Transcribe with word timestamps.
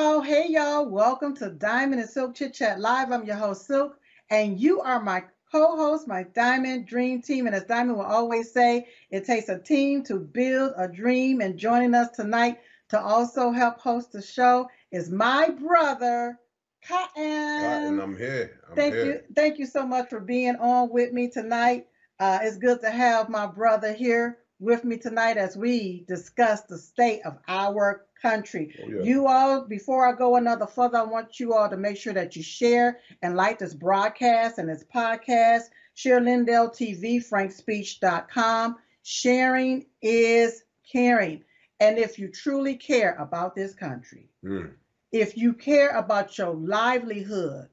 y'all. 0.00 0.22
Hey, 0.22 0.46
y'all. 0.48 0.86
Welcome 0.86 1.36
to 1.36 1.50
Diamond 1.50 2.00
and 2.00 2.08
Silk 2.08 2.34
Chit 2.34 2.54
Chat 2.54 2.80
Live. 2.80 3.12
I'm 3.12 3.24
your 3.24 3.36
host, 3.36 3.66
Silk, 3.66 3.98
and 4.30 4.58
you 4.58 4.80
are 4.80 5.02
my 5.02 5.22
co 5.52 5.76
host, 5.76 6.08
my 6.08 6.22
Diamond 6.22 6.86
Dream 6.86 7.20
Team. 7.20 7.46
And 7.46 7.54
as 7.54 7.64
Diamond 7.64 7.98
will 7.98 8.06
always 8.06 8.50
say, 8.50 8.86
it 9.10 9.26
takes 9.26 9.50
a 9.50 9.58
team 9.58 10.02
to 10.04 10.18
build 10.18 10.72
a 10.78 10.88
dream. 10.88 11.42
And 11.42 11.58
joining 11.58 11.94
us 11.94 12.08
tonight 12.16 12.60
to 12.88 12.98
also 12.98 13.50
help 13.50 13.78
host 13.78 14.12
the 14.12 14.22
show 14.22 14.70
is 14.90 15.10
my 15.10 15.50
brother, 15.50 16.38
Cotton. 16.82 17.60
Cotton, 17.60 18.00
I'm 18.00 18.16
here. 18.16 18.58
I'm 18.70 18.76
thank 18.76 18.94
here. 18.94 19.04
you. 19.04 19.20
Thank 19.36 19.58
you 19.58 19.66
so 19.66 19.86
much 19.86 20.08
for 20.08 20.20
being 20.20 20.56
on 20.56 20.88
with 20.88 21.12
me 21.12 21.28
tonight. 21.28 21.88
Uh, 22.18 22.38
it's 22.40 22.56
good 22.56 22.80
to 22.80 22.90
have 22.90 23.28
my 23.28 23.46
brother 23.46 23.92
here 23.92 24.38
with 24.60 24.84
me 24.84 24.96
tonight 24.98 25.36
as 25.38 25.56
we 25.56 26.04
discuss 26.06 26.60
the 26.62 26.78
state 26.78 27.22
of 27.24 27.38
our 27.48 28.06
country. 28.20 28.74
Oh, 28.84 28.88
yeah. 28.90 29.02
You 29.02 29.26
all, 29.26 29.64
before 29.64 30.06
I 30.06 30.12
go 30.16 30.36
another 30.36 30.66
further, 30.66 30.98
I 30.98 31.02
want 31.02 31.40
you 31.40 31.54
all 31.54 31.68
to 31.68 31.76
make 31.76 31.96
sure 31.96 32.12
that 32.12 32.36
you 32.36 32.42
share 32.42 32.98
and 33.22 33.34
like 33.36 33.58
this 33.58 33.74
broadcast 33.74 34.58
and 34.58 34.68
this 34.68 34.84
podcast. 34.94 35.62
Share 35.94 36.20
Lindell 36.20 36.68
TV, 36.70 37.16
frankspeech.com. 37.26 38.76
Sharing 39.02 39.86
is 40.02 40.62
caring. 40.90 41.42
And 41.80 41.98
if 41.98 42.18
you 42.18 42.28
truly 42.28 42.76
care 42.76 43.14
about 43.18 43.54
this 43.54 43.74
country, 43.74 44.28
Mm. 44.44 44.74
if 45.12 45.36
you 45.36 45.54
care 45.54 45.90
about 45.90 46.36
your 46.38 46.54
livelihood, 46.54 47.68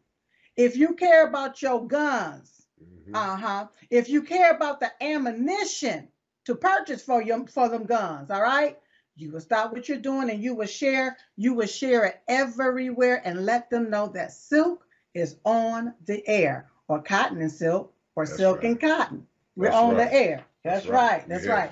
if 0.56 0.78
you 0.78 0.95
care 0.95 1.28
about 1.28 1.62
your 1.62 1.86
guns, 1.86 2.66
Mhm. 2.81 3.16
uh-huh, 3.16 3.67
if 3.90 4.09
you 4.09 4.23
care 4.23 4.52
about 4.56 4.80
the 4.80 4.92
ammunition 5.04 6.08
to 6.48 6.56
purchase 6.56 7.04
for 7.04 7.22
your 7.22 7.46
for 7.48 7.68
them 7.68 7.86
guns, 7.86 8.32
all 8.32 8.42
right? 8.42 8.78
You 9.18 9.32
will 9.32 9.42
stop 9.42 9.74
what 9.74 9.90
you're 9.90 9.98
doing 9.98 10.30
and 10.30 10.42
you 10.42 10.56
will 10.56 10.66
share, 10.66 11.18
you 11.36 11.54
will 11.54 11.68
share 11.68 12.06
it 12.06 12.22
everywhere 12.30 13.22
and 13.26 13.46
let 13.46 13.70
them 13.70 13.90
know 13.90 14.08
that 14.14 14.32
silk 14.32 14.86
is 15.14 15.36
on 15.44 15.94
the 16.06 16.25
air, 16.25 16.70
or 16.88 17.02
cotton 17.02 17.42
and 17.42 17.52
silk, 17.52 17.94
or 18.16 18.25
That's 18.25 18.38
silk 18.38 18.59
right. 18.59 18.68
and 18.68 18.80
cotton. 18.80 19.28
We're 19.58 19.66
That's 19.72 19.75
on 19.75 19.95
right. 19.98 20.09
the 20.09 20.16
air. 20.16 20.45
That's, 20.64 20.86
That's 20.86 20.88
right. 20.88 21.12
right. 21.12 21.28
That's 21.28 21.45
Yeah. 21.45 21.52
right. 21.52 21.72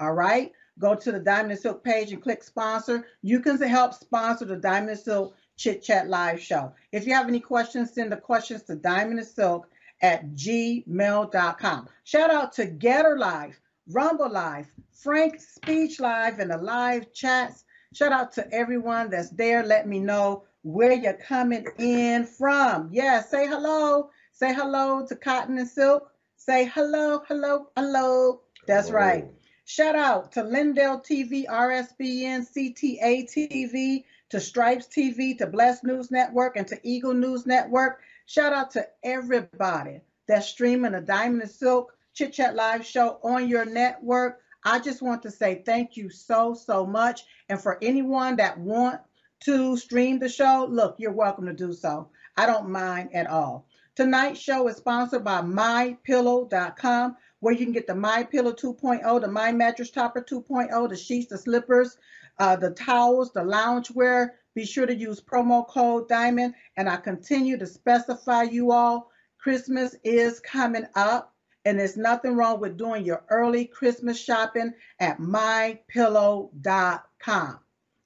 All 0.00 0.12
right. 0.12 0.52
Go 0.78 0.94
to 0.94 1.12
the 1.12 1.20
Diamond 1.20 1.52
and 1.52 1.60
Silk 1.60 1.84
page 1.84 2.12
and 2.12 2.22
click 2.22 2.42
sponsor. 2.42 3.06
You 3.22 3.40
can 3.40 3.60
help 3.60 3.94
sponsor 3.94 4.46
the 4.46 4.56
Diamond 4.56 4.90
and 4.90 4.98
Silk 4.98 5.36
Chit 5.56 5.82
Chat 5.82 6.08
Live 6.08 6.40
show. 6.40 6.72
If 6.92 7.06
you 7.06 7.14
have 7.14 7.28
any 7.28 7.40
questions, 7.40 7.92
send 7.92 8.10
the 8.10 8.16
questions 8.16 8.62
to 8.64 8.76
Diamond 8.76 9.18
and 9.18 9.28
Silk 9.28 9.68
at 10.00 10.30
gmail.com. 10.32 11.88
Shout 12.04 12.30
out 12.30 12.52
to 12.54 12.66
GETTR 12.66 13.18
Live, 13.18 13.60
Rumble 13.88 14.30
Live, 14.30 14.66
Frank 14.90 15.40
Speech 15.40 16.00
Live, 16.00 16.38
and 16.38 16.50
the 16.50 16.58
live 16.58 17.12
chats. 17.12 17.64
Shout 17.94 18.12
out 18.12 18.32
to 18.32 18.52
everyone 18.52 19.10
that's 19.10 19.30
there. 19.30 19.62
Let 19.62 19.86
me 19.86 20.00
know 20.00 20.44
where 20.62 20.92
you're 20.92 21.12
coming 21.14 21.66
in 21.78 22.24
from. 22.24 22.88
Yeah, 22.92 23.22
say 23.22 23.46
hello. 23.46 24.10
Say 24.32 24.54
hello 24.54 25.06
to 25.06 25.14
Cotton 25.14 25.58
and 25.58 25.68
Silk. 25.68 26.11
Say 26.44 26.64
hello, 26.74 27.22
hello, 27.28 27.68
hello. 27.76 28.40
That's 28.66 28.88
Hello. 28.88 28.98
right. 28.98 29.24
Shout 29.64 29.94
out 29.94 30.32
to 30.32 30.42
Lindell 30.42 30.98
TV, 30.98 31.46
RSBN, 31.46 32.48
CTA 32.52 33.30
TV, 33.32 34.02
to 34.30 34.40
Stripes 34.40 34.88
TV, 34.88 35.38
to 35.38 35.46
Blessed 35.46 35.84
News 35.84 36.10
Network, 36.10 36.56
and 36.56 36.66
to 36.66 36.80
Eagle 36.82 37.14
News 37.14 37.46
Network. 37.46 38.00
Shout 38.26 38.52
out 38.52 38.72
to 38.72 38.88
everybody 39.04 40.00
that's 40.26 40.48
streaming 40.48 40.90
the 40.90 41.00
Diamond 41.00 41.42
and 41.42 41.50
Silk 41.50 41.92
Chit 42.12 42.32
Chat 42.32 42.56
Live 42.56 42.84
show 42.84 43.20
on 43.22 43.48
your 43.48 43.64
network. 43.64 44.40
I 44.64 44.80
just 44.80 45.00
want 45.00 45.22
to 45.22 45.30
say 45.30 45.62
thank 45.64 45.96
you 45.96 46.10
so, 46.10 46.54
so 46.54 46.84
much. 46.84 47.22
And 47.50 47.60
for 47.60 47.78
anyone 47.80 48.34
that 48.36 48.58
want 48.58 49.00
to 49.44 49.76
stream 49.76 50.18
the 50.18 50.28
show, 50.28 50.66
look, 50.68 50.96
you're 50.98 51.12
welcome 51.12 51.46
to 51.46 51.52
do 51.52 51.72
so. 51.72 52.10
I 52.36 52.46
don't 52.46 52.70
mind 52.70 53.14
at 53.14 53.28
all. 53.28 53.68
Tonight's 53.94 54.40
show 54.40 54.66
is 54.68 54.76
sponsored 54.76 55.22
by 55.22 55.42
MyPillow.com, 55.42 57.14
where 57.40 57.52
you 57.52 57.66
can 57.66 57.74
get 57.74 57.86
the 57.86 57.94
My 57.94 58.24
Pillow 58.24 58.52
2.0, 58.52 59.20
the 59.20 59.28
My 59.28 59.52
Mattress 59.52 59.90
Topper 59.90 60.22
2.0, 60.22 60.88
the 60.88 60.96
sheets, 60.96 61.28
the 61.28 61.36
slippers, 61.36 61.98
uh, 62.38 62.56
the 62.56 62.70
towels, 62.70 63.32
the 63.32 63.40
loungewear. 63.40 64.30
Be 64.54 64.64
sure 64.64 64.86
to 64.86 64.94
use 64.94 65.20
promo 65.20 65.68
code 65.68 66.08
Diamond. 66.08 66.54
And 66.76 66.88
I 66.88 66.96
continue 66.96 67.58
to 67.58 67.66
specify 67.66 68.44
you 68.44 68.72
all, 68.72 69.10
Christmas 69.38 69.94
is 70.04 70.40
coming 70.40 70.86
up, 70.94 71.34
and 71.64 71.78
there's 71.78 71.96
nothing 71.96 72.36
wrong 72.36 72.60
with 72.60 72.76
doing 72.78 73.04
your 73.04 73.24
early 73.28 73.66
Christmas 73.66 74.18
shopping 74.18 74.72
at 75.00 75.18
mypillow.com. 75.18 77.58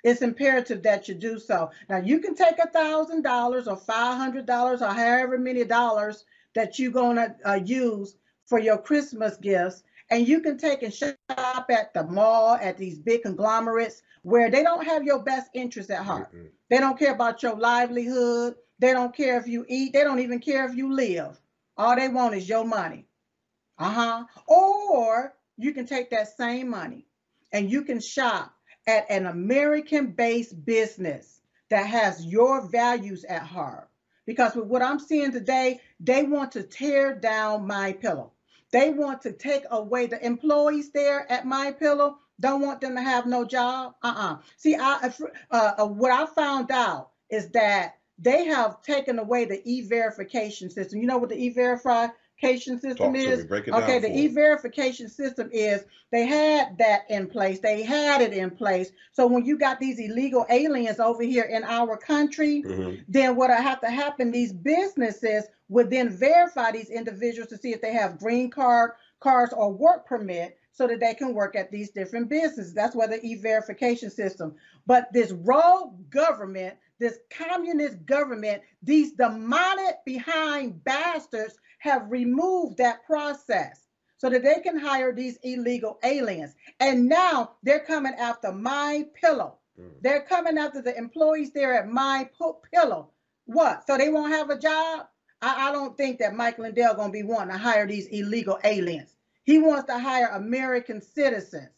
It's 0.06 0.22
imperative 0.22 0.84
that 0.84 1.08
you 1.08 1.16
do 1.16 1.36
so. 1.40 1.72
Now 1.88 1.96
you 1.96 2.20
can 2.20 2.36
take 2.36 2.60
a 2.60 2.68
thousand 2.68 3.22
dollars 3.22 3.66
or 3.66 3.76
five 3.76 4.16
hundred 4.16 4.46
dollars 4.46 4.80
or 4.80 4.92
however 4.92 5.36
many 5.36 5.64
dollars 5.64 6.24
that 6.54 6.78
you're 6.78 6.92
gonna 6.92 7.34
uh, 7.44 7.58
use 7.64 8.16
for 8.46 8.60
your 8.60 8.78
Christmas 8.78 9.36
gifts, 9.36 9.82
and 10.08 10.28
you 10.28 10.38
can 10.42 10.58
take 10.58 10.84
and 10.84 10.94
shop 10.94 11.18
at 11.68 11.92
the 11.92 12.04
mall 12.04 12.54
at 12.54 12.78
these 12.78 13.00
big 13.00 13.22
conglomerates 13.22 14.00
where 14.22 14.48
they 14.48 14.62
don't 14.62 14.86
have 14.86 15.02
your 15.02 15.24
best 15.24 15.50
interest 15.54 15.90
at 15.90 16.04
heart. 16.04 16.32
Mm-mm. 16.32 16.50
They 16.70 16.78
don't 16.78 16.96
care 16.96 17.12
about 17.12 17.42
your 17.42 17.56
livelihood. 17.56 18.54
They 18.78 18.92
don't 18.92 19.14
care 19.14 19.38
if 19.38 19.48
you 19.48 19.66
eat. 19.68 19.92
They 19.92 20.04
don't 20.04 20.20
even 20.20 20.38
care 20.38 20.68
if 20.68 20.76
you 20.76 20.92
live. 20.94 21.36
All 21.76 21.96
they 21.96 22.06
want 22.06 22.36
is 22.36 22.48
your 22.48 22.64
money. 22.64 23.08
Uh 23.76 23.90
huh. 23.90 24.24
Or 24.46 25.34
you 25.56 25.72
can 25.72 25.84
take 25.84 26.10
that 26.10 26.36
same 26.36 26.70
money 26.70 27.06
and 27.52 27.68
you 27.68 27.82
can 27.82 27.98
shop 28.00 28.55
at 28.86 29.06
an 29.10 29.26
American 29.26 30.12
based 30.12 30.64
business 30.64 31.40
that 31.70 31.86
has 31.86 32.24
your 32.24 32.68
values 32.68 33.24
at 33.24 33.42
heart. 33.42 33.88
Because 34.26 34.54
with 34.54 34.66
what 34.66 34.82
I'm 34.82 34.98
seeing 34.98 35.32
today, 35.32 35.80
they 36.00 36.24
want 36.24 36.52
to 36.52 36.62
tear 36.62 37.14
down 37.14 37.66
my 37.66 37.92
pillow. 37.92 38.32
They 38.72 38.90
want 38.90 39.22
to 39.22 39.32
take 39.32 39.64
away 39.70 40.06
the 40.06 40.24
employees 40.24 40.90
there 40.90 41.30
at 41.30 41.46
my 41.46 41.72
pillow. 41.72 42.18
Don't 42.40 42.60
want 42.60 42.80
them 42.80 42.94
to 42.96 43.02
have 43.02 43.26
no 43.26 43.44
job. 43.44 43.94
Uh-uh. 44.02 44.38
See, 44.56 44.74
I 44.74 45.12
uh, 45.50 45.72
uh, 45.78 45.86
what 45.86 46.10
I 46.10 46.26
found 46.26 46.70
out 46.70 47.10
is 47.30 47.48
that 47.50 47.96
they 48.18 48.44
have 48.44 48.82
taken 48.82 49.18
away 49.18 49.44
the 49.44 49.62
e-verification 49.64 50.70
system. 50.70 51.00
You 51.00 51.06
know 51.06 51.18
what 51.18 51.28
the 51.28 51.42
e-verification 52.42 52.78
system 52.80 53.14
Talk 53.14 53.16
is? 53.16 53.46
Okay, 53.50 53.98
the 53.98 54.18
e-verification 54.18 55.08
system 55.08 55.48
is 55.52 55.84
they 56.10 56.26
had 56.26 56.78
that 56.78 57.02
in 57.08 57.26
place. 57.26 57.60
They 57.60 57.82
had 57.82 58.20
it 58.20 58.32
in 58.32 58.50
place. 58.50 58.92
So 59.12 59.26
when 59.26 59.44
you 59.44 59.58
got 59.58 59.80
these 59.80 59.98
illegal 59.98 60.46
aliens 60.50 61.00
over 61.00 61.22
here 61.22 61.44
in 61.44 61.64
our 61.64 61.96
country, 61.96 62.62
Mhm. 62.62 63.04
then 63.08 63.36
what 63.36 63.50
have 63.50 63.80
to 63.80 63.90
happen, 63.90 64.30
these 64.30 64.52
businesses 64.52 65.44
would 65.68 65.90
then 65.90 66.10
verify 66.10 66.70
these 66.70 66.90
individuals 66.90 67.48
to 67.48 67.58
see 67.58 67.72
if 67.72 67.80
they 67.80 67.92
have 67.92 68.18
green 68.18 68.50
card, 68.50 68.92
cards, 69.20 69.52
or 69.52 69.72
work 69.72 70.06
permit 70.06 70.56
so 70.72 70.86
that 70.86 71.00
they 71.00 71.14
can 71.14 71.32
work 71.32 71.56
at 71.56 71.70
these 71.70 71.90
different 71.90 72.28
businesses. 72.28 72.74
That's 72.74 72.94
where 72.94 73.08
the 73.08 73.24
e-verification 73.24 74.10
system. 74.10 74.54
But 74.86 75.12
this 75.12 75.32
rogue 75.32 76.10
government, 76.10 76.76
this 76.98 77.18
communist 77.30 78.04
government, 78.06 78.62
these 78.82 79.12
demonic 79.12 79.96
behind 80.04 80.82
bastards 80.84 81.56
have 81.78 82.10
removed 82.10 82.78
that 82.78 83.04
process 83.04 83.86
so 84.18 84.30
that 84.30 84.42
they 84.42 84.60
can 84.62 84.78
hire 84.78 85.12
these 85.12 85.38
illegal 85.42 85.98
aliens. 86.02 86.54
And 86.80 87.08
now 87.08 87.52
they're 87.62 87.84
coming 87.84 88.14
after 88.14 88.50
my 88.52 89.06
pillow. 89.20 89.58
Mm. 89.78 89.90
They're 90.00 90.22
coming 90.22 90.58
after 90.58 90.80
the 90.80 90.96
employees 90.96 91.52
there 91.52 91.74
at 91.74 91.88
my 91.88 92.28
pillow. 92.72 93.10
What? 93.44 93.86
So 93.86 93.98
they 93.98 94.08
won't 94.08 94.32
have 94.32 94.50
a 94.50 94.58
job? 94.58 95.06
I, 95.42 95.68
I 95.68 95.72
don't 95.72 95.96
think 95.96 96.18
that 96.20 96.34
Mike 96.34 96.58
Lindell 96.58 96.94
gonna 96.94 97.12
be 97.12 97.22
wanting 97.22 97.52
to 97.52 97.58
hire 97.58 97.86
these 97.86 98.06
illegal 98.06 98.58
aliens. 98.64 99.14
He 99.44 99.58
wants 99.58 99.86
to 99.86 99.98
hire 99.98 100.30
American 100.32 101.00
citizens. 101.00 101.68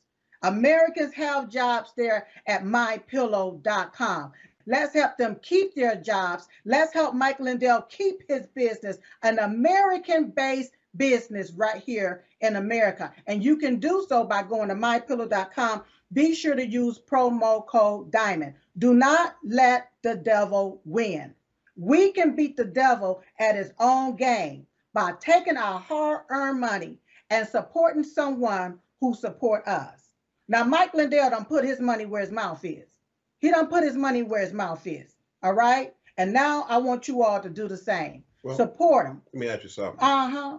Americans 0.43 1.13
have 1.15 1.51
jobs 1.51 1.93
there 1.97 2.29
at 2.47 2.63
mypillow.com. 2.63 4.33
Let's 4.69 4.93
help 4.93 5.17
them 5.17 5.39
keep 5.41 5.75
their 5.75 5.97
jobs. 5.97 6.47
Let's 6.67 6.93
help 6.93 7.15
Mike 7.15 7.41
Lindell 7.41 7.81
keep 7.89 8.23
his 8.29 8.47
business, 8.49 8.99
an 9.23 9.39
American 9.39 10.29
based 10.29 10.73
business 10.95 11.53
right 11.53 11.83
here 11.83 12.25
in 12.43 12.57
America. 12.57 13.11
And 13.27 13.43
you 13.43 13.57
can 13.57 13.77
do 13.77 14.05
so 14.07 14.25
by 14.25 14.43
going 14.43 14.69
to 14.69 14.75
mypillow.com. 14.75 15.85
Be 16.13 16.35
sure 16.35 16.55
to 16.55 16.67
use 16.67 16.99
promo 16.99 17.67
code 17.67 18.13
DIAMOND. 18.13 18.53
Do 18.77 18.93
not 18.93 19.37
let 19.43 19.91
the 20.03 20.17
devil 20.17 20.83
win. 20.85 21.35
We 21.75 22.13
can 22.13 22.37
beat 22.37 22.59
the 22.59 22.67
devil 22.67 23.23
at 23.41 23.57
his 23.57 23.73
own 23.79 24.17
game 24.17 24.67
by 24.93 25.13
taking 25.19 25.57
our 25.57 25.81
hard-earned 25.81 26.61
money 26.61 26.99
and 27.31 27.49
supporting 27.49 28.05
someone 28.05 28.81
who 29.01 29.15
support 29.15 29.67
us. 29.67 30.13
Now, 30.47 30.65
Mike 30.65 30.93
Lindell 30.93 31.31
don't 31.31 31.49
put 31.49 31.65
his 31.65 31.81
money 31.81 32.05
where 32.05 32.21
his 32.21 32.33
mouth 32.33 32.63
is. 32.65 32.98
He 33.39 33.51
don't 33.51 33.71
put 33.71 33.85
his 33.85 33.97
money 33.97 34.23
where 34.23 34.41
his 34.41 34.53
mouth 34.53 34.87
is. 34.87 35.15
All 35.43 35.53
right. 35.53 35.95
And 36.17 36.33
now 36.33 36.67
I 36.69 36.79
want 36.79 37.07
you 37.07 37.23
all 37.23 37.41
to 37.41 37.49
do 37.49 37.69
the 37.69 37.77
same. 37.77 38.25
Well, 38.43 38.57
support 38.57 39.07
him. 39.07 39.23
Let 39.33 39.41
me 39.41 39.49
ask 39.49 39.63
you 39.63 39.69
something. 39.69 40.01
Uh 40.01 40.31
huh. 40.31 40.59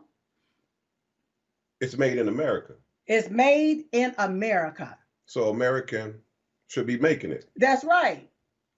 It's 1.82 1.98
made 1.98 2.18
in 2.18 2.28
America. 2.28 2.74
It's 3.08 3.30
made 3.30 3.86
in 3.92 4.14
America. 4.18 4.98
So 5.26 5.50
American 5.50 6.16
should 6.68 6.86
be 6.86 6.98
making 6.98 7.32
it. 7.32 7.50
That's 7.56 7.84
right. 7.84 8.29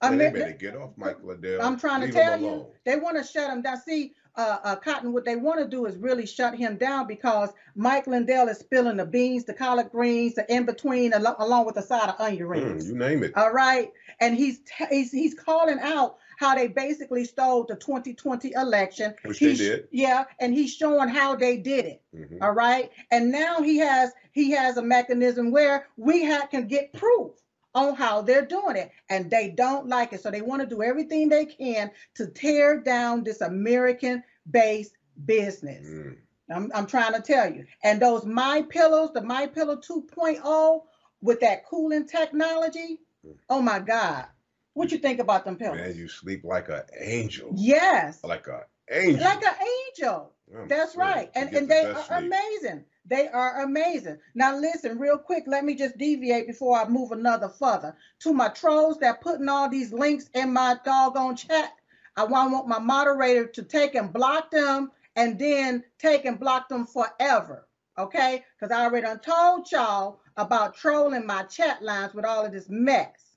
Man, 0.02 0.14
Amer- 0.14 0.32
they 0.32 0.40
better 0.40 0.52
get 0.54 0.76
off 0.76 0.92
Mike 0.98 1.24
Lindell. 1.24 1.62
I'm 1.62 1.80
trying 1.80 2.02
to 2.02 2.12
tell 2.12 2.40
you, 2.40 2.68
they 2.86 2.96
want 2.96 3.18
to 3.18 3.24
shut 3.24 3.52
him 3.52 3.62
down. 3.62 3.80
See, 3.82 4.14
uh, 4.36 4.58
uh, 4.64 4.76
Cotton, 4.78 5.14
what 5.14 5.26
they 5.26 5.36
want 5.36 5.60
to 5.60 5.68
do 5.68 5.86
is 5.86 5.98
really 5.98 6.26
shut 6.26 6.56
him 6.56 6.78
down 6.78 7.06
because 7.06 7.50
Mike 7.76 8.08
Lindell 8.08 8.48
is 8.48 8.58
spilling 8.58 8.98
the 8.98 9.06
beans, 9.06 9.44
the 9.44 9.54
collard 9.54 9.92
greens, 9.92 10.36
the 10.36 10.54
in 10.54 10.66
between, 10.66 11.14
al- 11.14 11.36
along 11.40 11.66
with 11.66 11.76
the 11.76 11.82
side 11.82 12.10
of 12.10 12.16
onion 12.20 12.48
mm, 12.48 12.50
rings. 12.50 12.86
Mm, 12.86 12.88
you 12.88 12.98
name 12.98 13.24
it. 13.24 13.36
All 13.38 13.52
right, 13.52 13.92
and 14.20 14.36
he's 14.36 14.60
t- 14.60 14.86
he's 14.90 15.12
he's 15.12 15.34
calling 15.34 15.80
out 15.80 16.18
how 16.38 16.56
they 16.56 16.68
basically 16.68 17.24
stole 17.24 17.66
the 17.66 17.76
2020 17.76 18.54
election. 18.54 19.14
Which 19.26 19.38
he, 19.38 19.48
they 19.48 19.56
did. 19.56 19.88
Yeah, 19.92 20.24
and 20.40 20.54
he's 20.54 20.74
showing 20.74 21.10
how 21.10 21.36
they 21.36 21.58
did 21.58 21.86
it. 21.86 22.02
Mm-hmm. 22.16 22.42
All 22.42 22.54
right, 22.54 22.90
and 23.12 23.32
now 23.32 23.62
he 23.62 23.78
has 23.80 24.12
he 24.32 24.52
has 24.52 24.78
a 24.78 24.82
mechanism 24.82 25.52
where 25.52 25.88
we 25.98 26.26
ha- 26.26 26.48
can 26.50 26.68
get 26.68 26.94
proof 26.94 27.34
on 27.74 27.96
how 27.96 28.22
they're 28.22 28.46
doing 28.46 28.76
it 28.76 28.92
and 29.10 29.30
they 29.30 29.50
don't 29.50 29.88
like 29.88 30.14
it. 30.14 30.22
So 30.22 30.32
they 30.32 30.42
want 30.42 30.62
to 30.62 30.68
do 30.68 30.84
everything 30.84 31.30
they 31.30 31.46
can 31.46 31.92
to 32.16 32.28
tear 32.28 32.80
down 32.80 33.24
this 33.24 33.42
american 33.42 34.24
based 34.50 34.98
business. 35.26 35.88
Mm. 35.88 36.18
I'm, 36.54 36.72
I'm 36.76 36.86
trying 36.86 37.14
to 37.14 37.22
tell 37.22 37.52
you. 37.52 37.66
And 37.84 38.02
those 38.02 38.26
my 38.26 38.64
pillows 38.64 39.12
the 39.14 39.22
my 39.22 39.48
pillow 39.48 39.78
2.0 39.78 40.82
with 41.22 41.40
that 41.42 41.66
cooling 41.66 42.08
technology 42.08 43.00
mm. 43.26 43.36
oh 43.50 43.62
my 43.62 43.80
god. 43.80 44.26
What 44.74 44.92
you 44.92 45.00
think 45.00 45.20
about 45.20 45.44
them 45.46 45.58
pillows? 45.58 45.78
Man 45.78 45.96
you 45.96 46.08
sleep 46.08 46.44
like 46.44 46.70
an 46.70 46.84
angel. 47.00 47.52
Yes. 47.56 48.24
Like 48.24 48.48
an 48.48 48.62
angel. 48.90 49.24
Like 49.24 49.44
an 49.44 49.68
angel. 49.98 50.34
That's 50.68 50.96
right. 50.96 51.30
And 51.36 51.54
and 51.56 51.70
they 51.70 51.86
are 51.86 52.04
sleep. 52.04 52.20
amazing 52.20 52.84
they 53.12 53.28
are 53.28 53.64
amazing. 53.64 54.18
Now, 54.36 54.58
listen, 54.58 54.98
real 54.98 55.18
quick, 55.18 55.44
let 55.46 55.66
me 55.66 55.76
just 55.76 55.98
deviate 55.98 56.48
before 56.48 56.80
I 56.80 56.88
move 56.88 57.12
another 57.12 57.50
further. 57.50 57.94
To 58.22 58.34
my 58.34 58.48
trolls 58.48 59.00
that 59.00 59.20
putting 59.20 59.50
all 59.50 59.68
these 59.68 59.92
links 59.92 60.30
in 60.34 60.54
my 60.54 60.78
doggone 60.86 61.36
chat, 61.36 61.74
I 62.16 62.24
want 62.24 62.70
my 62.70 62.80
moderator 62.80 63.48
to 63.48 63.64
take 63.64 63.96
and 63.96 64.14
block 64.14 64.50
them 64.50 64.92
and 65.18 65.38
then 65.38 65.84
take 66.00 66.24
and 66.24 66.40
block 66.40 66.70
them 66.70 66.88
forever. 66.88 67.68
Okay? 67.98 68.46
Because 68.58 68.72
I 68.72 68.86
already 68.86 69.08
told 69.20 69.70
y'all 69.70 70.22
about 70.38 70.78
trolling 70.78 71.28
my 71.28 71.44
chat 71.44 71.84
lines 71.84 72.14
with 72.14 72.24
all 72.24 72.46
of 72.46 72.54
this 72.54 72.70
mess. 72.70 73.36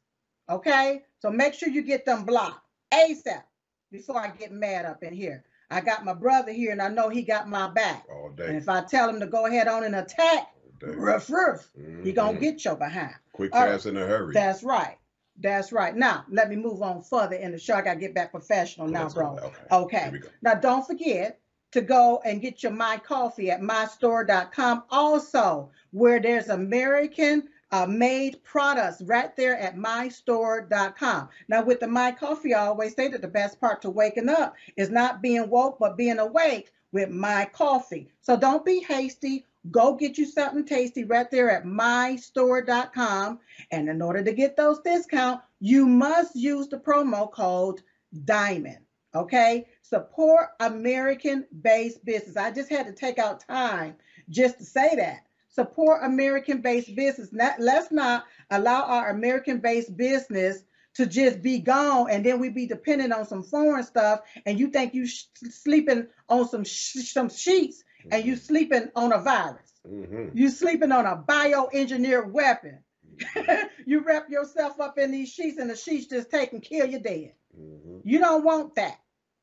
Okay? 0.49 1.03
So 1.19 1.31
make 1.31 1.53
sure 1.53 1.69
you 1.69 1.82
get 1.82 2.06
them 2.06 2.25
blocked 2.25 2.65
ASAP 2.93 3.43
before 3.91 4.21
I 4.21 4.29
get 4.29 4.53
mad 4.53 4.85
up 4.85 5.03
in 5.03 5.12
here. 5.12 5.44
I 5.70 5.81
got 5.81 6.05
my 6.05 6.14
brother 6.14 6.52
here 6.52 6.72
and 6.72 6.82
I 6.82 6.88
know 6.88 7.08
he 7.08 7.22
got 7.22 7.49
my 7.49 7.69
back. 7.69 8.05
All 8.11 8.31
day. 8.31 8.46
And 8.46 8.56
if 8.56 8.69
I 8.69 8.82
tell 8.82 9.08
him 9.08 9.20
to 9.20 9.26
go 9.26 9.46
ahead 9.46 9.69
on 9.69 9.84
and 9.84 9.96
attack, 9.96 10.49
rough, 10.82 11.31
rough, 11.31 11.69
mm-hmm. 11.78 12.05
he 12.05 12.12
gonna 12.12 12.38
get 12.38 12.64
your 12.64 12.76
behind. 12.76 13.14
Quick 13.32 13.52
fast 13.52 13.87
in 13.87 13.96
a 13.96 14.06
hurry. 14.06 14.34
That's 14.34 14.62
right. 14.62 14.96
That's 15.40 15.72
right. 15.72 15.94
Now, 15.96 16.25
let 16.31 16.49
me 16.49 16.56
move 16.56 16.82
on 16.82 17.02
further 17.02 17.37
in 17.37 17.50
the 17.50 17.58
show. 17.58 17.75
I 17.75 17.82
got 17.82 17.94
to 17.94 18.00
get 18.00 18.14
back 18.14 18.31
professional 18.31 18.87
now, 18.87 19.08
bro. 19.08 19.37
Okay. 19.72 20.08
okay. 20.08 20.20
Now, 20.43 20.55
don't 20.55 20.87
forget 20.87 21.40
to 21.72 21.81
go 21.81 22.22
and 22.25 22.40
get 22.40 22.62
your 22.62 22.70
My 22.70 22.99
Coffee 22.99 23.50
at 23.50 23.61
mystore.com. 23.61 24.84
Also, 24.90 25.70
where 25.90 26.20
there's 26.20 26.50
American 26.50 27.49
uh, 27.75 27.87
made 27.87 28.41
products 28.44 29.03
right 29.03 29.37
there 29.37 29.59
at 29.59 29.76
mystore.com. 29.76 31.29
Now, 31.49 31.65
with 31.65 31.81
the 31.81 31.88
My 31.88 32.12
Coffee, 32.12 32.55
I 32.55 32.67
always 32.67 32.94
say 32.94 33.09
that 33.09 33.21
the 33.21 33.26
best 33.26 33.61
part 33.61 33.82
to 33.82 33.91
waking 33.91 34.29
up 34.29 34.55
is 34.76 34.91
not 34.91 35.21
being 35.21 35.50
woke, 35.50 35.81
but 35.81 35.97
being 35.97 36.21
awake 36.21 36.71
with 36.93 37.11
My 37.11 37.50
Coffee. 37.53 38.09
So 38.21 38.37
don't 38.37 38.65
be 38.65 38.79
hasty. 38.79 39.44
Go 39.73 39.97
get 39.97 40.17
you 40.17 40.25
something 40.25 40.65
tasty 40.65 41.03
right 41.03 41.29
there 41.32 41.50
at 41.50 41.65
mystore.com. 41.65 43.41
And 43.73 43.88
in 43.88 44.00
order 44.00 44.23
to 44.23 44.32
get 44.32 44.56
those 44.56 44.79
discounts, 44.79 45.43
you 45.59 45.85
must 45.85 46.37
use 46.37 46.69
the 46.69 46.79
promo 46.79 47.29
code 47.29 47.82
DIAMOND. 48.25 48.79
Okay, 49.17 49.67
support 49.82 50.50
American 50.61 51.44
based 51.61 52.05
business. 52.05 52.37
I 52.37 52.53
just 52.53 52.71
had 52.71 52.87
to 52.87 52.93
take 52.93 53.19
out 53.19 53.41
time 53.41 53.97
just 54.29 54.59
to 54.59 54.65
say 54.65 54.94
that 54.94 55.25
support 55.54 56.02
American 56.02 56.60
based 56.60 56.94
business. 56.94 57.32
Not, 57.32 57.60
let's 57.60 57.92
not 57.92 58.24
allow 58.50 58.82
our 58.82 59.10
American 59.10 59.58
based 59.58 59.96
business 59.96 60.64
to 60.94 61.06
just 61.06 61.42
be 61.42 61.58
gone 61.58 62.08
and 62.10 62.24
then 62.24 62.38
we 62.38 62.48
be 62.48 62.66
dependent 62.66 63.12
on 63.12 63.26
some 63.26 63.42
foreign 63.42 63.82
stuff 63.82 64.20
and 64.46 64.58
you 64.58 64.68
think 64.68 64.94
you 64.94 65.06
sh- 65.06 65.24
sleeping 65.50 66.06
on 66.28 66.48
some 66.48 66.64
sh- 66.64 67.10
some 67.10 67.28
sheets 67.28 67.82
mm-hmm. 68.00 68.14
and 68.14 68.24
you 68.24 68.34
mm-hmm. 68.34 68.42
sleeping 68.42 68.90
on 68.94 69.12
a 69.12 69.18
virus. 69.18 69.72
Mm-hmm. 69.88 70.36
You 70.36 70.48
sleeping 70.48 70.92
on 70.92 71.04
a 71.06 71.16
bioengineered 71.16 72.30
weapon. 72.30 72.78
Mm-hmm. 73.16 73.66
you 73.86 74.04
wrap 74.04 74.30
yourself 74.30 74.80
up 74.80 74.98
in 74.98 75.10
these 75.10 75.32
sheets 75.32 75.58
and 75.58 75.68
the 75.68 75.76
sheets 75.76 76.06
just 76.06 76.30
take 76.30 76.52
and 76.52 76.62
kill 76.62 76.86
you 76.86 77.00
dead. 77.00 77.32
Mm-hmm. 77.58 77.98
You 78.04 78.18
don't 78.20 78.44
want 78.44 78.76
that. 78.76 78.98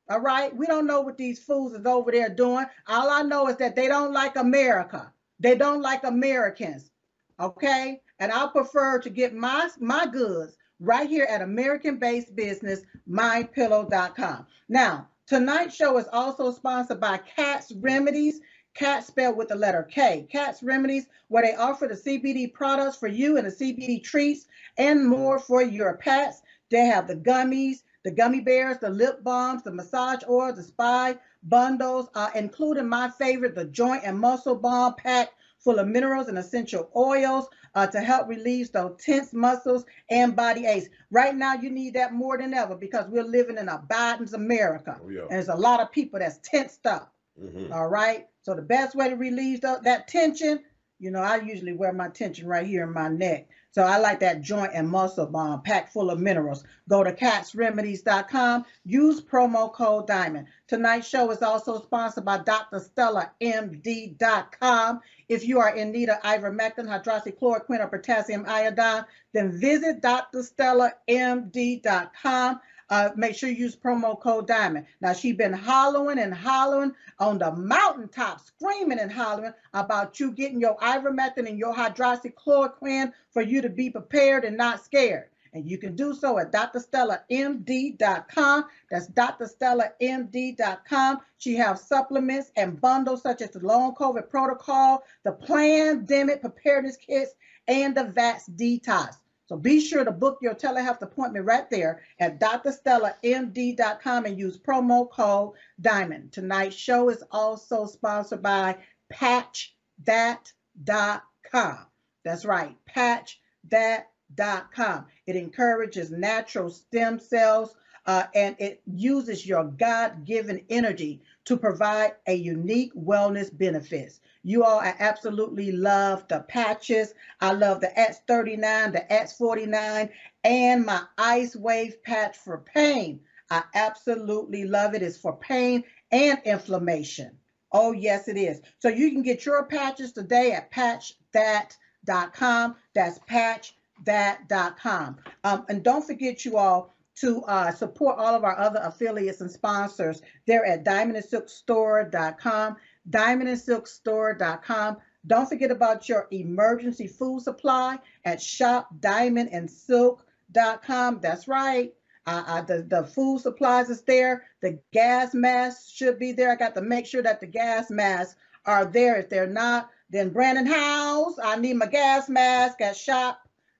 All 0.08 0.20
right. 0.20 0.54
We 0.54 0.66
don't 0.66 0.86
know 0.86 1.02
what 1.02 1.16
these 1.16 1.38
fools 1.38 1.72
is 1.74 1.86
over 1.86 2.10
there 2.10 2.28
doing. 2.28 2.66
All 2.86 3.10
I 3.10 3.22
know 3.22 3.48
is 3.48 3.56
that 3.58 3.76
they 3.76 3.88
don't 3.88 4.12
like 4.12 4.36
America. 4.36 5.11
They 5.42 5.56
don't 5.56 5.82
like 5.82 6.04
Americans. 6.04 6.92
Okay. 7.40 8.00
And 8.20 8.30
I 8.30 8.46
prefer 8.46 9.00
to 9.00 9.10
get 9.10 9.34
my, 9.34 9.68
my 9.80 10.06
goods 10.06 10.56
right 10.78 11.08
here 11.08 11.26
at 11.28 11.42
American 11.42 11.96
based 11.96 12.36
business, 12.36 12.82
mypillow.com. 13.10 14.46
Now, 14.68 15.08
tonight's 15.26 15.74
show 15.74 15.98
is 15.98 16.06
also 16.12 16.52
sponsored 16.52 17.00
by 17.00 17.18
Katts 17.36 17.72
Remedies. 17.80 18.40
Cat 18.74 19.04
spelled 19.04 19.36
with 19.36 19.48
the 19.48 19.56
letter 19.56 19.82
K. 19.82 20.28
Katts 20.32 20.62
Remedies, 20.62 21.06
where 21.26 21.42
they 21.42 21.54
offer 21.56 21.88
the 21.88 21.94
CBD 21.94 22.54
products 22.54 22.96
for 22.96 23.08
you 23.08 23.36
and 23.36 23.46
the 23.46 23.50
CBD 23.50 24.02
treats 24.02 24.46
and 24.78 25.06
more 25.06 25.40
for 25.40 25.60
your 25.60 25.96
pets. 25.96 26.40
They 26.70 26.86
have 26.86 27.08
the 27.08 27.16
gummies, 27.16 27.82
the 28.04 28.10
gummy 28.10 28.40
bears, 28.40 28.78
the 28.78 28.90
lip 28.90 29.22
balms, 29.22 29.62
the 29.62 29.72
massage 29.72 30.22
oils, 30.28 30.56
the 30.56 30.62
spy 30.62 31.16
bundles, 31.44 32.08
uh, 32.14 32.30
including 32.34 32.88
my 32.88 33.10
favorite, 33.10 33.54
the 33.54 33.64
joint 33.66 34.02
and 34.04 34.18
muscle 34.18 34.56
balm 34.56 34.94
pack 34.96 35.30
full 35.58 35.78
of 35.78 35.86
minerals 35.86 36.28
and 36.28 36.38
essential 36.38 36.90
oils 36.96 37.48
uh, 37.74 37.86
to 37.86 38.00
help 38.00 38.28
relieve 38.28 38.70
those 38.72 38.96
tense 38.98 39.32
muscles 39.32 39.84
and 40.10 40.34
body 40.34 40.66
aches. 40.66 40.88
Right 41.10 41.34
now, 41.34 41.54
you 41.54 41.70
need 41.70 41.94
that 41.94 42.12
more 42.12 42.36
than 42.36 42.52
ever 42.52 42.74
because 42.74 43.08
we're 43.08 43.22
living 43.22 43.58
in 43.58 43.68
a 43.68 43.78
Biden's 43.88 44.34
America. 44.34 44.98
Oh, 45.02 45.08
yeah. 45.08 45.22
And 45.22 45.30
there's 45.30 45.48
a 45.48 45.54
lot 45.54 45.80
of 45.80 45.92
people 45.92 46.18
that's 46.18 46.38
tensed 46.42 46.86
up. 46.86 47.12
Mm-hmm. 47.40 47.72
All 47.72 47.88
right. 47.88 48.26
So 48.42 48.54
the 48.54 48.62
best 48.62 48.94
way 48.94 49.08
to 49.08 49.14
relieve 49.14 49.60
the, 49.60 49.80
that 49.84 50.08
tension, 50.08 50.60
you 50.98 51.10
know, 51.10 51.20
I 51.20 51.36
usually 51.36 51.72
wear 51.72 51.92
my 51.92 52.08
tension 52.08 52.46
right 52.46 52.66
here 52.66 52.82
in 52.82 52.92
my 52.92 53.08
neck. 53.08 53.48
So 53.72 53.82
I 53.82 53.98
like 53.98 54.20
that 54.20 54.42
joint 54.42 54.70
and 54.74 54.88
muscle 54.88 55.26
bomb 55.26 55.62
packed 55.62 55.92
full 55.94 56.10
of 56.10 56.20
minerals. 56.20 56.62
Go 56.90 57.02
to 57.02 57.10
kattsremedies.com. 57.12 58.66
Use 58.84 59.22
promo 59.22 59.72
code 59.72 60.06
DIAMOND. 60.06 60.44
Tonight's 60.68 61.08
show 61.08 61.30
is 61.30 61.40
also 61.40 61.80
sponsored 61.80 62.26
by 62.26 62.36
drstellamd.com. 62.38 65.00
If 65.28 65.48
you 65.48 65.58
are 65.58 65.74
in 65.74 65.90
need 65.90 66.10
of 66.10 66.20
ivermectin, 66.20 66.86
hydroxychloroquine, 66.86 67.80
or 67.80 67.88
potassium 67.88 68.44
iodine, 68.46 69.06
then 69.32 69.58
visit 69.58 70.02
drstellamd.com. 70.02 72.60
Uh, 72.92 73.10
make 73.16 73.34
sure 73.34 73.48
you 73.48 73.56
use 73.56 73.74
promo 73.74 74.20
code 74.20 74.46
Diamond. 74.46 74.84
Now 75.00 75.14
she 75.14 75.32
been 75.32 75.54
hollering 75.54 76.18
and 76.18 76.34
hollering 76.34 76.92
on 77.18 77.38
the 77.38 77.50
mountaintop, 77.50 78.44
screaming 78.44 78.98
and 78.98 79.10
hollering 79.10 79.54
about 79.72 80.20
you 80.20 80.30
getting 80.30 80.60
your 80.60 80.76
ivermectin 80.76 81.48
and 81.48 81.58
your 81.58 81.74
hydroxychloroquine 81.74 83.14
for 83.30 83.40
you 83.40 83.62
to 83.62 83.70
be 83.70 83.88
prepared 83.88 84.44
and 84.44 84.58
not 84.58 84.84
scared. 84.84 85.30
And 85.54 85.66
you 85.66 85.78
can 85.78 85.96
do 85.96 86.14
so 86.14 86.38
at 86.38 86.52
drstellamd.com. 86.52 88.64
That's 88.90 89.08
drstellamd.com. 89.08 91.18
She 91.38 91.54
has 91.54 91.88
supplements 91.88 92.52
and 92.56 92.78
bundles 92.78 93.22
such 93.22 93.40
as 93.40 93.52
the 93.52 93.60
long 93.60 93.94
COVID 93.94 94.28
protocol, 94.28 95.02
the 95.24 95.32
pandemic 95.32 96.42
preparedness 96.42 96.98
kits, 96.98 97.32
and 97.66 97.96
the 97.96 98.04
VATS 98.04 98.50
detox. 98.50 99.16
So 99.52 99.58
be 99.58 99.80
sure 99.80 100.02
to 100.02 100.10
book 100.10 100.38
your 100.40 100.54
telehealth 100.54 101.02
appointment 101.02 101.44
right 101.44 101.68
there 101.68 102.00
at 102.18 102.40
drstellamd.com 102.40 104.24
and 104.24 104.38
use 104.38 104.58
promo 104.58 105.10
code 105.10 105.52
DIAMOND. 105.78 106.32
Tonight's 106.32 106.74
show 106.74 107.10
is 107.10 107.22
also 107.30 107.84
sponsored 107.84 108.40
by 108.40 108.78
patchthat.com. 109.12 111.78
That's 112.24 112.46
right, 112.46 112.74
patchthat.com. 112.96 115.06
It 115.26 115.36
encourages 115.36 116.10
natural 116.10 116.70
stem 116.70 117.18
cells 117.18 117.76
uh, 118.06 118.24
and 118.34 118.56
it 118.58 118.80
uses 118.86 119.46
your 119.46 119.64
God 119.64 120.24
given 120.24 120.64
energy 120.70 121.20
to 121.44 121.58
provide 121.58 122.12
a 122.26 122.32
unique 122.32 122.94
wellness 122.94 123.54
benefits. 123.54 124.20
You 124.44 124.64
all, 124.64 124.80
I 124.80 124.96
absolutely 124.98 125.70
love 125.70 126.26
the 126.28 126.40
patches. 126.40 127.14
I 127.40 127.52
love 127.52 127.80
the 127.80 127.92
X39, 127.96 128.92
the 128.92 129.06
X49, 129.10 130.10
and 130.44 130.84
my 130.84 131.04
Ice 131.16 131.54
Wave 131.54 132.02
patch 132.02 132.36
for 132.36 132.58
pain. 132.58 133.20
I 133.50 133.62
absolutely 133.74 134.64
love 134.64 134.94
it. 134.94 135.02
It's 135.02 135.16
for 135.16 135.36
pain 135.36 135.84
and 136.10 136.40
inflammation. 136.44 137.38
Oh, 137.70 137.92
yes, 137.92 138.26
it 138.28 138.36
is. 138.36 138.60
So 138.80 138.88
you 138.88 139.12
can 139.12 139.22
get 139.22 139.46
your 139.46 139.64
patches 139.66 140.12
today 140.12 140.52
at 140.52 140.72
patchthat.com. 140.72 142.76
That's 142.94 143.18
patchthat.com. 143.20 145.16
Um, 145.44 145.64
and 145.68 145.82
don't 145.82 146.06
forget, 146.06 146.44
you 146.44 146.58
all, 146.58 146.92
to 147.20 147.42
uh, 147.44 147.70
support 147.72 148.18
all 148.18 148.34
of 148.34 148.44
our 148.44 148.58
other 148.58 148.80
affiliates 148.82 149.40
and 149.40 149.50
sponsors. 149.50 150.22
They're 150.46 150.64
at 150.64 150.84
diamondandsilkstore.com, 150.84 152.76
diamondandsilkstore.com. 153.10 154.96
Don't 155.26 155.48
forget 155.48 155.70
about 155.70 156.06
your 156.08 156.26
emergency 156.30 157.06
food 157.06 157.42
supply 157.42 157.98
at 158.24 158.38
shopdiamondandsilk.com. 158.38 161.20
That's 161.20 161.46
right. 161.48 161.92
Uh, 162.26 162.42
uh, 162.46 162.62
the, 162.62 162.82
the 162.82 163.04
food 163.04 163.40
supplies 163.40 163.90
is 163.90 164.02
there. 164.02 164.44
The 164.60 164.78
gas 164.92 165.34
masks 165.34 165.90
should 165.90 166.18
be 166.18 166.32
there. 166.32 166.50
I 166.52 166.56
got 166.56 166.74
to 166.76 166.82
make 166.82 167.06
sure 167.06 167.22
that 167.22 167.40
the 167.40 167.46
gas 167.46 167.90
masks 167.90 168.36
are 168.64 168.84
there. 168.84 169.16
If 169.16 169.28
they're 169.28 169.46
not, 169.46 169.90
then 170.10 170.30
Brannon 170.30 170.66
Howse, 170.66 171.38
I 171.42 171.56
need 171.56 171.74
my 171.74 171.86
gas 171.86 172.28
mask 172.28 172.80
at 172.80 172.94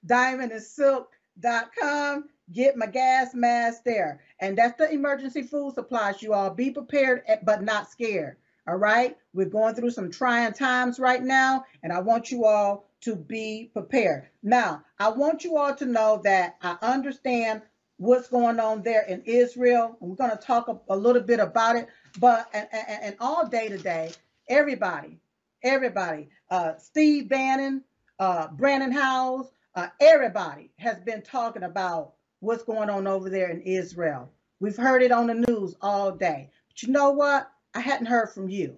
shopdiamondandsilk.com 0.07 2.25
get 2.53 2.77
my 2.77 2.87
gas 2.87 3.35
mask 3.35 3.83
there. 3.85 4.21
And 4.41 4.57
that's 4.57 4.79
the 4.79 4.91
emergency 4.91 5.43
food 5.43 5.75
supplies, 5.75 6.23
you 6.23 6.35
all. 6.35 6.51
Be 6.51 6.71
prepared, 6.71 7.23
eh, 7.27 7.39
but 7.43 7.63
not 7.63 7.91
scared. 7.91 8.37
All 8.69 8.77
right. 8.77 9.17
We're 9.35 9.47
going 9.47 9.75
through 9.75 9.91
some 9.91 10.11
trying 10.11 10.53
times 10.53 11.01
right 11.01 11.23
now, 11.23 11.65
and 11.83 11.93
I 11.93 12.01
want 12.01 12.31
you 12.31 12.45
all 12.45 12.87
to 13.01 13.17
be 13.17 13.71
prepared. 13.73 14.29
Now, 14.43 14.85
I 15.01 15.09
want 15.09 15.43
you 15.43 15.57
all 15.57 15.75
to 15.75 15.85
know 15.87 16.21
that 16.25 16.57
I 16.63 16.77
understand 16.81 17.63
what's 17.97 18.29
going 18.29 18.61
on 18.61 18.83
there 18.83 19.03
in 19.03 19.23
Israel. 19.25 19.97
We're 20.01 20.15
going 20.15 20.31
to 20.31 20.37
talk 20.37 20.69
a, 20.69 20.79
a 20.89 20.97
little 20.97 21.23
bit 21.23 21.41
about 21.41 21.77
it, 21.77 21.89
but 22.21 22.49
and, 22.53 22.69
and, 22.73 23.03
and 23.03 23.17
all 23.19 23.49
day 23.49 23.69
today, 23.69 24.13
everybody, 24.49 25.19
everybody, 25.65 26.29
uh, 26.51 26.77
Steve 26.79 27.29
Bannon, 27.29 27.83
uh, 28.21 28.49
Brannon 28.49 28.93
Howse, 28.93 29.51
uh, 29.75 29.89
everybody 30.01 30.71
has 30.77 31.01
been 31.01 31.23
talking 31.23 31.65
about 31.65 32.13
what's 32.41 32.63
going 32.63 32.91
on 32.91 33.09
over 33.09 33.29
there 33.29 33.49
in 33.49 33.61
Israel. 33.63 34.31
We've 34.61 34.77
heard 34.77 35.03
it 35.03 35.11
on 35.11 35.27
the 35.27 35.35
news 35.49 35.75
all 35.81 36.13
day. 36.13 36.51
But 36.69 36.83
you 36.83 36.93
know 36.93 37.11
what? 37.11 37.51
I 37.75 37.81
hadn't 37.81 38.07
heard 38.07 38.31
from 38.31 38.49
you, 38.49 38.77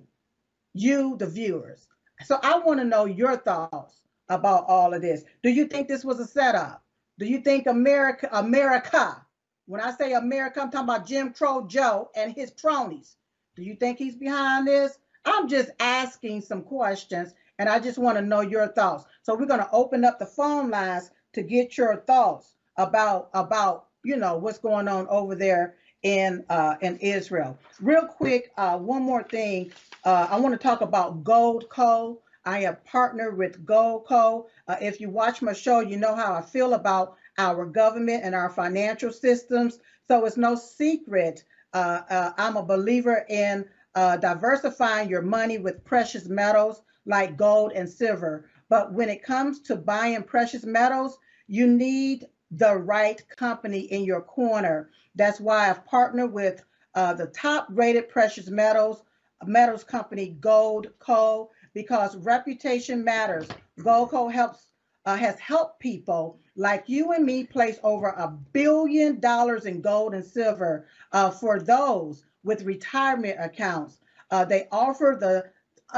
you, 0.73 1.17
the 1.17 1.27
viewers. 1.27 1.87
So 2.25 2.39
I 2.43 2.59
want 2.59 2.81
to 2.81 2.85
know 2.85 3.07
your 3.07 3.37
thoughts 3.37 4.01
about 4.29 4.67
all 4.69 4.95
of 4.95 5.03
this. 5.03 5.25
Do 5.43 5.51
you 5.51 5.67
think 5.67 5.89
this 5.89 6.05
was 6.05 6.21
a 6.21 6.27
setup? 6.27 6.83
Do 7.19 7.27
you 7.27 7.41
think 7.41 7.67
America, 7.67 8.29
America, 8.33 9.25
when 9.67 9.81
I 9.81 9.93
say 9.93 10.13
America, 10.13 10.61
I'm 10.61 10.71
talking 10.71 10.89
about 10.89 11.07
Jim 11.07 11.33
Crow 11.33 11.67
Joe 11.67 12.11
and 12.15 12.35
his 12.35 12.51
cronies. 12.51 13.17
Do 13.57 13.63
you 13.63 13.75
think 13.75 13.99
he's 13.99 14.17
behind 14.17 14.67
this? 14.67 14.99
I'm 15.25 15.49
just 15.49 15.71
asking 15.81 16.43
some 16.43 16.63
questions 16.63 17.35
and 17.59 17.69
I 17.69 17.79
just 17.79 17.99
want 17.99 18.19
to 18.19 18.23
know 18.23 18.41
your 18.41 18.69
thoughts. 18.69 19.05
So 19.23 19.35
we're 19.35 19.47
going 19.47 19.61
to 19.61 19.71
open 19.73 20.05
up 20.05 20.19
the 20.19 20.27
phone 20.27 20.71
lines 20.71 21.11
to 21.33 21.43
get 21.43 21.79
your 21.79 21.97
thoughts 21.97 22.55
about 22.77 23.31
about 23.35 23.87
you 24.05 24.17
know 24.17 24.37
what's 24.37 24.59
going 24.59 24.89
on 24.89 25.07
over 25.09 25.35
there 25.35 25.77
in 26.05 26.45
uh, 26.51 26.77
in 26.83 26.97
Israel. 26.99 27.59
Real 27.81 28.07
quick, 28.07 28.53
uh, 28.57 28.79
one 28.79 29.03
more 29.03 29.25
thing. 29.25 29.73
Uh, 30.05 30.29
I 30.31 30.39
want 30.39 30.55
to 30.55 30.59
talk 30.59 30.83
about 30.83 31.25
Goldco. 31.25 32.19
I 32.45 32.61
have 32.61 32.85
partnered 32.85 33.37
with 33.37 33.65
Goldco. 33.67 34.47
Uh, 34.69 34.77
if 34.81 35.01
you 35.01 35.11
watch 35.11 35.43
my 35.43 35.55
show, 35.55 35.81
you 35.81 35.97
know 35.97 36.15
how 36.15 36.35
I 36.35 36.43
feel 36.43 36.75
about 36.75 37.17
our 37.39 37.65
government 37.65 38.23
and 38.23 38.35
our 38.35 38.51
financial 38.51 39.11
systems. 39.11 39.81
So 40.07 40.25
it's 40.27 40.37
no 40.37 40.55
secret. 40.55 41.43
Uh, 41.73 42.03
uh, 42.09 42.33
I'm 42.37 42.57
a 42.57 42.63
believer 42.63 43.25
in 43.29 43.67
diversifying 43.95 45.09
your 45.09 45.23
money 45.23 45.59
with 45.59 45.85
precious 45.85 46.29
metals 46.29 46.83
like 47.07 47.37
gold 47.37 47.73
and 47.75 47.89
silver. 47.89 48.45
But 48.69 48.93
when 48.93 49.09
it 49.09 49.23
comes 49.23 49.61
to 49.63 49.77
buying 49.77 50.23
precious 50.23 50.65
metals, 50.65 51.19
you 51.47 51.67
need 51.67 52.27
the 52.51 52.77
right 52.77 53.23
company 53.37 53.81
in 53.81 54.05
your 54.05 54.21
corner. 54.21 54.91
That's 55.15 55.41
why 55.41 55.71
I've 55.71 55.85
partnered 55.87 56.33
with 56.33 56.65
uh, 56.95 57.15
the 57.15 57.27
top 57.27 57.67
rated 57.71 58.09
precious 58.09 58.49
metals 58.49 59.03
metals 59.47 59.85
company 59.85 60.37
Gold 60.41 60.89
Co. 60.99 61.51
because 61.75 62.17
reputation 62.17 63.05
matters. 63.05 63.49
Goldco. 63.81 64.33
helps 64.33 64.69
uh, 65.07 65.17
has 65.17 65.39
helped 65.39 65.81
people 65.81 66.39
like 66.57 66.85
you 66.89 67.13
and 67.13 67.27
me 67.27 67.45
place 67.45 67.79
over 67.83 68.09
a 68.09 68.29
billion 68.53 69.21
dollars 69.21 69.67
in 69.67 69.81
gold 69.83 70.15
and 70.15 70.25
silver 70.25 70.87
uh, 71.13 71.31
for 71.31 71.61
those 71.61 72.25
with 72.43 72.63
retirement 72.63 73.37
accounts. 73.39 73.99
Uh, 74.31 74.45
they 74.45 74.67
offer 74.73 75.17
the 75.21 75.45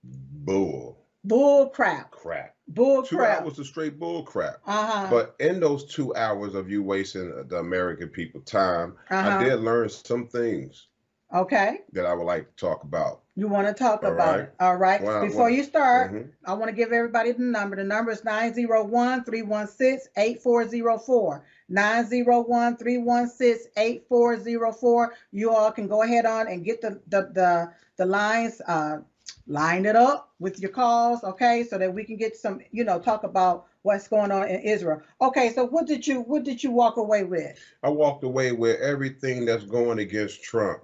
bull. 0.02 1.04
Bull 1.22 1.68
crap. 1.68 2.12
Crap. 2.12 2.54
Bull 2.68 3.02
two 3.02 3.16
crap. 3.16 3.42
hours 3.42 3.58
of 3.58 3.66
straight 3.66 3.98
bull 3.98 4.22
crap. 4.22 4.60
Uh-huh. 4.66 5.08
But 5.10 5.36
in 5.38 5.60
those 5.60 5.84
two 5.84 6.14
hours 6.16 6.54
of 6.54 6.70
you 6.70 6.82
wasting 6.82 7.46
the 7.48 7.58
American 7.58 8.08
people 8.08 8.40
time, 8.40 8.96
uh-huh. 9.10 9.38
I 9.38 9.44
did 9.44 9.60
learn 9.60 9.90
some 9.90 10.28
things. 10.28 10.86
Okay. 11.34 11.80
That 11.92 12.06
I 12.06 12.14
would 12.14 12.24
like 12.24 12.48
to 12.56 12.66
talk 12.66 12.84
about. 12.84 13.20
You 13.40 13.48
want 13.48 13.68
to 13.68 13.72
talk 13.72 14.04
All 14.04 14.12
about 14.12 14.38
right. 14.38 14.40
it. 14.40 14.54
All 14.60 14.76
right. 14.76 15.00
Before 15.22 15.48
you 15.48 15.64
start, 15.64 16.12
mm-hmm. 16.12 16.28
I 16.44 16.52
want 16.52 16.68
to 16.68 16.76
give 16.76 16.92
everybody 16.92 17.32
the 17.32 17.42
number. 17.42 17.74
The 17.74 17.84
number 17.84 18.12
is 18.12 18.22
901 18.22 19.24
316 19.24 20.12
8404. 20.14 21.44
901 21.70 22.76
316 22.76 23.72
8404. 23.78 25.14
You 25.32 25.54
all 25.54 25.72
can 25.72 25.88
go 25.88 26.02
ahead 26.02 26.26
on 26.26 26.48
and 26.48 26.66
get 26.66 26.82
the, 26.82 27.00
the, 27.08 27.30
the, 27.32 27.72
the 27.96 28.04
lines 28.04 28.60
uh, 28.68 28.98
line 29.46 29.86
it 29.86 29.96
up 29.96 30.34
with 30.38 30.60
your 30.60 30.70
calls, 30.70 31.24
okay, 31.24 31.64
so 31.64 31.78
that 31.78 31.94
we 31.94 32.04
can 32.04 32.16
get 32.16 32.36
some, 32.36 32.60
you 32.72 32.84
know, 32.84 32.98
talk 32.98 33.24
about 33.24 33.68
what's 33.80 34.06
going 34.06 34.30
on 34.32 34.48
in 34.48 34.60
Israel. 34.60 35.00
Okay, 35.22 35.50
so 35.54 35.64
what 35.64 35.86
did 35.86 36.06
you 36.06 36.20
what 36.20 36.44
did 36.44 36.62
you 36.62 36.70
walk 36.70 36.98
away 36.98 37.24
with? 37.24 37.58
I 37.82 37.88
walked 37.88 38.22
away 38.22 38.52
with 38.52 38.78
everything 38.82 39.46
that's 39.46 39.64
going 39.64 39.98
against 39.98 40.42
Trump. 40.42 40.82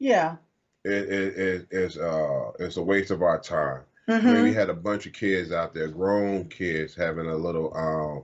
Yeah. 0.00 0.38
It 0.84 1.08
is 1.08 1.96
it, 1.96 2.00
uh 2.00 2.52
it's 2.58 2.76
a 2.76 2.82
waste 2.82 3.10
of 3.10 3.22
our 3.22 3.40
time. 3.40 3.82
Mm-hmm. 4.08 4.28
I 4.28 4.32
mean, 4.32 4.42
we 4.42 4.52
had 4.52 4.68
a 4.68 4.74
bunch 4.74 5.06
of 5.06 5.12
kids 5.14 5.50
out 5.50 5.74
there, 5.74 5.88
grown 5.88 6.44
kids, 6.48 6.94
having 6.94 7.26
a 7.26 7.36
little 7.36 7.74
um 7.76 8.22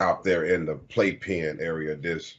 out 0.00 0.24
there 0.24 0.44
in 0.44 0.66
the 0.66 0.74
playpen 0.74 1.58
area, 1.60 1.94
just 1.96 2.38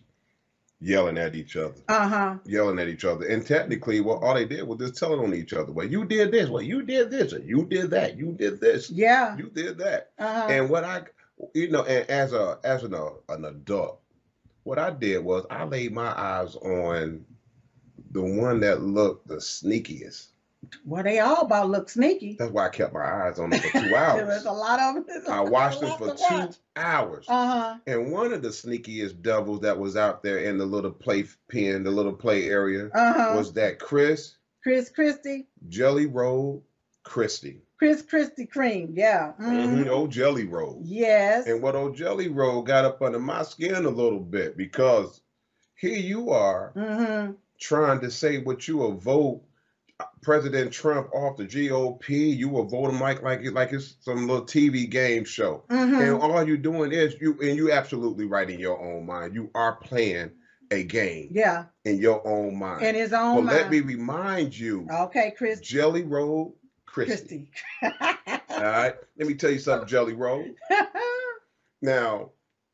yelling 0.84 1.18
at 1.18 1.34
each 1.36 1.56
other. 1.56 1.76
Uh-huh. 1.88 2.36
Yelling 2.46 2.80
at 2.80 2.90
each 2.90 3.06
other. 3.06 3.26
And 3.28 3.46
technically, 3.46 4.02
well, 4.02 4.18
all 4.18 4.34
they 4.34 4.46
did 4.46 4.68
was 4.68 4.80
just 4.80 4.98
telling 4.98 5.20
on 5.20 5.34
each 5.34 5.54
other. 5.54 5.72
Well, 5.72 5.88
you 5.88 6.04
did 6.04 6.32
this. 6.32 6.50
Well, 6.50 6.62
you 6.62 6.82
did 6.84 7.10
this. 7.10 7.32
And 7.32 7.48
you 7.48 7.66
did 7.66 7.90
that. 7.92 8.18
You 8.18 8.34
did 8.34 8.60
this. 8.60 8.90
Yeah. 8.90 9.38
You 9.38 9.50
did 9.50 9.78
that. 9.78 10.12
Uh-huh. 10.20 10.48
And 10.50 10.70
what 10.70 10.84
I, 10.84 11.04
you 11.54 11.70
know, 11.70 11.84
and 11.84 12.10
as 12.10 12.34
a 12.34 12.60
as 12.64 12.84
an, 12.84 12.94
uh, 12.94 13.12
an 13.30 13.46
adult, 13.46 14.02
what 14.64 14.78
I 14.78 14.90
did 14.90 15.24
was 15.24 15.46
I 15.50 15.64
laid 15.64 15.94
my 15.94 16.12
eyes 16.20 16.56
on 16.56 17.26
the 18.12 18.22
one 18.22 18.60
that 18.62 18.82
looked 18.82 19.28
the 19.28 19.36
sneakiest. 19.36 20.28
Well, 20.86 21.04
they 21.04 21.20
all 21.20 21.42
about 21.42 21.70
look 21.70 21.90
sneaky. 21.90 22.36
That's 22.40 22.52
why 22.52 22.68
I 22.68 22.70
kept 22.70 22.94
my 22.94 23.28
eyes 23.28 23.40
on 23.40 23.50
them 23.50 23.60
for 23.60 23.72
two 23.82 23.96
hours. 23.96 24.18
there 24.18 24.26
was 24.26 24.46
a 24.46 24.52
lot 24.52 24.80
of 24.80 25.06
them. 25.06 25.24
I 25.30 25.42
watched 25.42 25.82
them 25.82 25.98
for 25.98 26.16
two 26.16 26.24
watch. 26.30 26.56
hours. 26.76 27.26
Uh-huh. 27.28 27.78
And 27.86 28.12
one 28.12 28.34
of 28.34 28.42
the 28.42 28.50
sneakiest 28.50 29.22
devils 29.22 29.62
that 29.62 29.78
was 29.78 29.98
out 29.98 30.24
there 30.24 30.40
in 30.40 30.58
the 30.58 30.66
little 30.66 30.92
play 30.92 31.26
pen, 31.50 31.84
the 31.84 31.92
little 31.92 32.14
play 32.14 32.50
area, 32.50 32.88
uh-huh. 32.88 33.34
was 33.36 33.54
that 33.54 33.80
Chris. 33.80 34.36
Chris 34.62 34.90
Christie. 34.90 35.48
Jelly 35.68 36.06
Roll 36.06 36.64
Christie. 37.04 37.62
Chris 37.78 38.02
Christie 38.02 38.46
Cream, 38.46 38.94
yeah. 38.96 39.34
Mm-hmm. 39.42 39.82
Mm-hmm. 39.82 39.90
Old 39.90 40.12
Jelly 40.12 40.46
Roll. 40.46 40.80
Yes. 40.86 41.48
And 41.48 41.62
what 41.62 41.76
old 41.76 41.98
Jelly 41.98 42.30
Roll 42.30 42.62
got 42.62 42.86
up 42.86 43.02
under 43.02 43.20
my 43.20 43.44
skin 43.44 43.86
a 43.86 43.90
little 43.90 44.22
bit 44.22 44.56
because 44.56 45.20
here 45.76 45.98
you 45.98 46.30
are 46.30 46.72
mm-hmm. 46.78 47.34
Trying 47.64 48.02
to 48.02 48.12
say 48.12 48.40
what 48.40 48.68
you 48.68 48.78
will 48.78 48.98
vote 48.98 49.42
President 50.22 50.72
Trump 50.72 51.14
off 51.14 51.38
the 51.38 51.46
GOP, 51.46 52.36
you 52.36 52.50
will 52.50 52.66
vote 52.66 52.90
him 52.90 53.00
like 53.00 53.22
like 53.22 53.42
like 53.52 53.72
it's 53.72 53.96
some 54.02 54.28
little 54.28 54.46
TV 54.46 54.90
game 54.90 55.24
show, 55.24 55.64
mm-hmm. 55.70 55.96
and 55.96 56.22
all 56.22 56.44
you're 56.44 56.58
doing 56.58 56.92
is 56.92 57.16
you 57.22 57.38
and 57.42 57.56
you 57.56 57.72
absolutely 57.72 58.26
right 58.26 58.50
in 58.50 58.60
your 58.60 58.80
own 58.80 59.06
mind. 59.06 59.34
You 59.34 59.50
are 59.54 59.76
playing 59.76 60.32
a 60.72 60.84
game, 60.84 61.30
yeah, 61.32 61.66
in 61.86 62.00
your 62.00 62.26
own 62.28 62.58
mind, 62.58 62.86
in 62.86 62.96
his 62.96 63.14
own 63.14 63.36
but 63.36 63.44
mind. 63.46 63.58
let 63.58 63.70
me 63.72 63.82
remind 63.82 64.58
you, 64.58 64.88
okay, 64.92 65.34
Chris, 65.38 65.60
Jelly 65.60 66.04
Roll 66.04 66.56
Christie. 66.86 67.50
Christie. 67.80 68.02
all 68.50 68.62
right, 68.62 68.96
let 69.18 69.28
me 69.28 69.36
tell 69.36 69.52
you 69.52 69.60
something, 69.60 69.88
Jelly 69.88 70.14
Roll. 70.14 70.46
now, 71.82 72.32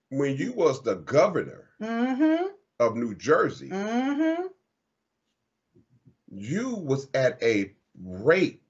when 0.10 0.36
you 0.36 0.54
was 0.54 0.82
the 0.84 0.96
governor 0.96 1.70
mm-hmm. 1.82 2.48
of 2.80 2.96
New 2.96 3.14
Jersey. 3.16 3.70
Mm-hmm 3.70 4.48
you 6.32 6.76
was 6.76 7.08
at 7.14 7.42
a 7.42 7.74
rate, 8.04 8.62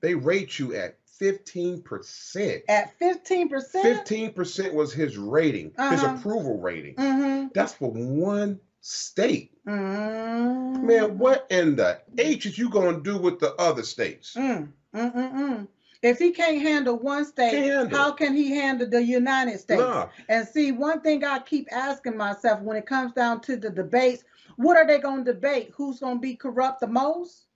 they 0.00 0.14
rate 0.14 0.58
you 0.58 0.74
at 0.74 0.96
15%. 1.20 2.62
At 2.68 2.98
15%? 2.98 3.50
15% 3.50 4.72
was 4.72 4.92
his 4.92 5.18
rating, 5.18 5.72
uh-huh. 5.76 5.90
his 5.90 6.02
approval 6.02 6.58
rating. 6.58 6.94
Mm-hmm. 6.94 7.48
That's 7.54 7.74
for 7.74 7.90
one 7.90 8.58
state. 8.80 9.52
Mm-hmm. 9.66 10.86
Man, 10.86 11.18
what 11.18 11.46
in 11.50 11.76
the 11.76 12.00
H 12.18 12.46
is 12.46 12.58
you 12.58 12.70
going 12.70 12.96
to 12.96 13.02
do 13.02 13.18
with 13.18 13.38
the 13.38 13.54
other 13.56 13.82
states? 13.82 14.34
Mm. 14.34 14.72
Mm-mm-mm. 14.94 15.68
If 16.02 16.18
he 16.18 16.30
can't 16.30 16.62
handle 16.62 16.98
one 16.98 17.26
state, 17.26 17.52
handle. 17.52 17.96
how 17.96 18.12
can 18.12 18.34
he 18.34 18.54
handle 18.54 18.88
the 18.88 19.02
United 19.02 19.60
States? 19.60 19.82
Nah. 19.82 20.08
And 20.30 20.48
see, 20.48 20.72
one 20.72 21.02
thing 21.02 21.24
I 21.24 21.40
keep 21.40 21.68
asking 21.70 22.16
myself 22.16 22.60
when 22.60 22.78
it 22.78 22.86
comes 22.86 23.12
down 23.12 23.42
to 23.42 23.56
the 23.56 23.68
debates, 23.68 24.24
what 24.56 24.76
are 24.76 24.86
they 24.86 24.98
going 24.98 25.24
to 25.24 25.32
debate? 25.32 25.72
Who's 25.74 26.00
going 26.00 26.16
to 26.16 26.20
be 26.20 26.36
corrupt 26.36 26.80
the 26.80 26.86
most? 26.86 27.46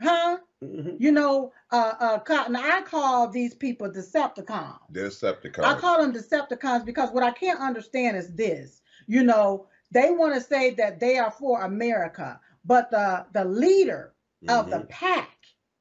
Huh? 0.00 0.38
Mm-hmm. 0.62 0.96
You 0.98 1.12
know, 1.12 1.52
uh, 1.70 1.92
uh, 1.98 2.18
Cotton, 2.18 2.56
I 2.56 2.82
call 2.82 3.28
these 3.28 3.54
people 3.54 3.88
Decepticons. 3.88 4.78
Decepticons. 4.92 5.64
I 5.64 5.74
call 5.78 6.00
them 6.00 6.12
Decepticons 6.12 6.84
because 6.84 7.10
what 7.10 7.22
I 7.22 7.30
can't 7.30 7.60
understand 7.60 8.16
is 8.16 8.34
this. 8.34 8.82
You 9.06 9.22
know, 9.22 9.66
they 9.90 10.10
want 10.10 10.34
to 10.34 10.40
say 10.40 10.70
that 10.74 11.00
they 11.00 11.18
are 11.18 11.30
for 11.30 11.62
America, 11.62 12.40
but 12.64 12.90
the 12.90 13.26
the 13.32 13.44
leader 13.44 14.14
mm-hmm. 14.44 14.58
of 14.58 14.70
the 14.70 14.78
mm-hmm. 14.78 14.88
pack, 14.88 15.36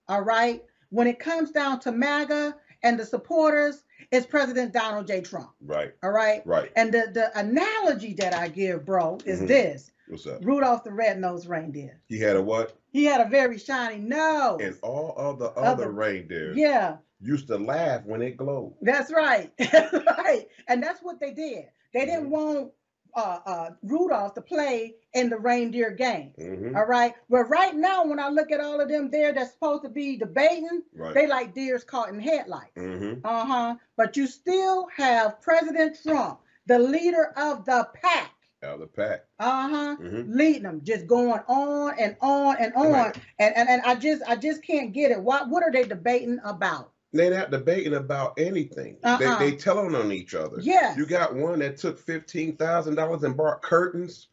all 0.08 0.22
right, 0.22 0.64
when 0.90 1.08
it 1.08 1.20
comes 1.20 1.52
down 1.52 1.80
to 1.82 1.92
MAGA 1.92 2.56
and 2.84 3.00
the 3.00 3.06
supporters, 3.06 3.84
it's 4.12 4.26
President 4.26 4.74
Donald 4.74 5.08
J. 5.08 5.22
Trump. 5.22 5.52
Right. 5.62 5.94
All 6.04 6.12
right. 6.12 6.46
Right. 6.46 6.72
And 6.76 6.94
the, 6.94 7.12
the 7.14 7.38
analogy 7.40 8.14
that 8.16 8.34
I 8.34 8.50
give, 8.50 8.86
bro, 8.86 9.18
is 9.26 9.40
mm-hmm. 9.40 9.48
this. 9.48 9.92
What's 10.12 10.28
up? 10.28 10.44
Rudolph 10.44 10.84
the 10.84 10.92
red-nosed 10.92 11.48
reindeer. 11.48 12.02
He 12.10 12.20
had 12.20 12.36
a 12.36 12.42
what? 12.42 12.78
He 12.92 13.06
had 13.06 13.26
a 13.26 13.30
very 13.30 13.58
shiny 13.58 13.98
nose. 13.98 14.60
And 14.62 14.78
all 14.82 15.14
of 15.16 15.40
the 15.40 15.52
other, 15.52 15.86
other 15.86 15.92
reindeers 15.92 16.58
yeah. 16.58 16.98
used 17.22 17.48
to 17.48 17.58
laugh 17.58 18.04
when 18.04 18.22
it 18.22 18.36
glowed. 18.36 18.74
That's 18.82 19.10
right. 19.14 19.54
right. 19.62 20.48
And 20.68 20.84
that's 20.84 21.00
what 21.02 21.22
they 21.22 21.32
did. 21.32 21.68
They 21.94 22.06
didn't 22.06 22.24
mm-hmm. 22.24 22.32
want 22.32 22.72
uh, 23.16 23.40
uh, 23.46 23.70
Rudolph 23.84 24.34
to 24.34 24.42
play 24.42 24.96
in 25.14 25.30
the 25.30 25.38
reindeer 25.38 25.92
game. 25.92 26.34
Mm-hmm. 26.38 26.76
All 26.76 26.86
right. 26.86 27.14
But 27.30 27.46
right 27.46 27.74
now, 27.74 28.06
when 28.06 28.20
I 28.20 28.28
look 28.28 28.52
at 28.52 28.60
all 28.60 28.82
of 28.82 28.90
them 28.90 29.10
there 29.10 29.32
that's 29.32 29.54
supposed 29.54 29.84
to 29.84 29.90
be 29.90 30.18
debating, 30.18 30.82
right. 30.94 31.14
they 31.14 31.26
like 31.26 31.56
deers 31.56 31.86
caught 31.86 32.10
in 32.10 32.20
headlights. 32.20 32.76
Mm-hmm. 32.78 33.26
Uh 33.26 33.46
huh. 33.46 33.76
But 33.96 34.18
you 34.18 34.28
still 34.28 34.90
have 34.94 35.42
President 35.42 35.98
Trump, 36.04 36.42
the 36.66 36.80
leader 36.80 37.32
of 37.38 37.64
the 37.64 37.88
pack 37.94 38.32
out 38.64 38.76
of 38.76 38.80
the 38.82 38.88
pack. 38.88 39.26
Uh-huh. 39.40 39.98
Mm-hmm. 40.00 40.34
Leading 40.34 40.64
them, 40.64 40.82
just 40.84 41.08
going 41.08 41.42
on 41.48 41.94
and 42.00 42.16
on 42.22 42.58
and 42.60 42.74
on. 42.74 42.92
Right. 42.92 43.18
And, 43.40 43.56
and 43.56 43.70
and 43.70 43.82
I 43.84 43.96
just 43.96 44.22
I 44.28 44.36
just 44.36 44.64
can't 44.64 44.94
get 44.94 45.12
it. 45.12 45.22
What 45.22 45.50
what 45.50 45.64
are 45.64 45.72
they 45.72 45.84
debating 45.84 46.40
about? 46.44 46.92
They're 47.14 47.34
not 47.34 47.52
debating 47.52 47.96
about 47.96 48.40
anything. 48.40 48.98
Uh-uh. 49.04 49.40
They 49.40 49.52
they 49.52 49.58
telling 49.58 49.96
on 49.96 50.12
each 50.12 50.34
other. 50.34 50.58
Yes. 50.62 50.98
You 50.98 51.06
got 51.06 51.36
one 51.36 51.60
that 51.60 51.78
took 51.78 52.00
fifteen 52.00 52.56
thousand 52.56 52.96
dollars 52.96 53.24
and 53.24 53.36
bought 53.36 53.62
curtains. 53.62 54.28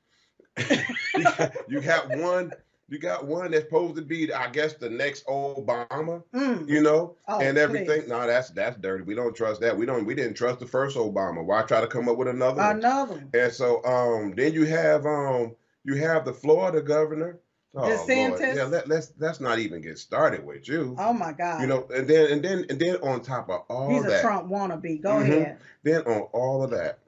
you, 1.14 1.23
got, 1.23 1.53
you 1.69 1.81
got 1.81 2.09
one 2.19 2.53
you 2.88 2.98
got 2.98 3.27
one 3.27 3.51
that's 3.51 3.64
supposed 3.64 3.96
to 3.96 4.03
be, 4.03 4.33
I 4.33 4.48
guess, 4.48 4.72
the 4.74 4.88
next 4.88 5.27
Obama, 5.27 6.22
mm. 6.35 6.68
you 6.68 6.81
know, 6.81 7.16
oh, 7.29 7.40
and 7.40 7.59
everything. 7.59 8.03
Please. 8.03 8.09
No, 8.09 8.27
that's 8.27 8.51
that's 8.51 8.79
dirty. 8.79 9.05
We 9.05 9.14
don't 9.14 9.37
trust 9.37 9.61
that. 9.61 9.77
We 9.77 9.85
don't. 9.85 10.07
We 10.07 10.14
didn't 10.14 10.35
trust 10.35 10.61
the 10.61 10.66
first 10.66 10.96
Obama. 10.96 11.44
Why 11.44 11.62
try 11.62 11.81
to 11.81 11.87
come 11.87 12.09
up 12.09 12.16
with 12.16 12.29
another? 12.29 12.62
Another. 12.62 13.14
One. 13.14 13.31
And 13.35 13.53
so, 13.53 13.85
um, 13.85 14.35
then 14.35 14.55
you 14.55 14.64
have 14.64 15.05
um, 15.05 15.55
you 15.85 15.96
have 15.96 16.24
the 16.24 16.33
Florida 16.33 16.81
governor. 16.81 17.38
Oh, 17.74 17.83
DeSantis. 17.83 18.40
Lord. 18.40 18.57
Yeah, 18.57 18.64
let, 18.64 18.88
let's 18.88 19.12
let's 19.18 19.40
not 19.40 19.59
even 19.59 19.83
get 19.83 19.98
started 19.98 20.44
with 20.44 20.66
you. 20.66 20.96
Oh 20.98 21.12
my 21.12 21.33
God. 21.33 21.61
You 21.61 21.66
know, 21.66 21.87
and 21.94 22.09
then 22.09 22.33
and 22.33 22.42
then 22.42 22.64
and 22.70 22.81
then 22.81 22.96
on 23.03 23.20
top 23.20 23.51
of 23.51 23.64
all 23.68 23.90
He's 23.90 24.05
that, 24.05 24.20
a 24.20 24.22
Trump 24.22 24.51
wannabe. 24.51 25.03
Go 25.03 25.11
mm-hmm, 25.11 25.33
ahead. 25.33 25.59
Then 25.83 26.01
on 26.03 26.22
all 26.33 26.64
of 26.64 26.70
that, 26.70 27.01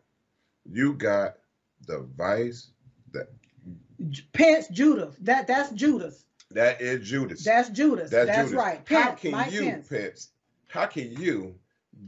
you 0.71 0.93
got 0.93 1.37
the 1.87 2.07
vice 2.17 2.73
Pence 4.33 4.69
Judas. 4.69 5.15
That 5.21 5.47
that's 5.47 5.71
Judas. 5.73 6.25
That 6.53 6.81
is 6.81 7.09
Judas. 7.09 7.45
That's 7.45 7.69
Judas. 7.71 8.11
That's, 8.11 8.27
That's 8.27 8.51
Judas. 8.51 8.65
right. 8.65 8.85
Pence, 8.85 9.05
how 9.05 9.13
can 9.13 9.31
Mike 9.33 9.53
you, 9.53 9.63
Pence. 9.63 9.89
Pence, 9.89 10.29
how 10.67 10.87
can 10.87 11.13
you 11.13 11.55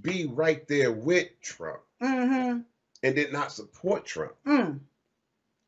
be 0.01 0.27
right 0.27 0.67
there 0.67 0.91
with 0.91 1.29
Trump 1.43 1.81
mm-hmm. 2.03 2.61
and 3.03 3.15
did 3.15 3.33
not 3.33 3.53
support 3.53 4.05
Trump? 4.05 4.33
Mm. 4.47 4.81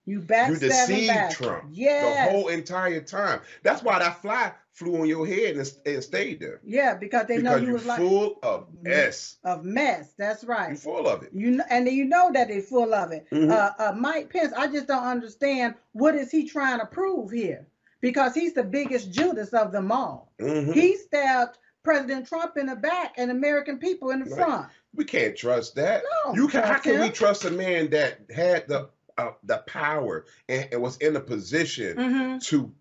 You 0.07 0.21
back 0.21 0.51
You 0.51 0.57
deceived 0.59 1.31
Trump 1.33 1.65
yes. 1.71 2.27
the 2.27 2.33
whole 2.33 2.49
entire 2.49 3.01
time. 3.01 3.41
That's 3.63 3.83
why 3.83 3.99
that 3.99 4.21
fly 4.21 4.53
flew 4.75 5.01
on 5.01 5.09
your 5.09 5.27
head 5.27 5.57
and, 5.57 5.73
and 5.87 6.05
stayed 6.05 6.41
there. 6.41 6.61
Yeah, 6.65 6.95
because 6.95 7.27
they 7.27 7.37
because 7.39 7.61
know 7.61 7.67
you 7.67 7.73
was 7.73 7.87
like 7.87 7.99
full 7.99 8.39
of 8.43 8.67
mess. 8.83 9.37
Of 9.45 9.65
mess. 9.65 10.13
That's 10.19 10.45
right. 10.45 10.71
You're 10.71 10.77
full 10.77 11.09
of 11.09 11.23
it. 11.23 11.31
You 11.33 11.53
know, 11.53 11.65
and 11.71 11.89
you 11.89 12.05
know 12.05 12.31
that 12.33 12.49
they're 12.49 12.61
full 12.61 12.93
of 12.93 13.13
it. 13.13 13.27
Mm-hmm. 13.31 13.51
Uh, 13.51 13.71
uh, 13.79 13.93
Mike 13.97 14.31
Pence, 14.31 14.53
I 14.57 14.67
just 14.67 14.89
don't 14.89 15.05
understand 15.05 15.75
what 15.93 16.15
is 16.15 16.31
he 16.31 16.49
trying 16.49 16.81
to 16.81 16.87
prove 16.87 17.31
here 17.31 17.67
because 18.01 18.35
he's 18.35 18.53
the 18.53 18.65
biggest 18.65 19.11
Judas 19.11 19.55
of 19.55 19.73
them 19.73 19.91
all. 19.91 20.33
Mm-hmm. 20.41 20.73
He 20.73 20.97
stabbed 20.97 21.57
President 21.85 22.27
Trump 22.27 22.57
in 22.57 22.67
the 22.67 22.77
back 22.77 23.15
and 23.17 23.31
American 23.31 23.79
people 23.79 24.11
in 24.11 24.19
the 24.19 24.31
right. 24.31 24.45
front. 24.45 24.67
We 24.95 25.05
can't 25.05 25.37
trust 25.37 25.77
that. 25.77 26.03
No, 26.25 26.35
you 26.35 26.49
can, 26.49 26.63
how 26.65 26.79
can 26.79 26.97
him. 26.97 27.01
we 27.03 27.11
trust 27.11 27.45
a 27.45 27.51
man 27.51 27.91
that 27.91 28.21
had 28.35 28.69
the 28.69 28.89
uh, 29.19 29.31
the 29.45 29.59
power 29.67 30.27
and, 30.49 30.69
and, 30.73 30.83
was 30.83 30.97
in 30.99 31.17
a 31.17 31.21
position 31.21 31.97
mm-hmm. 31.97 32.39
to 32.39 32.73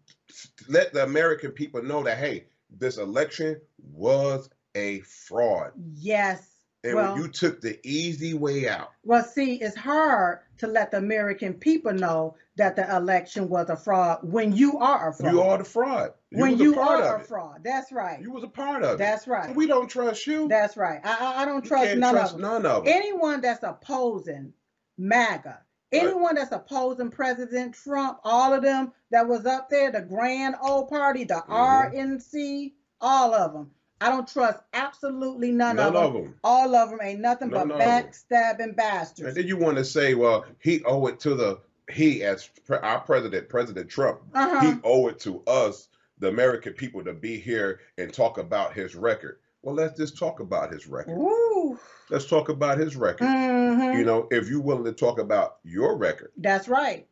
let 0.68 0.94
the 0.94 1.04
American 1.04 1.52
people 1.52 1.84
know 1.84 2.04
that 2.04 2.18
hey, 2.18 2.46
this 2.72 2.98
election 2.98 3.60
was 3.92 4.50
a 4.76 5.00
fraud. 5.02 5.72
Yes. 5.96 6.50
and 6.84 6.96
Well- 6.96 7.18
you 7.18 7.28
took 7.28 7.62
the 7.62 7.80
easy 7.84 8.34
way 8.34 8.68
out. 8.68 8.92
Well, 9.04 9.24
see, 9.24 9.56
it's 9.56 9.76
hard 9.76 10.40
to 10.58 10.68
let 10.68 10.92
the 10.92 10.98
American 10.98 11.54
people 11.54 11.94
know 11.94 12.36
that 12.56 12.76
the 12.76 12.96
election 12.96 13.50
was 13.50 13.70
a 13.70 13.76
fraud 13.76 14.20
when 14.22 14.56
you 14.56 14.78
are 14.80 15.10
a 15.10 15.14
fraud. 15.14 15.34
You 15.34 15.42
are 15.42 15.58
the 15.58 15.64
fraud. 15.64 16.14
You 16.30 16.42
when 16.42 16.58
you 16.58 16.80
are 16.80 17.18
a 17.18 17.24
fraud. 17.24 17.64
That's 17.64 17.92
right. 17.92 18.22
You 18.22 18.32
was 18.32 18.44
a 18.44 18.48
part 18.48 18.84
of 18.84 18.98
That's 18.98 19.28
it. 19.28 19.32
right. 19.32 19.48
So 19.48 19.54
we 19.54 19.68
don't 19.68 19.88
trust 19.88 20.28
you. 20.28 20.48
That's 20.48 20.78
right. 20.78 21.00
I, 21.04 21.44
I, 21.44 21.46
don't 21.46 21.66
trust 21.66 21.96
none 21.98 22.14
trust 22.14 22.36
of 22.36 22.42
none 22.42 22.66
of 22.66 22.86
them. 22.86 22.94
Anyone 22.94 23.42
that's 23.42 23.64
opposing 23.64 24.54
MAGA. 24.98 25.60
Anyone 25.94 26.36
that's 26.36 26.52
opposing 26.52 27.10
President 27.12 27.74
Trump, 27.76 28.20
all 28.24 28.54
of 28.54 28.62
them 28.64 28.92
that 29.12 29.28
was 29.28 29.46
up 29.46 29.70
there, 29.70 29.92
the 29.92 30.02
Grand 30.02 30.56
Old 30.62 30.90
Party, 30.90 31.24
the 31.24 31.36
Mhm. 31.48 31.92
RNC, 31.92 32.74
all 33.02 33.34
of 33.34 33.54
them. 33.54 33.72
I 34.02 34.10
don't 34.10 34.28
trust 34.28 34.60
absolutely 34.74 35.52
none, 35.52 35.78
None 35.78 35.88
of 35.88 35.94
them. 35.94 36.02
None 36.04 36.06
of 36.06 36.14
them. 36.26 36.40
All 36.44 36.76
of 36.76 36.90
them 36.90 37.00
ain't 37.02 37.22
nothing 37.22 37.50
None 37.50 37.70
but 37.70 37.80
backstabbing 37.80 38.60
And 38.60 38.76
bastards. 38.76 39.36
then 39.36 39.48
you 39.48 39.56
want 39.56 39.78
to 39.78 39.86
say, 39.86 40.14
well, 40.14 40.46
he 40.60 40.84
owe 40.84 41.06
it 41.08 41.20
to 41.22 41.36
the 41.36 41.60
he 41.92 42.24
as 42.24 42.48
pre- 42.66 42.78
our 42.78 43.00
president, 43.02 43.50
President 43.50 43.90
Trump. 43.90 44.22
Uh-huh. 44.34 44.60
He 44.62 44.80
owe 44.84 45.08
it 45.08 45.20
to 45.22 45.42
us, 45.48 45.90
the 46.20 46.28
American 46.30 46.74
people, 46.74 47.04
to 47.04 47.14
be 47.14 47.38
here 47.38 47.82
and 47.98 48.14
talk 48.14 48.38
about 48.38 48.74
his 48.74 48.96
record. 48.96 49.40
Well, 49.62 49.76
let's 49.76 49.98
just 49.98 50.18
talk 50.18 50.40
about 50.40 50.72
his 50.72 50.88
record. 50.88 51.18
Woo. 51.18 51.78
Let's 52.14 52.28
talk 52.28 52.50
about 52.50 52.78
his 52.78 52.96
record. 52.96 53.26
Mhm. 53.26 53.98
You 53.98 54.06
know, 54.06 54.28
if 54.30 54.48
you're 54.48 54.62
willing 54.62 54.84
to 54.84 54.92
talk 54.92 55.18
about 55.18 55.58
your 55.64 55.98
record, 55.98 56.32
That's 56.38 56.68
right. 56.68 57.08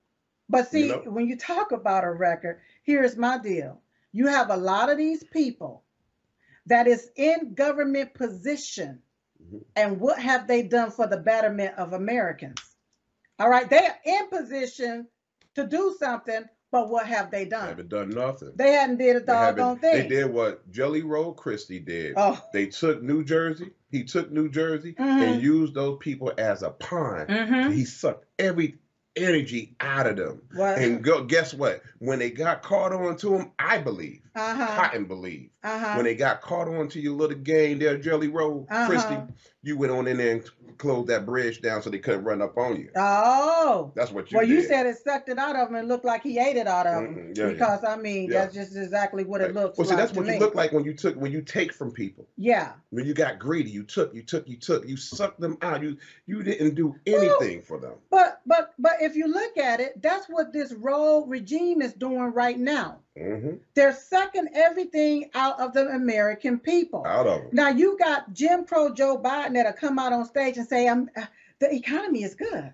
But 0.48 0.70
see, 0.70 0.90
know? 0.90 1.02
when 1.08 1.26
you 1.26 1.38
talk 1.38 1.72
about 1.72 2.04
a 2.04 2.12
record, 2.12 2.62
here's 2.84 3.18
my 3.18 3.40
deal. 3.40 3.82
You 4.12 4.28
have 4.28 4.52
a 4.52 4.58
lot 4.58 4.92
of 4.92 5.00
these 5.00 5.24
people 5.24 5.84
that 6.68 6.86
is 6.86 7.10
in 7.16 7.56
government 7.56 8.14
position. 8.14 9.02
Mhm. 9.42 9.64
And 9.76 10.00
what 10.00 10.20
have 10.20 10.46
they 10.46 10.62
done 10.62 10.92
for 10.92 11.08
the 11.08 11.18
betterment 11.18 11.76
of 11.80 11.94
Americans? 11.94 12.62
All 13.40 13.50
right, 13.50 13.68
they 13.68 13.88
are 13.88 13.98
in 14.06 14.28
position 14.28 15.08
to 15.56 15.66
do 15.66 15.96
something, 15.98 16.48
but 16.72 16.90
what 16.90 17.06
have 17.06 17.32
they 17.32 17.46
done? 17.46 17.64
They 17.64 17.70
haven't 17.70 17.90
done 17.90 18.10
nothing. 18.10 18.52
They 18.56 18.72
hadn't 18.74 18.98
did 18.98 19.16
a 19.18 19.20
doggone 19.22 19.80
They 19.82 20.08
did 20.08 20.32
what 20.32 20.70
Jelly 20.72 21.02
Roll 21.04 21.34
Christie 21.34 21.80
did. 21.80 22.14
Oh, 22.18 22.42
They 22.54 22.68
took 22.68 23.02
New 23.04 23.24
Jersey. 23.24 23.72
He 23.90 24.04
took 24.06 24.32
New 24.32 24.50
Jersey 24.50 24.94
Mhm. 24.94 25.00
and 25.34 25.42
used 25.44 25.74
those 25.74 25.98
people 26.00 26.32
as 26.38 26.64
a 26.64 26.70
pawn. 26.70 27.28
mm-hmm. 27.28 27.72
He 27.72 27.84
sucked 27.86 28.26
every 28.40 28.78
energy 29.18 29.76
out 29.82 30.08
of 30.08 30.16
them. 30.16 30.42
Well, 30.56 30.74
And 30.80 31.04
go, 31.04 31.26
guess 31.26 31.54
what? 31.54 31.82
When 32.00 32.20
they 32.20 32.32
got 32.32 32.64
caught 32.64 32.94
on 32.94 33.18
to 33.18 33.36
him, 33.36 33.52
I 33.60 33.78
believe, 33.80 34.22
uh-huh, 34.34 34.68
Cotton 34.68 35.04
believe, 35.04 35.50
uh-huh. 35.62 35.96
when 35.96 36.06
they 36.06 36.16
got 36.16 36.42
caught 36.42 36.70
on 36.70 36.88
to 36.90 37.00
your 37.02 37.14
little 37.14 37.38
game 37.38 37.80
there, 37.80 37.98
Jelly 37.98 38.30
Roll, 38.30 38.66
Uh-huh. 38.72 38.88
Christie, 38.88 39.18
you 39.64 39.78
went 39.78 39.92
on 39.92 40.08
in 40.08 40.16
there 40.16 40.32
and 40.36 40.50
closed 40.82 41.08
that 41.08 41.26
bridge 41.26 41.62
down 41.62 41.82
so 41.82 41.90
they 41.92 42.00
couldn't 42.00 42.24
run 42.24 42.42
up 42.42 42.58
on 42.58 42.76
you. 42.76 42.90
oh, 42.96 43.92
That's 43.96 44.12
what 44.12 44.32
you 44.32 44.38
well, 44.38 44.46
did. 44.48 44.54
you 44.54 44.64
said 44.64 44.88
it 44.88 44.98
sucked 44.98 45.30
it 45.30 45.38
out 45.38 45.56
of 45.56 45.70
him 45.70 45.76
and 45.76 45.88
looked 45.88 46.06
like 46.06 46.24
he 46.24 46.40
ate 46.40 46.58
it 46.58 46.68
out 46.68 46.88
of 46.88 47.04
him. 47.04 47.16
Mhm, 47.16 47.38
yeah, 47.38 47.46
yeah. 47.46 47.54
because 47.54 47.84
I 47.84 47.96
mean, 47.96 48.30
Yeah. 48.30 48.42
that's 48.42 48.56
just 48.56 48.76
exactly 48.76 49.24
what 49.24 49.42
it 49.42 49.46
Right. 49.46 49.54
looks 49.54 49.78
Well, 49.78 49.86
see, 49.86 49.92
like 49.94 50.00
that's 50.04 50.14
what 50.18 50.26
me. 50.26 50.34
you 50.34 50.40
look 50.40 50.56
like 50.56 50.72
when 50.74 50.84
you 50.84 50.94
took 50.94 51.16
when 51.16 51.32
you 51.32 51.42
take 51.42 51.72
from 51.72 51.92
people. 51.92 52.28
Yeah, 52.36 52.74
When 52.90 53.06
you 53.06 53.14
got 53.14 53.38
greedy, 53.40 53.70
you 53.70 53.84
took, 53.84 54.14
you 54.14 54.24
took, 54.24 54.48
you 54.50 54.58
took, 54.58 54.88
you 54.88 54.98
sucked 54.98 55.40
them 55.40 55.58
out. 55.62 55.82
You 55.84 55.98
you 56.26 56.42
didn't 56.44 56.74
do 56.76 56.96
anything 57.06 57.62
for 57.62 57.78
them. 57.78 57.94
but 58.10 58.42
but 58.48 58.74
but 58.80 58.94
if 59.02 59.16
you 59.16 59.28
look 59.28 59.58
at 59.58 59.80
it, 59.80 60.02
that's 60.02 60.28
what 60.28 60.52
this 60.52 60.74
rogue 60.74 61.30
regime 61.30 61.82
is 61.82 61.94
doing 61.94 62.34
right 62.34 62.58
now. 62.58 63.00
Hmm 63.18 63.56
They're 63.76 63.94
sucking 63.94 64.50
everything 64.54 65.30
out 65.34 65.60
of 65.60 65.74
the 65.74 65.88
American 65.90 66.60
people. 66.60 67.06
Out 67.06 67.28
of 67.28 67.42
them. 67.42 67.50
Now 67.54 67.70
you 67.70 67.98
got 67.98 68.34
Jim 68.34 68.66
Crow 68.66 68.94
Joe 68.94 69.18
Biden 69.18 69.54
that'll 69.54 69.74
come 69.74 70.00
out 70.00 70.14
on 70.14 70.26
stage 70.26 70.58
and 70.58 70.68
say, 70.68 70.88
"I'm 70.88 71.10
uh, 71.16 71.26
the 71.60 71.74
economy 71.74 72.24
is 72.24 72.36
good. 72.36 72.74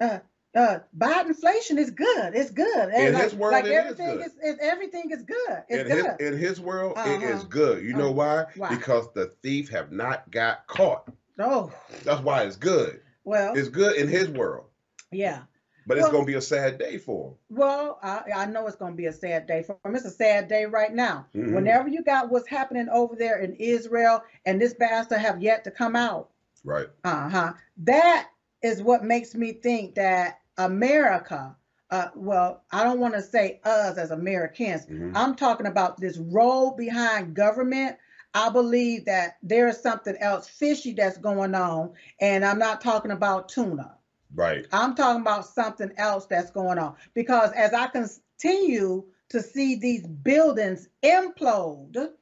Uh, 0.00 0.18
uh, 0.54 0.78
Biden 0.96 1.26
inflation 1.26 1.78
is 1.78 1.90
good. 1.90 2.34
It's 2.34 2.50
good. 2.50 2.66
And 2.90 3.08
In 3.08 3.12
like, 3.14 3.22
his 3.24 3.34
world, 3.34 3.54
like 3.54 3.64
it 3.64 3.68
is 3.70 3.76
everything 3.76 4.06
good. 4.18 4.26
is, 4.26 4.32
is 4.42 4.58
everything 4.60 5.10
is 5.10 5.22
good. 5.22 5.62
It's 5.68 5.90
in 5.90 5.96
his 5.96 6.06
in 6.20 6.38
his 6.38 6.60
world, 6.60 6.92
it 6.96 7.22
is 7.22 7.40
Uh-huh. 7.40 7.48
good. 7.48 7.84
You 7.84 7.94
know 7.94 8.10
Uh, 8.10 8.14
why? 8.14 8.44
why? 8.56 8.68
Because 8.76 9.12
the 9.14 9.26
thief 9.42 9.68
have 9.70 9.92
not 9.92 10.30
got 10.30 10.66
caught. 10.66 11.08
oh, 11.38 11.72
That's 12.04 12.20
why 12.22 12.42
it's 12.44 12.56
good. 12.56 13.00
well, 13.24 13.54
It's 13.56 13.68
good 13.68 13.96
in 13.96 14.08
his 14.08 14.28
world, 14.30 14.66
yeah. 15.10 15.42
But 15.86 15.98
it's 15.98 16.08
gonna 16.08 16.24
be 16.24 16.34
a 16.34 16.40
sad 16.40 16.78
day 16.78 16.98
for 16.98 17.30
him. 17.30 17.34
Well, 17.50 17.98
I, 18.02 18.22
I 18.34 18.46
know 18.46 18.66
it's 18.66 18.76
going 18.76 18.92
to 18.92 18.96
be 18.96 19.06
a 19.06 19.12
sad 19.12 19.46
day 19.46 19.62
for 19.62 19.76
him. 19.84 19.94
It's 19.94 20.04
a 20.04 20.10
sad 20.10 20.48
day 20.48 20.64
right 20.66 20.92
now. 20.92 21.26
Mhm. 21.34 21.52
Whenever 21.54 21.88
you 21.88 22.02
got 22.02 22.30
what's 22.30 22.48
happening 22.48 22.88
over 22.88 23.14
there 23.16 23.38
in 23.40 23.54
Israel 23.54 24.22
and 24.46 24.60
this 24.60 24.74
bastard 24.74 25.18
have 25.18 25.42
yet 25.42 25.64
to 25.64 25.70
come 25.70 25.96
out, 25.96 26.30
Right. 26.64 26.88
uh 27.04 27.28
huh. 27.28 27.52
That 27.78 28.28
is 28.62 28.82
what 28.82 29.04
makes 29.04 29.34
me 29.34 29.52
think 29.52 29.94
that 29.96 30.38
America, 30.56 31.54
uh, 31.90 32.08
well, 32.14 32.62
I 32.72 32.82
don't 32.84 33.00
want 33.00 33.14
to 33.14 33.22
say 33.22 33.60
us 33.64 33.98
as 33.98 34.10
Americans. 34.10 34.86
Mhm. 34.86 35.12
I'm 35.14 35.34
talking 35.34 35.66
about 35.66 35.98
this 36.00 36.16
role 36.18 36.72
behind 36.72 37.34
government. 37.34 37.96
I 38.32 38.48
believe 38.50 39.04
that 39.04 39.36
there 39.42 39.68
is 39.68 39.78
something 39.80 40.16
else 40.18 40.48
fishy 40.48 40.92
that's 40.92 41.18
going 41.18 41.54
on, 41.54 41.92
and 42.20 42.44
I'm 42.44 42.58
not 42.58 42.80
talking 42.80 43.12
about 43.12 43.48
tuna. 43.48 43.96
Right. 44.34 44.66
I'm 44.72 44.94
talking 44.94 45.22
about 45.22 45.46
something 45.46 45.92
else 45.96 46.26
that's 46.26 46.50
going 46.50 46.78
on 46.78 46.96
because 47.14 47.52
as 47.52 47.72
I 47.72 47.86
continue 47.86 49.04
to 49.30 49.42
see 49.42 49.76
these 49.76 50.06
buildings 50.06 50.88
implode 51.02 52.12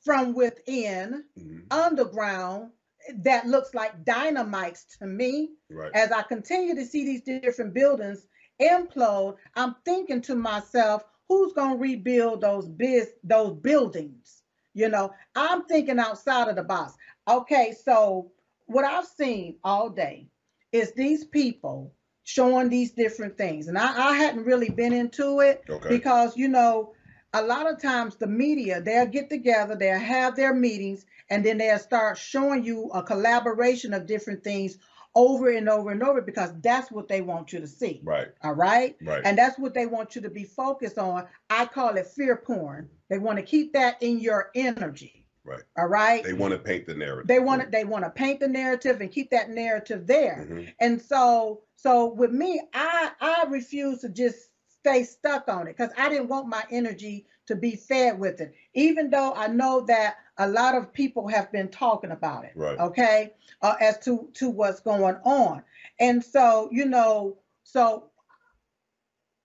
from 0.00 0.34
within 0.34 1.24
Mhm. 1.38 1.66
underground, 1.70 2.72
that 3.14 3.46
looks 3.46 3.74
like 3.74 4.04
dynamites 4.04 4.98
to 4.98 5.06
me. 5.06 5.52
Right. 5.70 5.94
As 5.94 6.12
I 6.12 6.22
continue 6.22 6.74
to 6.74 6.84
see 6.84 7.04
these 7.04 7.22
different 7.22 7.74
buildings 7.74 8.26
implode, 8.60 9.36
I'm 9.56 9.76
thinking 9.84 10.20
to 10.22 10.34
myself, 10.34 11.04
who's 11.28 11.52
going 11.52 11.72
to 11.72 11.78
rebuild 11.78 12.40
those 12.40 12.68
biz 12.68 13.12
those 13.24 13.54
buildings? 13.56 14.42
You 14.74 14.88
know, 14.88 15.12
I'm 15.34 15.64
thinking 15.66 15.98
outside 15.98 16.48
of 16.48 16.56
the 16.56 16.62
box. 16.62 16.94
Okay, 17.28 17.72
so 17.72 18.32
what 18.66 18.84
I've 18.84 19.06
seen 19.06 19.58
all 19.64 19.90
day 19.90 20.28
is 20.72 20.92
these 20.92 21.24
people 21.24 21.92
showing 22.24 22.68
these 22.68 22.92
different 22.92 23.36
things. 23.36 23.68
And 23.68 23.76
I, 23.78 24.10
I 24.10 24.16
hadn't 24.16 24.44
really 24.44 24.70
been 24.70 24.92
into 24.92 25.40
it 25.40 25.64
Okay. 25.68 25.88
because, 25.88 26.36
you 26.36 26.48
know, 26.48 26.94
a 27.32 27.42
lot 27.42 27.70
of 27.70 27.80
times 27.80 28.16
the 28.16 28.26
media, 28.26 28.80
they'll 28.80 29.06
get 29.06 29.30
together, 29.30 29.76
they'll 29.76 29.98
have 29.98 30.36
their 30.36 30.54
meetings, 30.54 31.06
and 31.28 31.44
then 31.44 31.58
they'll 31.58 31.78
start 31.78 32.18
showing 32.18 32.64
you 32.64 32.90
a 32.90 33.02
collaboration 33.02 33.94
of 33.94 34.06
different 34.06 34.42
things 34.42 34.78
over 35.14 35.50
and 35.50 35.68
over 35.68 35.90
and 35.90 36.02
over 36.02 36.20
because 36.20 36.52
that's 36.60 36.90
what 36.90 37.08
they 37.08 37.20
want 37.20 37.52
you 37.52 37.60
to 37.60 37.66
see. 37.66 38.00
Right. 38.04 38.28
All 38.42 38.54
right. 38.54 38.96
Right. 39.02 39.22
And 39.24 39.36
that's 39.36 39.58
what 39.58 39.74
they 39.74 39.86
want 39.86 40.14
you 40.14 40.22
to 40.22 40.30
be 40.30 40.44
focused 40.44 40.98
on. 40.98 41.26
I 41.48 41.66
call 41.66 41.96
it 41.96 42.06
fear 42.06 42.36
porn. 42.36 42.88
They 43.08 43.18
want 43.18 43.38
to 43.38 43.44
keep 43.44 43.72
that 43.72 44.02
in 44.02 44.20
your 44.20 44.50
energy. 44.54 45.19
Right. 45.44 45.62
All 45.78 45.86
right. 45.86 46.22
They 46.22 46.32
want 46.32 46.52
to 46.52 46.58
paint 46.58 46.86
the 46.86 46.94
narrative. 46.94 47.26
They 47.26 47.38
want 47.38 47.62
to 47.62 47.68
they 47.70 47.84
want 47.84 48.04
to 48.04 48.10
paint 48.10 48.40
the 48.40 48.48
narrative 48.48 49.00
and 49.00 49.10
keep 49.10 49.30
that 49.30 49.50
narrative 49.50 50.06
there. 50.06 50.46
Mhm. 50.48 50.74
And 50.80 51.00
so 51.00 51.62
so 51.76 52.06
with 52.06 52.32
me, 52.32 52.60
I 52.74 53.12
I 53.20 53.44
refuse 53.48 54.00
to 54.00 54.10
just 54.10 54.50
stay 54.68 55.02
stuck 55.04 55.48
on 55.48 55.66
it 55.66 55.76
because 55.76 55.92
I 55.96 56.08
didn't 56.08 56.28
want 56.28 56.48
my 56.48 56.64
energy 56.70 57.26
to 57.46 57.56
be 57.56 57.76
fed 57.76 58.18
with 58.18 58.40
it. 58.40 58.54
Even 58.74 59.10
though 59.10 59.32
I 59.34 59.46
know 59.48 59.80
that 59.82 60.16
a 60.38 60.48
lot 60.48 60.74
of 60.74 60.92
people 60.92 61.26
have 61.28 61.50
been 61.52 61.68
talking 61.68 62.10
about 62.10 62.44
it. 62.44 62.52
Right. 62.54 62.78
Okay. 62.78 63.32
Uh, 63.62 63.76
as 63.80 63.98
to 64.00 64.30
to 64.34 64.50
what's 64.50 64.80
going 64.80 65.16
on. 65.24 65.62
And 65.98 66.22
so, 66.22 66.68
you 66.70 66.84
know, 66.84 67.38
so 67.64 68.10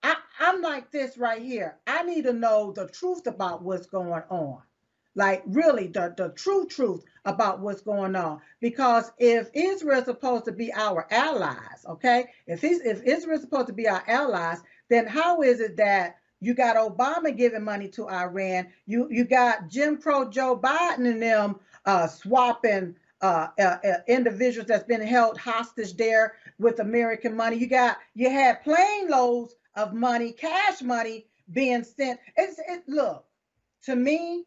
I, 0.03 0.15
I'm 0.39 0.61
like 0.61 0.91
this 0.91 1.17
right 1.17 1.41
here. 1.41 1.77
I 1.87 2.03
need 2.03 2.23
to 2.25 2.33
know 2.33 2.71
the 2.71 2.87
truth 2.87 3.27
about 3.27 3.63
what's 3.63 3.87
going 3.87 4.23
on. 4.29 4.61
Like 5.15 5.43
really 5.45 5.87
the, 5.87 6.13
the 6.15 6.29
true 6.35 6.67
truth 6.67 7.03
about 7.23 7.61
what's 7.61 7.81
going 7.81 8.15
on. 8.15 8.41
Because 8.59 9.11
if 9.17 9.49
Israel's 9.53 10.05
supposed 10.05 10.45
to 10.45 10.51
be 10.51 10.73
our 10.73 11.07
allies, 11.09 11.85
okay, 11.87 12.25
if 12.47 12.61
he's 12.61 12.81
if 12.81 13.01
Israel's 13.03 13.41
supposed 13.41 13.67
to 13.67 13.73
be 13.73 13.87
our 13.87 14.03
allies, 14.07 14.61
then 14.89 15.07
how 15.07 15.41
is 15.41 15.61
it 15.61 15.77
that 15.77 16.17
you 16.41 16.53
got 16.53 16.75
Obama 16.75 17.35
giving 17.35 17.63
money 17.63 17.87
to 17.89 18.09
Iran? 18.09 18.67
You 18.85 19.07
you 19.09 19.23
got 19.23 19.69
Jim 19.69 19.97
Crow 19.97 20.29
Joe 20.29 20.57
Biden 20.57 21.09
and 21.09 21.21
them 21.21 21.59
uh, 21.85 22.07
swapping 22.07 22.95
uh, 23.21 23.47
uh, 23.57 23.77
uh, 23.83 23.97
individuals 24.07 24.67
that's 24.67 24.83
been 24.83 25.01
held 25.01 25.37
hostage 25.37 25.95
there 25.95 26.33
with 26.59 26.79
American 26.79 27.35
money. 27.35 27.55
You 27.55 27.67
got 27.67 27.97
you 28.13 28.29
had 28.29 28.63
plane 28.63 29.09
loads 29.09 29.55
of 29.75 29.93
money, 29.93 30.33
cash 30.33 30.81
money 30.81 31.25
being 31.53 31.83
sent. 31.83 32.19
It's 32.35 32.59
it 32.67 32.83
look 32.87 33.25
to 33.83 33.95
me, 33.95 34.45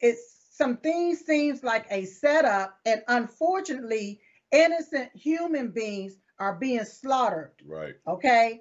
it's 0.00 0.34
some 0.50 0.76
things 0.76 1.20
seems 1.20 1.64
like 1.64 1.86
a 1.90 2.04
setup, 2.04 2.78
and 2.86 3.02
unfortunately, 3.08 4.20
innocent 4.52 5.10
human 5.14 5.70
beings 5.70 6.16
are 6.38 6.54
being 6.54 6.84
slaughtered. 6.84 7.52
Right. 7.66 7.94
Okay, 8.06 8.60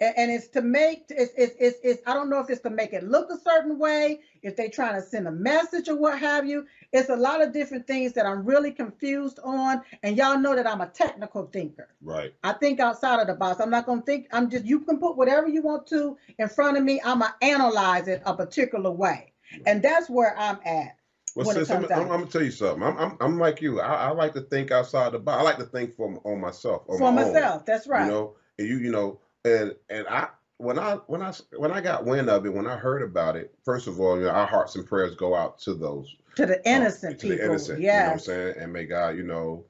and, 0.00 0.14
and 0.16 0.30
it's 0.30 0.48
to 0.48 0.62
make 0.62 1.04
it's, 1.10 1.32
it's 1.36 1.54
it's 1.58 1.78
it's 1.82 2.02
I 2.06 2.14
don't 2.14 2.30
know 2.30 2.40
if 2.40 2.50
it's 2.50 2.62
to 2.62 2.70
make 2.70 2.92
it 2.92 3.04
look 3.04 3.30
a 3.30 3.38
certain 3.38 3.78
way, 3.78 4.20
if 4.42 4.56
they're 4.56 4.68
trying 4.68 4.94
to 4.94 5.02
send 5.02 5.28
a 5.28 5.32
message 5.32 5.88
or 5.88 5.96
what 5.96 6.18
have 6.18 6.46
you. 6.46 6.66
It's 6.92 7.08
a 7.08 7.16
lot 7.16 7.40
of 7.40 7.52
different 7.52 7.86
things 7.86 8.12
that 8.14 8.26
I'm 8.26 8.44
really 8.44 8.72
confused 8.72 9.38
on, 9.44 9.82
and 10.02 10.16
y'all 10.16 10.38
know 10.38 10.56
that 10.56 10.66
I'm 10.66 10.80
a 10.80 10.88
technical 10.88 11.46
thinker. 11.46 11.88
Right. 12.02 12.34
I 12.42 12.52
think 12.54 12.80
outside 12.80 13.20
of 13.20 13.26
the 13.26 13.34
box. 13.34 13.60
I'm 13.60 13.70
not 13.70 13.86
gonna 13.86 14.02
think. 14.02 14.28
I'm 14.32 14.50
just 14.50 14.64
you 14.64 14.80
can 14.80 14.98
put 14.98 15.16
whatever 15.16 15.48
you 15.48 15.62
want 15.62 15.86
to 15.88 16.16
in 16.38 16.48
front 16.48 16.76
of 16.76 16.84
me. 16.84 17.00
I'm 17.04 17.20
gonna 17.20 17.34
analyze 17.42 18.08
it 18.08 18.22
a 18.24 18.34
particular 18.34 18.90
way, 18.90 19.32
and 19.66 19.82
that's 19.82 20.08
where 20.08 20.36
I'm 20.38 20.58
at. 20.64 20.96
Well, 21.36 21.46
sis, 21.46 21.70
I'm, 21.70 21.84
I'm. 21.84 21.92
I'm 21.92 22.08
gonna 22.08 22.26
tell 22.26 22.42
you 22.42 22.50
something. 22.50 22.82
I'm, 22.82 22.98
I'm, 22.98 23.16
I'm 23.20 23.38
like 23.38 23.62
you. 23.62 23.80
I, 23.80 24.08
I 24.08 24.10
like 24.10 24.34
to 24.34 24.40
think 24.40 24.70
outside 24.70 25.12
the 25.12 25.18
box. 25.18 25.40
I 25.40 25.42
like 25.42 25.58
to 25.58 25.64
think 25.64 25.94
for 25.94 26.20
on 26.24 26.40
myself. 26.40 26.82
On 26.88 26.98
For 26.98 27.12
my 27.12 27.22
own, 27.22 27.32
myself, 27.32 27.64
that's 27.64 27.86
right. 27.86 28.04
You 28.04 28.10
know, 28.10 28.34
and 28.58 28.68
you, 28.68 28.78
you 28.78 28.90
know, 28.90 29.20
and 29.44 29.74
and 29.88 30.06
I 30.08 30.28
when 30.56 30.78
I 30.78 30.94
when 31.06 31.22
I 31.22 31.32
when 31.56 31.70
I 31.70 31.80
got 31.80 32.04
wind 32.04 32.28
of 32.28 32.44
it, 32.46 32.52
when 32.52 32.66
I 32.66 32.76
heard 32.76 33.02
about 33.02 33.36
it, 33.36 33.54
first 33.64 33.86
of 33.86 34.00
all, 34.00 34.18
you 34.18 34.24
know, 34.24 34.30
our 34.30 34.46
hearts 34.46 34.74
and 34.74 34.86
prayers 34.86 35.14
go 35.14 35.34
out 35.34 35.58
to 35.60 35.74
those 35.74 36.16
to 36.36 36.46
the 36.46 36.58
uh, 36.58 36.62
innocent 36.64 37.20
to 37.20 37.28
people. 37.28 37.38
the 37.38 37.44
innocent. 37.44 37.80
You 37.80 37.86
know 37.90 38.04
what 38.04 38.12
I'm 38.12 38.18
saying? 38.18 38.54
And 38.58 38.72
may 38.72 38.84
God, 38.84 39.16
you 39.16 39.22
know, 39.22 39.64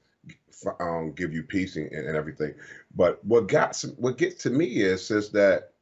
f- 0.49 0.75
um, 0.79 1.13
give 1.13 1.33
you 1.33 1.43
peace 1.43 1.75
and, 1.75 1.91
and 1.91 2.15
everything. 2.15 2.55
But 2.95 3.23
what 3.23 3.47
got 3.47 3.75
some, 3.75 3.91
what 3.91 4.17
gets 4.17 4.41
to 4.43 4.49
me 4.49 4.65
is 4.65 5.11
is 5.11 5.29
that 5.31 5.73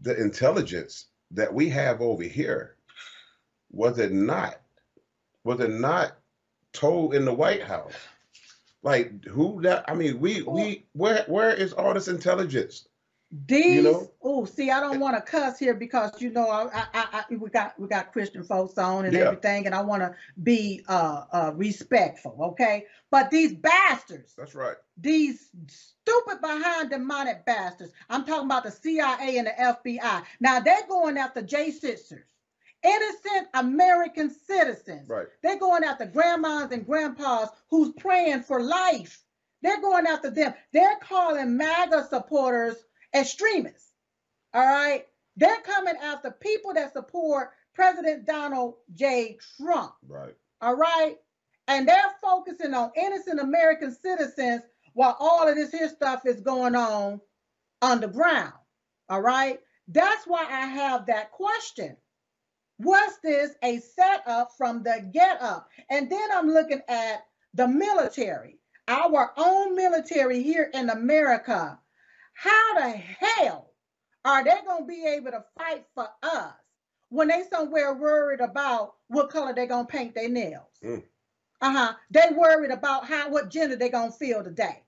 the 0.00 0.18
intelligence 0.18 1.06
that 1.32 1.52
we 1.52 1.68
have 1.68 2.00
over 2.00 2.22
here 2.22 2.76
was 3.70 3.98
it 3.98 4.12
not 4.12 4.60
was 5.44 5.60
it 5.60 5.70
not 5.70 6.16
told 6.72 7.14
in 7.14 7.24
the 7.24 7.32
White 7.32 7.62
House? 7.62 7.94
Like 8.82 9.24
who 9.24 9.60
that? 9.62 9.84
I 9.88 9.94
mean, 9.94 10.20
we 10.20 10.42
we 10.42 10.86
where 10.92 11.24
where 11.28 11.52
is 11.52 11.72
all 11.72 11.94
this 11.94 12.08
intelligence? 12.08 12.86
These, 13.46 13.84
know? 13.84 14.10
oh, 14.24 14.44
see, 14.44 14.72
I 14.72 14.80
don't 14.80 14.98
want 14.98 15.14
to 15.14 15.22
cuss 15.22 15.56
here 15.56 15.74
because 15.74 16.20
you 16.20 16.30
know 16.30 16.48
I, 16.50 16.64
I, 16.74 16.86
I, 16.94 17.24
I- 17.30 17.34
we 17.36 17.48
got 17.48 17.78
we 17.78 17.86
got 17.86 18.12
Christian 18.12 18.42
folks 18.42 18.76
on 18.76 19.04
and 19.04 19.14
Yeah. 19.14 19.20
everything, 19.26 19.66
and 19.66 19.74
I 19.74 19.82
want 19.82 20.02
to 20.02 20.16
be 20.42 20.84
uh, 20.88 21.24
uh 21.32 21.52
respectful, 21.54 22.36
okay? 22.40 22.86
But 23.10 23.30
these 23.30 23.54
bastards, 23.54 24.34
That's 24.36 24.56
right. 24.56 24.74
these 24.96 25.50
stupid 25.68 26.40
behind 26.40 26.90
demonic 26.90 27.46
bastards. 27.46 27.92
I'm 28.08 28.24
talking 28.24 28.46
about 28.46 28.64
the 28.64 28.72
CIA 28.72 29.38
and 29.38 29.46
the 29.46 29.52
FBI. 29.52 30.24
Now 30.40 30.58
they're 30.58 30.86
going 30.88 31.16
after 31.16 31.40
J6ers, 31.40 32.14
innocent 32.82 33.48
American 33.54 34.30
citizens. 34.30 35.08
Right. 35.08 35.26
They're 35.42 35.58
going 35.58 35.84
after 35.84 36.06
grandmas 36.06 36.70
and 36.72 36.86
grandpas 36.86 37.48
who's 37.68 37.92
praying 37.98 38.42
for 38.42 38.62
life. 38.62 39.22
They're 39.62 39.80
going 39.80 40.06
after 40.06 40.30
them. 40.30 40.54
They're 40.72 40.98
calling 41.02 41.56
MAGA 41.56 42.06
supporters 42.08 42.76
extremists. 43.14 43.92
All 44.54 44.66
right. 44.66 45.06
They're 45.36 45.60
coming 45.62 45.94
after 46.02 46.30
people 46.30 46.74
that 46.74 46.92
support 46.92 47.50
President 47.74 48.26
Donald 48.26 48.74
J. 48.94 49.38
Trump. 49.56 49.92
Right. 50.06 50.34
All 50.60 50.76
right. 50.76 51.16
And 51.68 51.86
they're 51.86 52.14
focusing 52.22 52.74
on 52.74 52.90
innocent 52.96 53.40
American 53.40 53.94
citizens 53.94 54.62
while 54.94 55.16
all 55.20 55.48
of 55.48 55.54
this 55.54 55.70
here 55.70 55.88
stuff 55.88 56.26
is 56.26 56.40
going 56.40 56.74
on 56.74 57.20
underground. 57.80 58.52
All 59.08 59.20
right. 59.20 59.60
That's 59.88 60.26
why 60.26 60.46
I 60.48 60.66
have 60.66 61.06
that 61.06 61.32
question. 61.32 61.96
Was 62.82 63.18
this 63.22 63.50
a 63.62 63.78
setup 63.78 64.52
from 64.56 64.82
the 64.82 65.06
get 65.12 65.40
up? 65.42 65.68
And 65.90 66.10
then 66.10 66.28
I'm 66.32 66.48
looking 66.48 66.80
at 66.88 67.26
the 67.52 67.68
military, 67.68 68.58
our 68.88 69.32
own 69.36 69.76
military 69.76 70.42
here 70.42 70.70
in 70.72 70.88
America. 70.88 71.78
How 72.32 72.74
the 72.78 72.90
hell 72.90 73.72
are 74.24 74.42
they 74.42 74.56
going 74.66 74.84
to 74.84 74.86
be 74.86 75.06
able 75.06 75.32
to 75.32 75.44
fight 75.58 75.84
for 75.94 76.08
us 76.22 76.54
when 77.10 77.28
they 77.28 77.42
somewhere 77.52 77.92
worried 77.92 78.40
about 78.40 78.94
what 79.08 79.28
color 79.28 79.52
they 79.52 79.66
going 79.66 79.86
to 79.86 79.92
paint 79.92 80.14
their 80.14 80.30
nails? 80.30 80.78
Mm. 80.82 81.02
Uh-huh. 81.60 81.92
They 82.10 82.30
worried 82.34 82.70
about 82.70 83.04
how 83.04 83.28
what 83.28 83.50
gender 83.50 83.76
they 83.76 83.90
going 83.90 84.12
to 84.12 84.16
feel 84.16 84.42
today. 84.42 84.82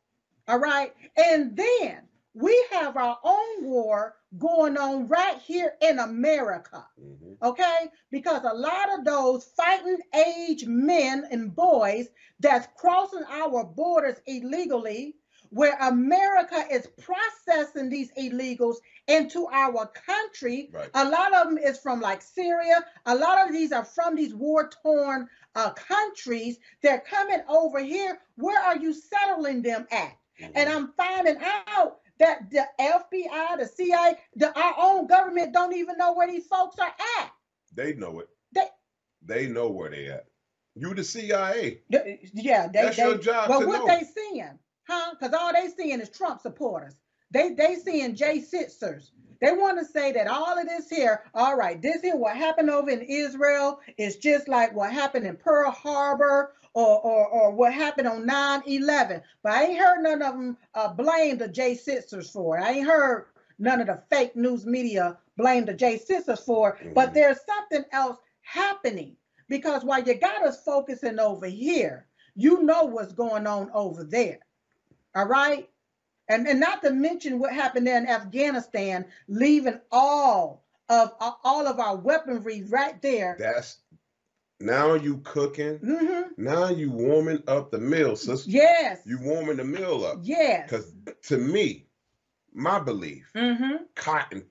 All 0.48 0.59
right? 0.59 0.94
And 1.18 1.55
then 1.55 1.98
we 2.33 2.64
have 2.72 2.96
our 2.96 3.18
own 3.22 3.64
war 3.64 4.14
going 4.38 4.76
on 4.78 5.08
right 5.08 5.38
here 5.38 5.74
in 5.82 5.98
America 5.98 6.86
hmm 6.98 7.32
okay? 7.42 7.88
Because 8.10 8.42
a 8.44 8.54
lot 8.54 8.96
of 8.98 9.04
those 9.04 9.44
fighting 9.56 9.98
age 10.14 10.64
men 10.66 11.26
and 11.30 11.54
boys 11.54 12.08
that's 12.40 12.68
crossing 12.76 13.24
our 13.30 13.64
borders 13.64 14.16
illegally, 14.26 15.16
where 15.50 15.76
America 15.80 16.64
is 16.70 16.88
processing 17.00 17.88
these 17.90 18.12
illegals 18.18 18.76
into 19.08 19.46
our 19.52 19.86
country. 19.88 20.70
Right. 20.72 20.88
A 20.94 21.04
lot 21.08 21.34
of 21.34 21.48
them 21.48 21.58
is 21.58 21.78
from 21.78 22.00
like 22.00 22.22
Syria. 22.22 22.84
A 23.06 23.14
lot 23.14 23.46
of 23.46 23.52
these 23.52 23.72
are 23.72 23.84
from 23.84 24.14
these 24.16 24.34
war-torn 24.34 25.28
uh, 25.54 25.70
countries. 25.72 26.58
They're 26.82 27.00
coming 27.00 27.42
over 27.48 27.80
here. 27.80 28.20
Where 28.36 28.60
are 28.62 28.76
you 28.78 28.94
settling 28.94 29.62
them 29.62 29.86
at? 29.90 30.16
And 30.54 30.68
Mhm. 30.68 30.74
I'm 30.74 30.92
finding 30.96 31.38
out 31.66 32.00
that 32.22 32.50
the 32.50 32.64
FBI, 32.80 33.58
the 33.58 33.66
CIA, 33.66 34.16
the, 34.37 34.56
our 34.58 34.74
own 34.78 35.06
government 35.06 35.52
don't 35.52 35.74
even 35.74 35.96
know 35.98 36.14
where 36.14 36.28
these 36.28 36.46
folks 36.46 36.78
are 36.78 36.92
at. 37.20 37.32
They 37.74 37.94
know 37.94 38.20
it. 38.20 38.28
They- 38.52 38.68
They 39.24 39.46
know 39.48 39.68
where 39.68 39.90
they 39.90 40.06
at. 40.08 40.26
You 40.74 40.94
the 40.94 41.04
CIA. 41.04 41.80
The- 41.90 42.18
Yeah, 42.32 42.68
they, 42.68 42.82
That's 42.82 42.96
they 42.96 43.02
your 43.04 43.18
job 43.18 43.48
But 43.48 43.66
what 43.66 43.80
know. 43.80 43.87
they 43.87 44.04
seeing, 44.04 44.58
huh? 44.88 45.14
Because 45.18 45.35
all 45.35 45.52
they 45.52 45.68
seeing 45.68 46.00
is 46.00 46.08
Trump 46.11 46.40
supporters. 46.40 46.94
They 47.30 47.54
they 47.54 47.76
seeing 47.76 48.14
J6ers. 48.14 49.11
They 49.40 49.52
want 49.52 49.78
to 49.80 49.85
say 49.85 50.12
that 50.12 50.28
all 50.28 50.56
of 50.58 50.66
this 50.66 50.88
here, 50.88 51.24
all 51.35 51.56
right, 51.56 51.80
this 51.82 52.00
here, 52.02 52.14
what 52.16 52.37
happened 52.37 52.70
over 52.70 52.90
in 52.90 53.00
Israel 53.02 53.80
is 53.98 54.16
just 54.18 54.46
like 54.48 54.72
what 54.74 54.92
happened 54.92 55.26
in 55.26 55.37
Pearl 55.37 55.70
Harbor 55.72 56.52
or 56.74 57.00
or, 57.00 57.26
or 57.28 57.50
what 57.52 57.72
happened 57.72 58.08
on 58.08 58.26
9-11. 58.26 59.22
But 59.42 59.52
I 59.52 59.64
ain't 59.64 59.78
heard 59.78 60.02
none 60.02 60.22
of 60.22 60.32
them 60.35 60.56
uh, 60.74 60.88
blame 60.92 61.38
the 61.38 61.48
J6ers 61.48 62.32
for 62.32 62.58
it. 62.58 62.62
I 62.62 62.72
ain't 62.72 62.87
heard 62.87 63.26
none 63.58 63.80
of 63.80 63.87
the 63.87 64.02
fake 64.11 64.37
news 64.37 64.66
media 64.66 65.18
blame 65.37 65.64
the 65.64 65.74
J6ers 65.74 66.44
for 66.44 66.76
it. 66.80 66.94
But 66.94 67.11
Mhm. 67.11 67.14
there's 67.14 67.38
something 67.46 67.85
else 67.92 68.18
happening 68.42 69.16
because 69.48 69.85
while 69.85 70.02
you 70.02 70.14
got 70.14 70.44
us 70.44 70.62
focusing 70.64 71.18
over 71.18 71.46
here, 71.46 72.06
you 72.35 72.62
know 72.62 72.85
what's 72.85 73.12
going 73.12 73.46
on 73.46 73.70
over 73.74 74.04
there. 74.04 74.38
All 75.14 75.26
right. 75.26 75.68
And, 76.28 76.46
and 76.48 76.61
not 76.61 76.82
to 76.82 76.90
mention 76.90 77.38
what 77.38 77.52
happened 77.52 77.87
there 77.87 77.98
in 77.98 78.06
Afghanistan, 78.08 79.04
leaving 79.28 79.80
all 79.90 80.64
of 80.88 81.14
uh, 81.20 81.32
all 81.44 81.66
of 81.66 81.78
our 81.78 81.96
weaponry 81.96 82.62
right 82.70 83.00
there. 83.02 83.37
That's 83.38 83.78
now 84.62 84.94
you 84.94 85.18
cooking. 85.18 85.79
hmm 85.79 86.22
Now 86.37 86.68
you 86.68 86.90
warming 86.90 87.42
up 87.48 87.70
the 87.70 87.79
meal, 87.79 88.16
sister. 88.16 88.51
Yes. 88.51 89.01
You 89.07 89.18
warming 89.20 89.57
the 89.59 89.64
meal 89.64 90.05
up. 90.05 90.18
yes. 90.22 90.62
Because 90.70 90.92
to 91.25 91.38
me, 91.38 91.87
my 92.55 92.79
belief, 92.79 93.31
Mm-hmm. 93.35 93.85
cotton 93.94 94.44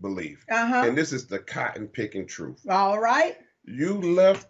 belief, 0.00 0.44
Uh-huh. 0.50 0.84
and 0.86 0.96
this 0.96 1.12
is 1.12 1.26
the 1.26 1.38
cotton 1.38 1.86
picking 1.88 2.26
truth. 2.26 2.60
All 2.68 2.98
right. 2.98 3.36
You 3.64 4.00
left 4.00 4.46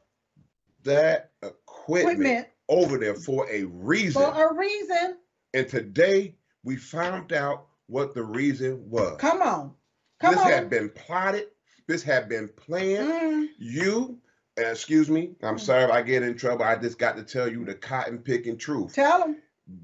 that 0.84 1.30
equipment, 1.42 2.12
Equipment 2.20 2.48
over 2.68 2.98
there 2.98 3.14
for 3.14 3.46
a 3.50 3.64
reason. 3.64 4.22
for 4.22 4.50
a 4.50 4.54
reason. 4.54 5.16
and 5.54 5.68
today 5.68 6.36
we 6.62 6.76
found 6.76 7.32
out 7.32 7.66
what 7.86 8.14
the 8.14 8.22
reason 8.22 8.88
was. 8.88 9.16
Come 9.18 9.42
on. 9.42 9.74
Come 10.20 10.34
this 10.34 10.44
on. 10.44 10.50
had 10.50 10.70
been 10.70 10.88
plotted. 10.90 11.46
This 11.88 12.02
had 12.04 12.28
been 12.28 12.48
planned. 12.56 13.08
Mm, 13.08 13.46
You, 13.58 14.18
excuse 14.68 15.08
me, 15.10 15.34
I'm 15.42 15.56
Mm. 15.56 15.60
sorry 15.60 15.84
if 15.84 15.90
I 15.90 16.02
get 16.02 16.22
in 16.22 16.36
trouble. 16.36 16.64
I 16.64 16.76
just 16.76 16.98
got 16.98 17.16
to 17.16 17.22
tell 17.22 17.48
you 17.50 17.64
the 17.64 17.74
cotton 17.74 18.18
picking 18.18 18.56
truth. 18.58 18.94
tell 18.94 19.18
them. 19.20 19.36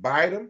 Biden 0.03 0.49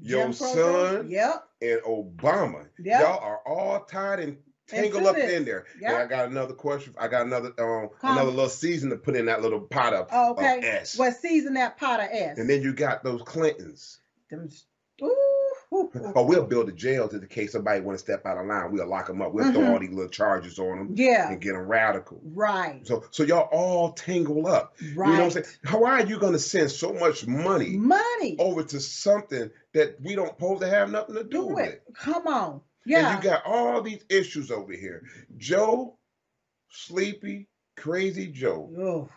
Your 0.00 0.32
son 0.32 1.08
Yep. 1.08 1.48
and 1.62 1.80
Obama, 1.82 2.68
Yep. 2.78 3.00
y'all 3.00 3.18
are 3.24 3.40
all 3.46 3.80
tied 3.84 4.20
and 4.20 4.36
tangled 4.68 5.06
up 5.06 5.16
in 5.16 5.44
there. 5.44 5.64
Yep. 5.80 5.90
And 5.90 5.98
I 6.02 6.06
got 6.06 6.28
another 6.28 6.52
question. 6.54 6.94
I 6.98 7.08
got 7.08 7.26
another 7.26 7.52
um 7.58 7.90
another 8.02 8.30
little 8.30 8.48
season 8.50 8.90
to 8.90 8.96
put 8.96 9.16
in 9.16 9.26
that 9.26 9.40
little 9.42 9.60
pot 9.60 9.94
of, 9.94 10.08
Oh, 10.12 10.32
of 10.32 10.38
okay. 10.38 10.60
S. 10.62 10.98
Well, 10.98 11.12
season 11.12 11.54
that 11.54 11.78
pot 11.78 12.00
of 12.00 12.08
S. 12.10 12.38
And 12.38 12.48
then 12.50 12.62
you 12.62 12.72
got 12.74 13.02
those 13.04 13.22
Clintons. 13.22 14.00
Them, 14.30 14.48
ooh. 15.02 15.25
Or 15.70 16.26
we'll 16.26 16.44
build 16.46 16.68
a 16.68 16.72
jail 16.72 17.08
just 17.08 17.22
in 17.22 17.28
case 17.28 17.52
somebody 17.52 17.80
want 17.80 17.98
to 17.98 18.02
step 18.04 18.24
out 18.24 18.38
of 18.38 18.46
line. 18.46 18.72
We'll 18.72 18.86
lock 18.88 19.06
them 19.08 19.20
up. 19.20 19.32
We'll 19.32 19.46
Mhm. 19.46 19.52
throw 19.54 19.72
all 19.72 19.78
these 19.80 19.90
little 19.90 20.08
charges 20.10 20.58
on 20.58 20.78
them 20.78 20.90
Yeah. 20.94 21.30
and 21.30 21.40
get 21.40 21.52
them 21.52 21.66
radical. 21.66 22.20
Right. 22.24 22.86
So 22.86 23.04
so 23.10 23.22
y'all 23.24 23.48
all 23.52 23.92
tangle 23.92 24.46
up. 24.46 24.76
Right. 24.94 25.10
You 25.10 25.16
know 25.16 25.24
what 25.24 25.36
I'm 25.36 25.44
saying? 25.44 25.46
How 25.64 25.84
are 25.84 26.02
you 26.04 26.18
going 26.18 26.32
to 26.34 26.38
send 26.38 26.70
so 26.70 26.92
much 26.92 27.26
money 27.26 27.76
Money. 27.76 28.36
over 28.38 28.62
to 28.62 28.80
something 28.80 29.50
that 29.74 30.00
we 30.00 30.14
don't 30.14 30.28
supposed 30.28 30.60
to 30.62 30.68
have 30.68 30.90
nothing 30.90 31.14
to 31.16 31.24
do 31.24 31.30
Do 31.30 31.46
with? 31.46 31.68
it. 31.68 31.82
Come 31.94 32.26
on. 32.26 32.52
And 32.52 32.60
Yeah. 32.92 33.16
you 33.16 33.22
got 33.22 33.44
all 33.44 33.82
these 33.82 34.04
issues 34.08 34.50
over 34.52 34.72
here. 34.72 35.02
Joe, 35.36 35.98
sleepy, 36.70 37.48
crazy 37.76 38.28
Joe. 38.28 38.70
oh, 38.78 39.08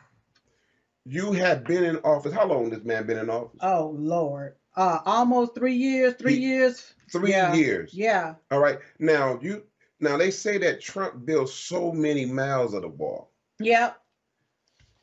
You 1.06 1.32
have 1.34 1.64
been 1.64 1.84
in 1.84 1.98
office. 1.98 2.34
How 2.34 2.46
long 2.48 2.70
this 2.70 2.84
man 2.84 3.06
been 3.08 3.18
in 3.18 3.30
office? 3.30 3.60
oh, 3.62 3.96
Lord. 3.98 4.56
Uh, 4.80 5.02
almost 5.06 5.54
three 5.56 5.74
years, 5.76 6.14
three 6.16 6.36
He- 6.36 6.42
years. 6.48 6.94
Three 7.12 7.32
Yeah. 7.32 7.54
years. 7.54 7.94
Yeah. 7.94 8.36
All 8.52 8.60
right. 8.60 8.80
Now 9.00 9.38
you 9.42 9.64
now 10.00 10.16
they 10.16 10.32
say 10.32 10.58
that 10.60 10.80
Trump 10.80 11.26
built 11.26 11.50
so 11.50 11.92
many 11.92 12.26
miles 12.26 12.74
of 12.74 12.84
the 12.84 12.88
wall. 12.88 13.32
Yep. 13.60 13.98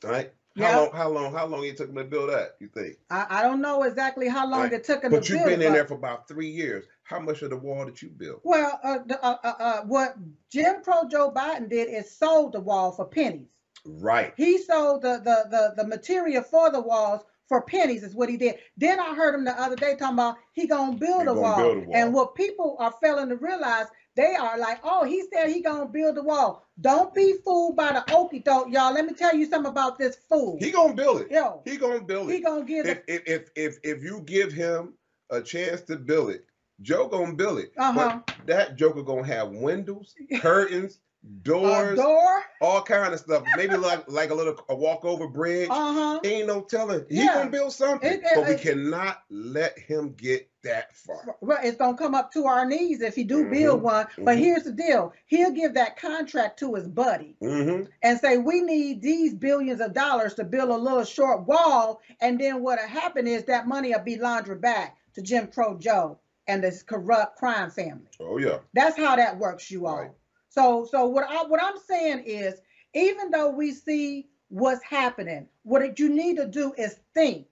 Right? 0.04 0.32
How 0.56 0.62
Yeah. 0.62 0.76
long 0.78 0.90
how 0.92 1.08
long 1.10 1.32
how 1.32 1.46
long 1.46 1.64
it 1.64 1.76
took 1.76 1.88
him 1.90 1.96
to 1.96 2.04
build 2.04 2.30
that, 2.30 2.56
you 2.60 2.68
think? 2.68 2.96
I, 3.10 3.26
I 3.28 3.42
don't 3.42 3.60
know 3.60 3.82
exactly 3.82 4.28
how 4.28 4.48
long 4.48 4.62
Right. 4.62 4.72
it 4.72 4.84
took 4.84 5.02
him 5.04 5.10
to 5.10 5.16
build. 5.16 5.22
But 5.22 5.26
to 5.26 5.32
you've 5.34 5.44
build 5.44 5.58
been 5.58 5.66
in 5.66 5.72
there 5.74 5.86
for 5.86 5.94
about 5.94 6.26
three 6.28 6.48
years. 6.48 6.86
How 7.02 7.20
much 7.20 7.42
of 7.42 7.50
the 7.50 7.56
wall 7.56 7.84
did 7.84 8.00
you 8.00 8.08
build? 8.08 8.40
Well, 8.44 8.80
uh, 8.82 8.98
the, 9.06 9.22
uh, 9.24 9.36
uh, 9.44 9.54
uh, 9.58 9.82
what 9.82 10.16
Jim 10.50 10.82
Crow 10.82 11.06
Joe 11.10 11.30
Biden 11.30 11.68
did 11.68 11.88
is 11.88 12.10
sold 12.10 12.52
the 12.52 12.60
wall 12.60 12.92
for 12.92 13.04
pennies. 13.04 13.50
Right. 13.84 14.32
He 14.36 14.58
sold 14.58 15.02
the, 15.02 15.18
the, 15.18 15.46
the, 15.50 15.82
the 15.82 15.86
material 15.88 16.42
for 16.42 16.70
the 16.70 16.80
walls 16.80 17.22
for 17.48 17.62
pennies 17.62 18.02
is 18.02 18.14
what 18.14 18.28
he 18.28 18.36
did. 18.36 18.56
Then 18.76 18.98
I 19.00 19.14
heard 19.14 19.34
him 19.34 19.44
the 19.44 19.60
other 19.60 19.76
day 19.76 19.94
talking 19.96 20.14
about 20.14 20.36
he 20.52 20.66
gonna 20.66 20.96
build, 20.96 21.22
He 21.22 21.22
a, 21.22 21.26
gonna 21.26 21.40
wall. 21.40 21.56
build 21.56 21.76
a 21.76 21.80
wall. 21.80 21.90
And 21.96 22.12
what 22.14 22.34
people 22.34 22.76
are 22.78 22.92
failing 23.02 23.28
to 23.28 23.36
realize, 23.36 23.86
they 24.16 24.34
are 24.34 24.58
like, 24.58 24.80
oh, 24.82 25.04
he 25.04 25.22
said 25.32 25.48
he 25.50 25.60
gonna 25.62 25.86
build 25.86 26.18
a 26.18 26.22
wall. 26.22 26.66
Don't 26.80 27.14
be 27.14 27.34
fooled 27.44 27.76
by 27.76 27.92
the 27.92 28.14
okey 28.14 28.40
doke, 28.40 28.68
y'all. 28.72 28.92
Let 28.92 29.06
me 29.06 29.12
tell 29.14 29.34
you 29.34 29.46
something 29.46 29.70
about 29.70 29.98
this 29.98 30.16
fool. 30.28 30.56
He 30.60 30.70
gonna 30.70 30.94
build 30.94 31.20
it. 31.22 31.30
Yo, 31.30 31.62
He 31.64 31.76
gonna 31.76 32.00
build 32.00 32.30
it. 32.30 32.34
he 32.34 32.40
gonna 32.40 32.64
get 32.64 32.86
If 32.86 32.98
it. 32.98 33.04
if 33.08 33.22
if 33.26 33.50
if, 33.56 33.78
if 33.82 34.02
you 34.02 34.20
give 34.26 34.52
him 34.52 34.94
a 35.30 35.40
chance 35.40 35.82
to 35.82 35.96
build 35.96 36.30
it, 36.30 36.44
Joe 36.82 37.08
gonna 37.08 37.34
build 37.34 37.58
it. 37.60 37.72
Uh-huh. 37.78 38.20
But 38.26 38.46
that 38.46 38.76
Joker 38.76 39.02
gonna 39.02 39.26
have 39.26 39.50
windows, 39.50 40.14
curtains, 40.40 40.98
doors, 41.42 41.98
door. 41.98 42.42
all 42.60 42.82
kind 42.82 43.12
of 43.12 43.20
stuff. 43.20 43.44
Maybe 43.54 43.76
like 43.76 44.08
like 44.10 44.30
a 44.30 44.34
little 44.34 44.56
a 44.68 44.74
walkover 44.74 45.28
bridge. 45.28 45.68
Uh-huh. 45.70 46.20
Ain't 46.24 46.46
no 46.46 46.62
telling. 46.62 47.04
He 47.08 47.24
Yeah. 47.24 47.34
gonna 47.34 47.50
build 47.50 47.72
something, 47.72 48.10
It- 48.10 48.22
it- 48.22 48.30
but 48.34 48.46
we 48.46 48.54
it- 48.54 48.60
cannot 48.60 49.22
let 49.30 49.78
him 49.78 50.12
get 50.14 50.48
that 50.62 50.94
far. 50.96 51.36
Well, 51.40 51.58
it's 51.62 51.76
gonna 51.76 51.96
come 51.96 52.14
up 52.14 52.32
to 52.32 52.46
our 52.46 52.64
knees 52.66 53.00
if 53.00 53.14
he 53.14 53.24
do 53.24 53.44
build 53.46 53.80
Mhm, 53.80 53.84
one. 53.84 54.06
But 54.18 54.36
mhm. 54.36 54.40
here's 54.40 54.64
the 54.64 54.72
deal: 54.72 55.12
he'll 55.26 55.50
give 55.52 55.74
that 55.74 55.96
contract 55.96 56.58
to 56.60 56.74
his 56.74 56.88
buddy 56.88 57.36
hmm 57.40 57.82
and 58.02 58.18
say, 58.18 58.38
"We 58.38 58.60
need 58.60 59.02
these 59.02 59.34
billions 59.34 59.80
of 59.80 59.92
dollars 59.94 60.34
to 60.34 60.44
build 60.44 60.70
a 60.70 60.76
little 60.76 61.04
short 61.04 61.46
wall." 61.46 62.00
And 62.20 62.40
then 62.40 62.62
what'll 62.62 62.86
happen 62.86 63.26
is 63.26 63.44
that 63.44 63.66
money 63.68 63.90
will 63.92 64.00
be 64.00 64.16
laundered 64.16 64.60
back 64.60 64.96
to 65.14 65.22
Jim 65.22 65.46
Crow 65.48 65.76
Joe 65.78 66.18
and 66.48 66.62
this 66.62 66.82
corrupt 66.82 67.36
crime 67.38 67.70
family. 67.70 68.08
Oh 68.20 68.38
yeah. 68.38 68.58
That's 68.74 68.96
how 68.96 69.16
that 69.16 69.38
works, 69.38 69.70
you 69.70 69.86
all. 69.86 69.98
Right. 69.98 70.10
So, 70.56 70.88
so 70.90 71.04
what 71.06 71.24
I 71.28 71.44
what 71.44 71.62
I'm 71.62 71.78
saying 71.78 72.24
is, 72.24 72.54
even 72.94 73.30
though 73.30 73.50
we 73.50 73.72
see 73.72 74.28
what's 74.48 74.82
happening, 74.82 75.46
what 75.64 75.98
you 75.98 76.08
need 76.08 76.36
to 76.38 76.46
do 76.46 76.72
is 76.78 76.98
think, 77.12 77.46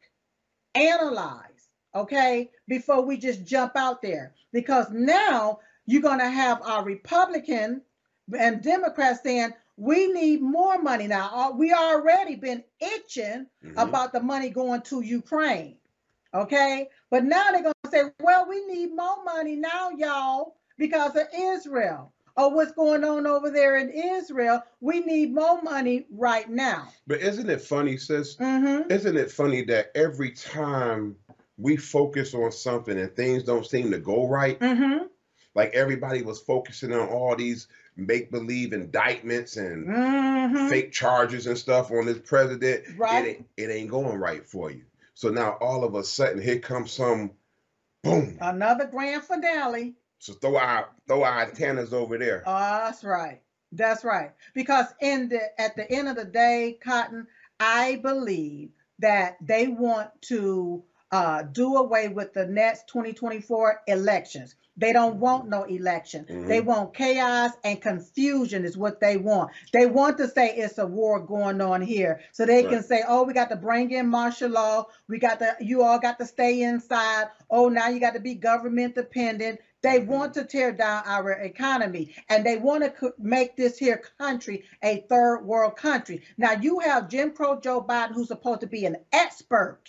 analyze, 0.74 1.68
okay, 1.94 2.50
before 2.66 3.02
we 3.02 3.18
just 3.18 3.44
jump 3.44 3.72
out 3.76 4.00
there. 4.00 4.34
Because 4.52 4.90
now 4.90 5.60
you're 5.84 6.00
gonna 6.00 6.30
have 6.30 6.62
our 6.62 6.82
Republican 6.82 7.82
and 8.38 8.62
Democrats 8.62 9.22
saying 9.22 9.52
we 9.76 10.10
need 10.10 10.40
more 10.40 10.80
money 10.80 11.06
now. 11.06 11.30
Uh, 11.34 11.50
We 11.54 11.74
already 11.74 12.36
been 12.36 12.64
itching 12.80 13.46
Mhm. 13.62 13.82
about 13.82 14.14
the 14.14 14.20
money 14.20 14.48
going 14.48 14.80
to 14.82 15.02
Ukraine. 15.02 15.76
Okay. 16.32 16.88
But 17.10 17.24
now 17.24 17.50
they're 17.52 17.62
going 17.62 17.74
to 17.84 17.90
say, 17.90 18.04
well, 18.20 18.48
we 18.48 18.64
need 18.66 18.96
more 18.96 19.22
money 19.24 19.56
now, 19.56 19.90
y'all, 19.90 20.56
because 20.78 21.16
of 21.16 21.26
Israel 21.36 22.13
or 22.36 22.52
what's 22.54 22.72
going 22.72 23.04
on 23.04 23.26
over 23.26 23.50
there 23.50 23.76
in 23.76 23.90
Israel. 23.90 24.62
We 24.80 25.00
need 25.00 25.32
more 25.34 25.62
money 25.62 26.06
right 26.10 26.48
now. 26.48 26.88
But 27.06 27.20
isn't 27.20 27.48
it 27.48 27.60
funny, 27.60 27.96
sis? 27.96 28.36
Mm-hmm. 28.36 28.90
Isn't 28.90 29.16
it 29.16 29.30
funny 29.30 29.62
that 29.64 29.90
every 29.94 30.30
time 30.32 31.16
we 31.56 31.76
focus 31.76 32.34
on 32.34 32.50
something 32.50 32.98
and 32.98 33.14
things 33.14 33.44
don't 33.44 33.66
seem 33.66 33.90
to 33.92 33.98
go 33.98 34.26
right, 34.26 34.58
Mm-hmm. 34.58 35.04
like 35.54 35.72
everybody 35.74 36.22
was 36.22 36.40
focusing 36.40 36.92
on 36.92 37.08
all 37.08 37.36
these 37.36 37.68
make 37.96 38.30
believe 38.32 38.72
indictments 38.72 39.56
and 39.56 39.86
Mm-hmm. 39.86 40.68
fake 40.68 40.90
charges 40.92 41.46
and 41.46 41.56
stuff 41.56 41.92
on 41.92 42.06
this 42.06 42.18
president, 42.18 42.84
Right. 42.96 43.24
it, 43.24 43.28
ain't, 43.28 43.46
it 43.56 43.70
ain't 43.70 43.90
going 43.90 44.18
right 44.18 44.44
for 44.44 44.70
you. 44.70 44.82
So 45.14 45.30
now 45.30 45.52
all 45.60 45.84
of 45.84 45.94
a 45.94 46.02
sudden, 46.02 46.42
here 46.42 46.58
comes 46.58 46.90
some 46.90 47.30
boom. 48.02 48.36
Another 48.40 48.86
grand 48.86 49.22
finale. 49.22 49.94
So 50.24 50.32
throw 50.32 50.56
our 50.56 50.88
throw 51.06 51.22
our 51.22 51.42
antennas 51.42 51.92
over 51.92 52.16
there. 52.16 52.42
Oh, 52.46 52.54
that's 52.86 53.04
right. 53.04 53.42
That's 53.72 54.04
right. 54.04 54.30
Because 54.54 54.86
in 55.02 55.28
the 55.28 55.40
at 55.60 55.76
the 55.76 55.90
end 55.92 56.08
of 56.08 56.16
the 56.16 56.24
day, 56.24 56.78
Cotton, 56.82 57.26
I 57.60 57.96
believe 58.02 58.70
that 59.00 59.36
they 59.42 59.66
want 59.68 60.08
to 60.22 60.82
uh, 61.12 61.42
do 61.42 61.76
away 61.76 62.08
with 62.08 62.32
the 62.32 62.46
next 62.46 62.88
2024 62.88 63.82
elections. 63.86 64.54
They 64.76 64.92
don't 64.92 65.20
want 65.20 65.48
no 65.48 65.62
election. 65.64 66.26
They 66.48 66.60
Mhm. 66.60 66.64
want 66.64 66.94
chaos 66.94 67.52
and 67.62 67.80
confusion 67.80 68.64
is 68.64 68.76
what 68.76 68.98
they 68.98 69.16
want. 69.18 69.52
They 69.72 69.86
want 69.86 70.16
to 70.18 70.26
say 70.26 70.52
it's 70.56 70.78
a 70.78 70.86
war 70.86 71.20
going 71.20 71.60
on 71.60 71.82
here. 71.82 72.18
So 72.32 72.44
they 72.44 72.64
can 72.64 72.82
say, 72.82 73.04
oh, 73.06 73.22
we 73.22 73.32
got 73.34 73.50
to 73.50 73.56
bring 73.56 73.92
in 73.92 74.08
martial 74.08 74.50
law. 74.50 74.86
We 75.06 75.18
got 75.18 75.38
to, 75.38 75.54
you 75.60 75.82
all 75.82 76.00
got 76.00 76.18
to 76.18 76.26
stay 76.26 76.62
inside. 76.62 77.26
Oh, 77.50 77.68
now 77.68 77.88
you 77.88 78.00
got 78.00 78.14
to 78.14 78.20
be 78.20 78.34
government 78.34 78.96
dependent. 78.96 79.60
They 79.84 79.98
want 79.98 80.32
to 80.34 80.44
tear 80.44 80.72
down 80.72 81.02
our 81.04 81.32
economy 81.32 82.14
and 82.30 82.42
they 82.44 82.56
want 82.56 82.84
to 82.84 83.12
make 83.18 83.54
this 83.54 83.76
here 83.76 84.02
country 84.16 84.64
a 84.82 85.04
third 85.10 85.44
world 85.44 85.76
country. 85.76 86.22
Now 86.38 86.52
you 86.52 86.78
have 86.78 87.10
Jim 87.10 87.32
Crow 87.32 87.60
Joe 87.60 87.82
Biden, 87.82 88.12
who's 88.12 88.28
supposed 88.28 88.62
to 88.62 88.66
be 88.66 88.86
an 88.86 88.96
expert 89.12 89.82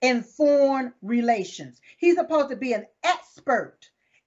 in 0.00 0.24
foreign 0.24 0.92
relations. 1.02 1.80
He's 1.98 2.16
supposed 2.16 2.50
to 2.50 2.56
be 2.56 2.72
an 2.72 2.86
expert 3.04 3.78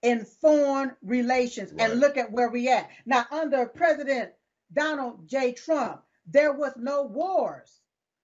in 0.01 0.23
foreign 0.23 0.93
relations. 1.03 1.73
Right. 1.73 1.91
And 1.91 1.99
look 1.99 2.15
at 2.15 2.31
where 2.31 2.49
we 2.49 2.69
at. 2.69 2.89
Now, 3.05 3.25
under 3.31 3.65
President 3.65 4.31
Donald 4.71 5.27
J. 5.27 5.51
Trump, 5.51 6.03
there 6.25 6.53
was 6.53 6.71
no 6.77 7.03
wars. 7.03 7.81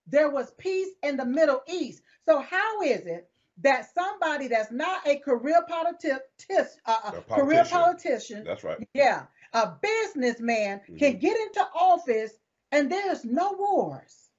There 0.07 0.29
was 0.29 0.51
peace 0.51 0.93
in 1.03 1.17
the 1.17 1.25
Middle 1.25 1.63
East. 1.67 2.01
So 2.25 2.39
how 2.39 2.81
is 2.81 3.05
it 3.05 3.29
that 3.61 3.93
somebody 3.93 4.47
that's 4.47 4.71
not 4.71 5.05
a 5.07 5.17
career 5.17 5.63
politic, 5.67 6.21
uh, 6.85 7.11
A 7.13 7.21
career 7.21 7.65
politician. 7.65 7.69
politician, 7.69 8.43
That's 8.45 8.63
right. 8.63 8.77
yeah, 8.93 9.25
a 9.53 9.71
businessman 9.81 10.81
can 10.97 11.15
Mhm. 11.15 11.19
get 11.19 11.37
into 11.39 11.61
office 11.73 12.33
and 12.71 12.91
there's 12.91 13.25
no 13.25 13.53
wars. 13.53 14.29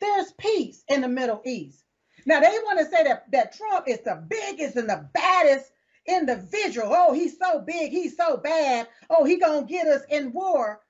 There's 0.00 0.32
peace 0.32 0.84
in 0.88 1.00
the 1.02 1.08
Middle 1.08 1.42
East. 1.44 1.84
Now 2.26 2.40
they 2.40 2.48
want 2.64 2.78
to 2.80 2.86
say 2.86 3.04
that, 3.04 3.30
that 3.32 3.52
Trump 3.56 3.88
is 3.88 4.00
the 4.00 4.16
biggest 4.28 4.76
and 4.76 4.88
the 4.88 5.08
baddest 5.14 5.72
individual. 6.06 6.88
Oh, 6.94 7.12
he's 7.12 7.38
so 7.38 7.60
big, 7.60 7.90
he's 7.92 8.16
so 8.16 8.36
bad. 8.38 8.88
Oh, 9.10 9.24
he 9.24 9.36
gonna 9.38 9.66
get 9.66 9.86
us 9.86 10.02
in 10.10 10.32
war. 10.32 10.80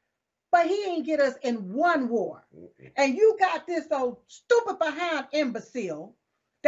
But 0.50 0.66
he 0.66 0.82
ain't 0.86 1.04
get 1.04 1.20
us 1.20 1.34
in 1.42 1.74
one 1.74 2.08
war. 2.08 2.46
And 2.96 3.14
you 3.14 3.36
got 3.38 3.66
this 3.66 3.86
old 3.92 4.18
stupid 4.28 4.78
behind 4.78 5.26
imbecile 5.32 6.16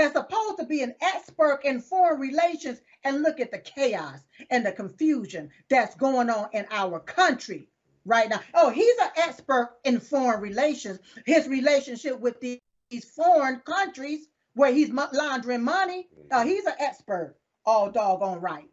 that's 0.01 0.15
supposed 0.15 0.59
to 0.59 0.65
be 0.65 0.83
an 0.83 0.95
expert 1.01 1.61
in 1.65 1.81
foreign 1.81 2.21
relations 2.21 2.81
and 3.05 3.23
look 3.23 3.39
at 3.39 3.51
the 3.51 3.59
chaos 3.59 4.21
and 4.51 4.65
the 4.65 4.73
confusion 4.73 5.51
that's 5.69 5.95
going 5.97 6.31
on 6.31 6.49
in 6.53 6.67
our 6.71 7.01
country 7.01 7.69
right 8.05 8.29
now. 8.29 8.41
Oh, 8.55 8.71
he's 8.71 8.99
an 8.99 9.11
expert 9.17 9.77
in 9.85 10.01
foreign 10.01 10.41
relations. 10.41 10.99
His 11.27 11.49
relationship 11.49 12.19
with 12.19 12.41
the- 12.41 12.61
these 12.89 13.05
foreign 13.05 13.61
countries 13.61 14.27
where 14.55 14.73
he's 14.73 14.91
laundering 14.91 15.63
money, 15.63 16.09
uh, 16.31 16.45
he's 16.45 16.65
an 16.65 16.75
expert 16.79 17.37
all 17.65 17.91
doggone 17.91 18.41
right. 18.41 18.69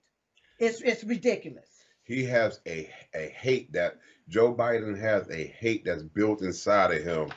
It's 0.59 0.81
it's 0.81 1.03
ridiculous. 1.03 1.69
He 2.03 2.23
has 2.23 2.61
a 2.65 2.89
a 3.13 3.27
hate 3.27 3.73
that 3.73 3.99
Joe 4.29 4.55
Biden 4.55 4.97
has 4.97 5.29
a 5.29 5.45
hate 5.45 5.85
that's 5.85 6.03
built 6.03 6.41
inside 6.41 6.93
of 6.93 7.03
him. 7.03 7.31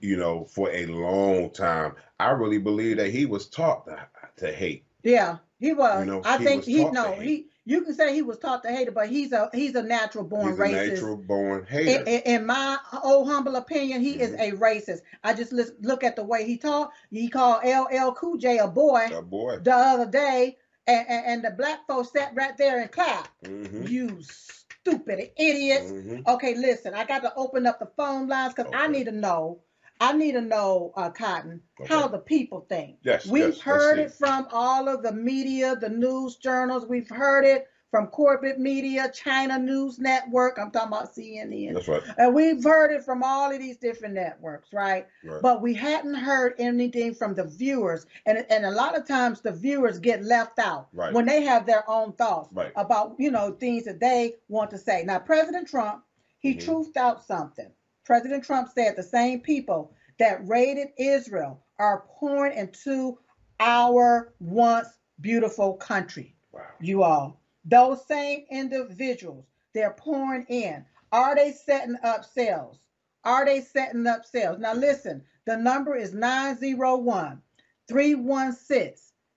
You 0.00 0.16
know, 0.16 0.44
for 0.44 0.70
a 0.70 0.86
long 0.86 1.50
time. 1.50 1.94
I 2.18 2.30
really 2.30 2.58
believe 2.58 2.96
that 2.98 3.10
he 3.10 3.26
was 3.26 3.48
taught 3.48 3.84
to, 3.86 4.08
to 4.38 4.52
hate. 4.52 4.84
Yeah, 5.02 5.38
he 5.58 5.72
was. 5.72 6.00
You 6.00 6.12
know, 6.12 6.22
I 6.24 6.38
he 6.38 6.44
think 6.44 6.56
was 6.56 6.66
he 6.66 6.84
no 6.90 7.18
he. 7.18 7.48
You 7.64 7.82
can 7.82 7.94
say 7.94 8.12
he 8.14 8.22
was 8.22 8.38
taught 8.38 8.62
to 8.64 8.70
hate 8.70 8.88
it, 8.88 8.94
but 8.94 9.08
he's 9.08 9.32
a 9.32 9.50
he's 9.52 9.74
a 9.74 9.82
natural 9.82 10.24
born 10.24 10.54
He's 10.54 10.58
a 10.58 10.62
racist. 10.62 10.88
natural 10.88 11.16
born 11.16 11.64
In, 11.86 12.00
hater. 12.00 12.04
in- 12.06 12.22
in 12.24 12.46
my 12.46 12.78
old 13.02 13.28
humble 13.28 13.56
opinion, 13.56 14.00
he 14.00 14.20
is 14.20 14.32
Mhm. 14.32 14.40
a 14.40 14.52
racist. 14.56 15.00
I 15.22 15.34
just 15.34 15.52
look 15.52 16.04
at 16.04 16.16
the 16.16 16.24
way 16.24 16.44
he 16.44 16.56
talked. 16.56 16.94
He 17.10 17.28
called 17.28 17.64
LL 17.64 18.12
Cool 18.14 18.36
J 18.36 18.58
a 18.58 18.66
boy 18.68 19.14
a 19.16 19.22
boy. 19.22 19.58
the 19.58 19.72
other 19.74 20.06
day, 20.06 20.56
and, 20.86 21.06
and, 21.08 21.26
and 21.26 21.44
the 21.44 21.50
black 21.50 21.86
folks 21.86 22.10
sat 22.12 22.32
right 22.34 22.56
there 22.56 22.80
and 22.80 22.90
clapped. 22.90 23.30
hmm 23.44 23.84
You 23.84 24.18
stupid 24.22 25.30
idiots. 25.36 25.92
hmm 25.92 26.20
Okay, 26.26 26.54
listen, 26.54 26.94
I 26.94 27.04
got 27.04 27.22
to 27.22 27.32
open 27.34 27.66
up 27.66 27.78
the 27.78 27.86
phone 27.96 28.28
lines 28.28 28.54
because 28.54 28.70
I 28.72 28.88
need 28.88 29.04
to 29.04 29.12
know. 29.12 29.60
I 30.00 30.12
need 30.12 30.32
to 30.32 30.40
know, 30.40 30.92
uh, 30.96 31.10
Cotton, 31.10 31.60
how 31.88 32.06
the 32.08 32.18
people 32.18 32.66
think. 32.68 32.98
Yes, 33.02 33.26
We've 33.26 33.48
yes, 33.48 33.60
heard 33.60 33.98
it 33.98 34.12
from 34.12 34.46
all 34.52 34.88
of 34.88 35.02
the 35.02 35.12
media, 35.12 35.74
the 35.76 35.88
news 35.88 36.36
journals. 36.36 36.86
We've 36.86 37.08
heard 37.08 37.44
it 37.44 37.68
from 37.90 38.06
corporate 38.08 38.58
media, 38.60 39.10
China 39.12 39.58
News 39.58 39.98
Network. 39.98 40.58
I'm 40.58 40.70
talking 40.70 40.88
about 40.88 41.14
CNN. 41.14 41.72
That's 41.74 41.88
right. 41.88 42.02
And 42.18 42.34
we've 42.34 42.62
heard 42.62 42.92
it 42.92 43.02
from 43.02 43.22
all 43.22 43.50
of 43.50 43.58
these 43.58 43.78
different 43.78 44.14
networks, 44.14 44.72
right? 44.72 45.06
Right. 45.24 45.40
But 45.42 45.62
we 45.62 45.72
hadn't 45.74 46.14
heard 46.14 46.54
anything 46.58 47.14
from 47.14 47.34
the 47.34 47.44
viewers. 47.44 48.06
And, 48.26 48.44
and 48.50 48.66
a 48.66 48.70
lot 48.70 48.96
of 48.96 49.06
times 49.08 49.40
the 49.40 49.52
viewers 49.52 49.98
get 49.98 50.22
left 50.22 50.58
out 50.58 50.88
Right. 50.92 51.12
when 51.14 51.24
they 51.24 51.42
have 51.44 51.64
their 51.66 51.88
own 51.88 52.12
thoughts 52.12 52.50
Right. 52.52 52.72
about, 52.76 53.16
you 53.18 53.30
know, 53.30 53.52
things 53.52 53.84
that 53.86 54.00
they 54.00 54.34
want 54.48 54.70
to 54.70 54.78
say. 54.78 55.02
Now, 55.04 55.18
President 55.18 55.66
Trump, 55.66 56.04
he 56.40 56.54
Mhm. 56.54 56.64
truthed 56.64 56.96
out 56.98 57.24
something. 57.24 57.72
President 58.08 58.42
Trump 58.42 58.70
said 58.74 58.96
the 58.96 59.02
same 59.02 59.38
people 59.38 59.92
that 60.18 60.48
raided 60.48 60.88
Israel 60.96 61.62
are 61.78 62.06
pouring 62.18 62.56
into 62.56 63.18
our 63.60 64.32
once 64.40 64.88
beautiful 65.20 65.74
country 65.74 66.34
Wow. 66.50 66.62
you 66.80 67.02
all. 67.02 67.42
Those 67.66 68.06
same 68.06 68.46
individuals, 68.50 69.44
they're 69.74 69.92
pouring 69.92 70.46
in. 70.48 70.86
Are 71.12 71.36
they 71.36 71.52
setting 71.52 71.98
up 72.02 72.24
sales? 72.24 72.78
Are 73.24 73.44
they 73.44 73.60
setting 73.60 74.06
up 74.06 74.24
sales? 74.24 74.58
Now, 74.58 74.72
listen, 74.72 75.22
the 75.44 75.58
number 75.58 75.94
is 75.94 76.14
901 76.14 77.42
316 77.88 78.94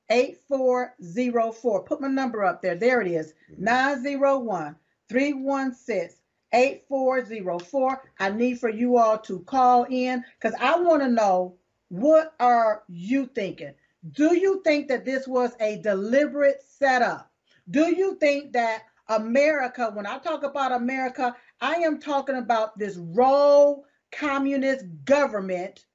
8404. 0.09 1.84
Put 1.84 1.99
my 1.99 2.07
number 2.07 2.45
up 2.45 2.61
there. 2.61 2.76
There 2.76 3.01
it 3.01 3.09
is 3.09 3.34
mm-hmm. 3.51 3.65
901 3.65 4.78
316 5.09 6.20
8404. 6.54 8.12
I 8.20 8.30
need 8.30 8.60
for 8.60 8.70
you 8.70 8.97
all 8.97 9.18
to 9.20 9.39
call 9.39 9.86
in 9.89 10.24
because 10.39 10.58
I 10.60 10.80
want 10.80 11.02
to 11.02 11.10
know 11.10 11.56
what 11.89 12.34
are 12.39 12.84
you 12.88 13.28
thinking? 13.28 13.74
Do 14.14 14.36
you 14.36 14.62
think 14.64 14.88
that 14.88 15.06
this 15.06 15.28
was 15.28 15.52
a 15.60 15.78
deliberate 15.82 16.64
setup? 16.64 17.30
Do 17.70 17.95
you 17.95 18.16
think 18.16 18.54
that 18.54 18.84
America, 19.10 19.91
when 19.93 20.08
I 20.08 20.18
talk 20.18 20.43
about 20.43 20.72
America, 20.72 21.36
I 21.60 21.76
am 21.76 21.99
talking 21.99 22.38
about 22.38 22.78
this 22.78 22.97
rogue 22.97 23.84
communist 24.12 24.86
government 25.06 25.86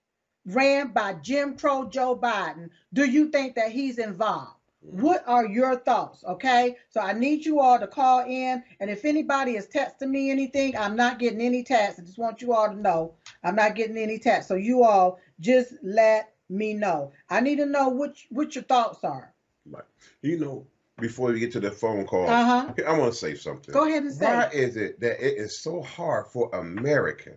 ran 0.45 0.93
by 0.93 1.15
Jim 1.15 1.57
Crow 1.57 1.89
Joe 1.89 2.17
Biden? 2.17 2.71
Do 2.93 3.05
you 3.05 3.29
think 3.31 3.57
that 3.57 3.73
he's 3.73 3.99
involved? 3.99 4.56
What 4.91 5.25
are 5.27 5.47
your 5.47 5.77
thoughts? 5.77 6.23
Okay, 6.25 6.77
so 6.91 7.01
I 7.01 7.13
need 7.13 7.45
you 7.45 7.61
all 7.61 7.79
to 7.79 7.87
call 7.87 8.21
in. 8.25 8.63
And 8.81 8.89
if 8.89 9.05
anybody 9.05 9.57
is 9.57 9.67
texting 9.67 10.11
me 10.11 10.31
anything, 10.31 10.77
I'm 10.77 10.95
not 10.97 11.19
getting 11.19 11.41
any 11.41 11.65
text. 11.65 11.99
I 11.99 12.03
just 12.05 12.19
want 12.19 12.41
you 12.41 12.53
all 12.55 12.69
to 12.69 12.75
know 12.81 13.15
I'm 13.43 13.57
not 13.57 13.75
getting 13.75 13.97
any 13.99 14.19
text. 14.19 14.49
So 14.49 14.55
you 14.55 14.85
all 14.85 15.19
just 15.41 15.75
let 15.83 16.35
me 16.49 16.73
know. 16.75 17.13
I 17.29 17.41
need 17.41 17.57
to 17.57 17.67
know 17.67 17.89
what 17.89 18.17
what 18.31 18.55
your 18.55 18.65
thoughts 18.65 19.03
are. 19.03 19.35
Right. 19.69 19.83
You 20.23 20.39
know, 20.39 20.67
before 21.01 21.33
we 21.33 21.41
get 21.41 21.53
to 21.53 21.61
the 21.61 21.71
phone 21.73 22.07
call, 22.07 22.29
Uh 22.29 22.45
huh. 22.45 22.73
I 22.87 22.99
want 22.99 23.13
to 23.13 23.19
say 23.19 23.35
something. 23.35 23.73
Go 23.73 23.87
ahead 23.87 24.05
and 24.05 24.15
say. 24.15 24.25
Why 24.25 24.49
is 24.53 24.77
it 24.77 25.01
that 25.01 25.21
it 25.21 25.37
is 25.37 25.59
so 25.59 25.83
hard 25.83 26.29
for 26.29 26.49
American, 26.55 27.37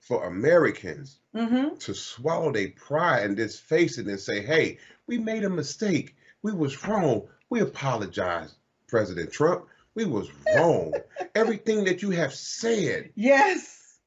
for 0.00 0.24
Americans 0.26 1.20
Mm-hmm. 1.34 1.76
to 1.76 1.92
swallow 1.94 2.50
their 2.50 2.70
pride 2.70 3.24
and 3.24 3.36
just 3.36 3.60
face 3.60 3.98
it 3.98 4.06
and 4.06 4.18
say, 4.18 4.40
"Hey, 4.40 4.78
we 5.06 5.18
made 5.18 5.44
a 5.44 5.50
mistake. 5.50 6.16
We 6.42 6.52
was 6.52 6.86
wrong. 6.86 7.22
We 7.50 7.60
apologize, 7.60 8.54
President 8.88 9.32
Trump. 9.32 9.66
We 9.94 10.04
was 10.04 10.28
wrong. 10.54 10.94
Everything 11.34 11.84
that 11.84 12.02
you 12.02 12.10
have 12.10 12.34
said 12.34 13.10
Yes. 13.14 13.98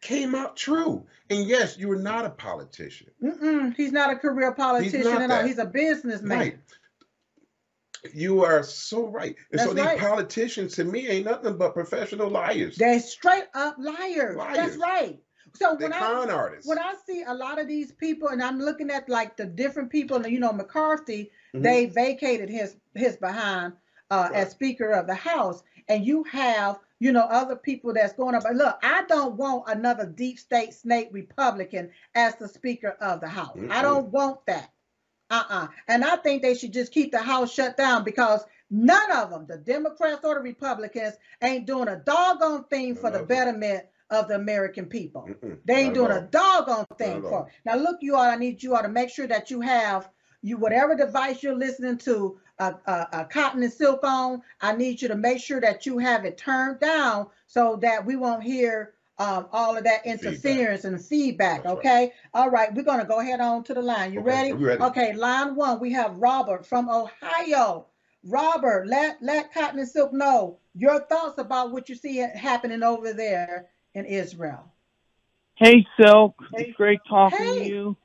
came 0.00 0.34
out 0.34 0.56
true. 0.56 1.04
And 1.30 1.46
yes, 1.46 1.78
you 1.78 1.88
were 1.88 1.96
not 1.96 2.24
a 2.24 2.30
politician. 2.30 3.08
Mm-mm. 3.22 3.74
He's 3.76 3.92
not 3.92 4.10
a 4.10 4.16
career 4.16 4.52
politician 4.52 5.06
at 5.06 5.30
all. 5.30 5.44
He's 5.44 5.58
a 5.58 5.66
businessman. 5.66 6.38
Right. 6.38 6.58
You 8.12 8.44
are 8.44 8.62
so 8.64 9.06
right. 9.08 9.36
And 9.52 9.60
so 9.60 9.72
these 9.72 9.84
right. 9.84 9.98
politicians 9.98 10.74
to 10.74 10.84
me 10.84 11.08
ain't 11.08 11.24
nothing 11.24 11.56
but 11.56 11.72
professional 11.72 12.28
liars. 12.28 12.76
They're 12.76 12.98
straight 13.00 13.44
up 13.54 13.76
liars. 13.78 14.36
Liars. 14.36 14.56
That's 14.56 14.76
right. 14.76 15.20
So 15.54 15.74
when 15.74 15.92
I 15.92 15.98
con 15.98 16.30
artists. 16.30 16.68
when 16.68 16.78
I 16.78 16.94
see 17.06 17.22
a 17.26 17.34
lot 17.34 17.58
of 17.60 17.68
these 17.68 17.92
people, 17.92 18.28
and 18.28 18.42
I'm 18.42 18.58
looking 18.58 18.90
at 18.90 19.08
like 19.08 19.36
the 19.36 19.46
different 19.46 19.90
people, 19.90 20.26
you 20.26 20.40
know, 20.40 20.52
McCarthy, 20.52 21.30
Mhm. 21.54 21.62
they 21.62 21.86
vacated 21.86 22.48
his 22.48 22.76
his 22.94 23.16
behind 23.16 23.74
uh, 24.10 24.28
Right. 24.30 24.34
as 24.40 24.50
Speaker 24.50 24.90
of 24.92 25.06
the 25.06 25.14
House, 25.14 25.62
and 25.88 26.04
you 26.06 26.24
have 26.24 26.78
you 26.98 27.12
know 27.12 27.22
other 27.22 27.56
people 27.56 27.92
that's 27.94 28.12
going 28.14 28.34
up. 28.34 28.44
But 28.44 28.56
look, 28.56 28.78
I 28.82 29.04
don't 29.08 29.36
want 29.36 29.64
another 29.68 30.06
deep 30.06 30.38
state 30.38 30.72
snake 30.74 31.08
Republican 31.12 31.90
as 32.14 32.36
the 32.36 32.48
Speaker 32.48 32.90
of 33.00 33.20
the 33.20 33.28
House. 33.28 33.58
I 33.68 33.80
Mm-mm. 33.80 33.82
don't 33.82 34.08
want 34.12 34.46
that. 34.46 34.70
Uh-uh. 35.30 35.68
And 35.88 36.04
I 36.04 36.16
think 36.16 36.42
they 36.42 36.54
should 36.54 36.72
just 36.72 36.92
keep 36.92 37.10
the 37.12 37.22
House 37.22 37.52
shut 37.52 37.76
down 37.76 38.04
because 38.04 38.44
none 38.70 39.10
of 39.12 39.30
them, 39.30 39.46
the 39.46 39.56
Democrats 39.56 40.24
or 40.24 40.34
the 40.34 40.40
Republicans, 40.40 41.14
ain't 41.42 41.66
doing 41.66 41.88
a 41.88 41.96
doggone 41.96 42.64
thing 42.64 42.94
for 42.94 43.10
the 43.10 43.22
betterment 43.22 43.86
of 44.12 44.28
the 44.28 44.34
American 44.34 44.86
people. 44.86 45.26
Mm-mm. 45.28 45.58
They 45.64 45.74
ain't 45.74 45.94
doing 45.94 46.12
a 46.12 46.28
doggone 46.30 46.84
thing 46.98 47.22
Not 47.22 47.30
for. 47.30 47.46
it. 47.46 47.52
Now 47.64 47.76
look, 47.76 47.96
you 48.00 48.14
all. 48.14 48.22
I 48.22 48.36
need 48.36 48.62
you 48.62 48.76
all 48.76 48.82
to 48.82 48.88
make 48.88 49.10
sure 49.10 49.26
that 49.26 49.50
you 49.50 49.60
have 49.62 50.08
you 50.42 50.56
whatever 50.56 50.94
device 50.94 51.42
you're 51.42 51.56
listening 51.56 51.96
to 51.96 52.38
a, 52.58 52.74
a, 52.86 53.08
a 53.12 53.24
cotton 53.24 53.62
and 53.62 53.72
silk 53.72 54.00
on. 54.02 54.42
I 54.60 54.74
need 54.74 55.00
you 55.00 55.08
to 55.08 55.16
make 55.16 55.40
sure 55.40 55.60
that 55.60 55.86
you 55.86 55.98
have 55.98 56.24
it 56.24 56.36
turned 56.36 56.80
down 56.80 57.28
so 57.46 57.78
that 57.82 58.04
we 58.04 58.16
won't 58.16 58.42
hear 58.42 58.94
um, 59.18 59.46
all 59.52 59.76
of 59.76 59.84
that 59.84 60.04
interference 60.04 60.84
and 60.84 61.02
feedback. 61.02 61.62
That's 61.62 61.76
right. 61.76 61.78
Okay. 61.78 62.12
All 62.34 62.50
right. 62.50 62.74
We're 62.74 62.82
gonna 62.82 63.04
go 63.04 63.20
ahead 63.20 63.40
on 63.40 63.62
to 63.64 63.74
the 63.74 63.82
line. 63.82 64.12
You 64.12 64.20
Okay, 64.20 64.28
ready? 64.28 64.52
ready. 64.52 64.82
Okay. 64.82 65.12
Line 65.14 65.54
one. 65.54 65.80
We 65.80 65.92
have 65.92 66.16
Robert 66.16 66.66
from 66.66 66.88
Ohio. 66.90 67.86
Robert, 68.24 68.86
let 68.86 69.18
let 69.22 69.52
Cotton 69.54 69.80
and 69.80 69.88
Silk 69.88 70.12
know 70.12 70.58
your 70.74 71.00
thoughts 71.06 71.38
about 71.38 71.72
what 71.72 71.88
you 71.88 71.94
see 71.94 72.16
happening 72.16 72.82
over 72.82 73.12
there 73.12 73.68
in 73.94 74.04
Israel. 74.06 74.72
Hey, 75.56 75.86
Silk. 76.00 76.34
Hey. 76.54 76.62
It's 76.68 76.76
great 76.76 77.00
talking 77.08 77.38
Hey. 77.38 77.60
to 77.60 77.66
you. 77.66 77.96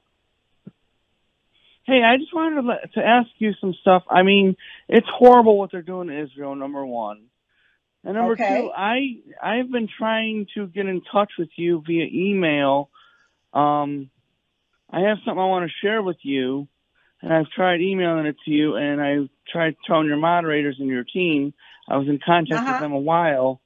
Hey, 1.86 2.04
I 2.04 2.18
just 2.18 2.34
wanted 2.34 2.62
to, 2.62 2.68
let, 2.68 2.94
to 2.94 3.00
ask 3.00 3.30
you 3.38 3.54
some 3.62 3.74
stuff. 3.82 4.04
I 4.10 4.24
mean, 4.24 4.58
it's 4.90 5.08
horrible 5.10 5.58
what 5.58 5.72
they're 5.72 5.82
doing 5.82 6.10
to 6.10 6.22
Israel, 6.22 6.56
number 6.56 6.86
one. 6.86 7.28
And 8.04 8.16
number 8.16 8.34
Okay. 8.34 8.48
two, 8.48 8.72
I 8.76 9.18
I've 9.42 9.72
been 9.72 9.88
trying 9.98 10.48
to 10.56 10.68
get 10.68 10.86
in 10.86 11.02
touch 11.12 11.32
with 11.40 11.50
you 11.56 11.82
via 11.86 12.06
email. 12.14 12.90
Um, 13.54 14.10
I 14.90 15.02
have 15.02 15.18
something 15.26 15.40
I 15.42 15.46
want 15.46 15.70
to 15.70 15.86
share 15.86 16.02
with 16.02 16.18
you, 16.22 16.68
and 17.22 17.34
I've 17.34 17.50
tried 17.50 17.82
emailing 17.82 18.26
it 18.28 18.38
to 18.46 18.52
you, 18.52 18.76
and 18.76 19.02
I've 19.02 19.30
tried 19.52 19.76
telling 19.86 20.08
your 20.08 20.18
moderators 20.18 20.78
and 20.80 20.88
your 20.90 21.04
team. 21.04 21.54
I 21.90 21.98
was 21.98 22.08
in 22.08 22.20
contact 22.26 22.62
Uh-huh. 22.62 22.74
with 22.74 22.80
them 22.80 22.94
a 22.94 23.00
while, 23.00 23.62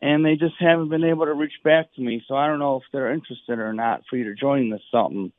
and 0.00 0.24
they 0.24 0.36
just 0.36 0.54
haven't 0.60 0.90
been 0.90 1.04
able 1.04 1.26
to 1.26 1.34
reach 1.34 1.60
back 1.64 1.92
to 1.94 2.00
me. 2.00 2.22
So 2.28 2.36
I 2.36 2.46
don't 2.46 2.60
know 2.60 2.76
if 2.76 2.84
they're 2.92 3.12
interested 3.12 3.58
or 3.58 3.72
not 3.72 4.02
for 4.08 4.16
you 4.16 4.24
to 4.24 4.34
join 4.34 4.70
this 4.70 4.82
something. 4.92 5.32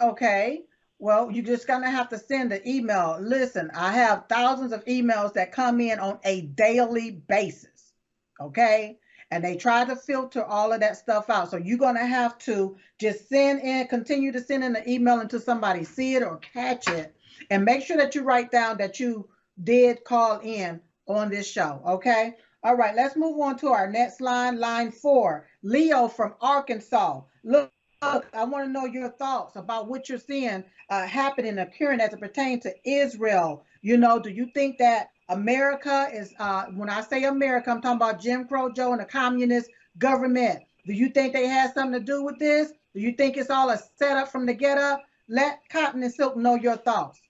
Okay. 0.00 0.62
Well, 0.98 1.30
you're 1.30 1.44
just 1.44 1.66
gonna 1.66 1.90
have 1.90 2.10
to 2.10 2.18
send 2.18 2.52
an 2.52 2.60
email. 2.66 3.18
Listen, 3.20 3.70
I 3.74 3.92
have 3.92 4.26
thousands 4.28 4.72
of 4.72 4.84
emails 4.84 5.32
that 5.34 5.52
come 5.52 5.80
in 5.80 5.98
on 5.98 6.18
a 6.24 6.42
daily 6.42 7.10
basis. 7.10 7.92
Okay. 8.40 8.98
And 9.30 9.42
they 9.42 9.56
try 9.56 9.86
to 9.86 9.96
filter 9.96 10.44
all 10.44 10.72
of 10.72 10.80
that 10.80 10.98
stuff 10.98 11.30
out. 11.30 11.50
So 11.50 11.56
you're 11.56 11.78
gonna 11.78 12.06
have 12.06 12.36
to 12.40 12.76
just 13.00 13.28
send 13.28 13.62
in, 13.62 13.86
continue 13.88 14.30
to 14.32 14.40
send 14.40 14.62
in 14.62 14.74
the 14.74 14.88
email 14.88 15.20
until 15.20 15.40
somebody 15.40 15.84
see 15.84 16.14
it 16.14 16.22
or 16.22 16.36
catch 16.36 16.86
it. 16.88 17.16
And 17.50 17.64
make 17.64 17.82
sure 17.82 17.96
that 17.96 18.14
you 18.14 18.22
write 18.22 18.50
down 18.50 18.76
that 18.76 19.00
you 19.00 19.28
did 19.62 20.04
call 20.04 20.40
in 20.40 20.80
on 21.08 21.30
this 21.30 21.50
show. 21.50 21.80
Okay. 21.86 22.34
All 22.64 22.76
right, 22.76 22.94
let's 22.94 23.16
move 23.16 23.40
on 23.40 23.58
to 23.58 23.68
our 23.68 23.90
next 23.90 24.20
line, 24.20 24.58
line 24.58 24.92
four. 24.92 25.46
Leo 25.62 26.06
from 26.08 26.34
Arkansas. 26.40 27.22
Look, 27.42 27.72
look, 28.02 28.28
I 28.32 28.44
want 28.44 28.66
to 28.66 28.70
know 28.72 28.86
your 28.86 29.10
thoughts 29.10 29.56
about 29.56 29.88
what 29.88 30.08
you're 30.08 30.18
seeing 30.18 30.62
uh, 30.88 31.06
happening, 31.06 31.58
occurring 31.58 32.00
as 32.00 32.12
it 32.12 32.20
pertains 32.20 32.62
to 32.62 32.74
Israel. 32.84 33.64
You 33.80 33.96
know, 33.96 34.20
do 34.20 34.30
you 34.30 34.48
think 34.54 34.78
that 34.78 35.08
America 35.28 36.08
is, 36.12 36.34
uh, 36.38 36.66
when 36.74 36.88
I 36.88 37.00
say 37.00 37.24
America, 37.24 37.70
I'm 37.70 37.80
talking 37.80 37.96
about 37.96 38.20
Jim 38.20 38.46
Crow 38.46 38.70
Joe 38.70 38.92
and 38.92 39.00
the 39.00 39.06
communist 39.06 39.70
government. 39.98 40.60
Do 40.86 40.92
you 40.92 41.08
think 41.08 41.32
they 41.32 41.46
had 41.46 41.72
something 41.74 41.98
to 41.98 42.04
do 42.04 42.22
with 42.22 42.38
this? 42.38 42.72
Do 42.94 43.00
you 43.00 43.12
think 43.12 43.36
it's 43.36 43.50
all 43.50 43.70
a 43.70 43.78
setup 43.96 44.30
from 44.30 44.46
the 44.46 44.54
get 44.54 44.78
up? 44.78 45.02
Let 45.28 45.60
Cotton 45.70 46.02
and 46.02 46.12
Silk 46.12 46.36
know 46.36 46.56
your 46.56 46.76
thoughts. 46.76 47.20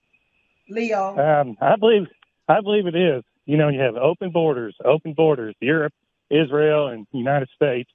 Leo. 0.69 1.17
Um, 1.19 1.57
I 1.61 1.77
believe 1.77 2.07
I 2.49 2.61
believe 2.61 2.87
it 2.87 2.97
is. 2.97 3.23
You 3.47 3.57
know, 3.57 3.69
you 3.69 3.81
have 3.81 3.97
open 3.97 4.31
borders, 4.31 4.75
open 4.85 5.15
borders, 5.15 5.55
Europe, 5.61 5.93
Israel, 6.31 6.89
and 6.89 7.07
United 7.13 7.49
States. 7.55 7.91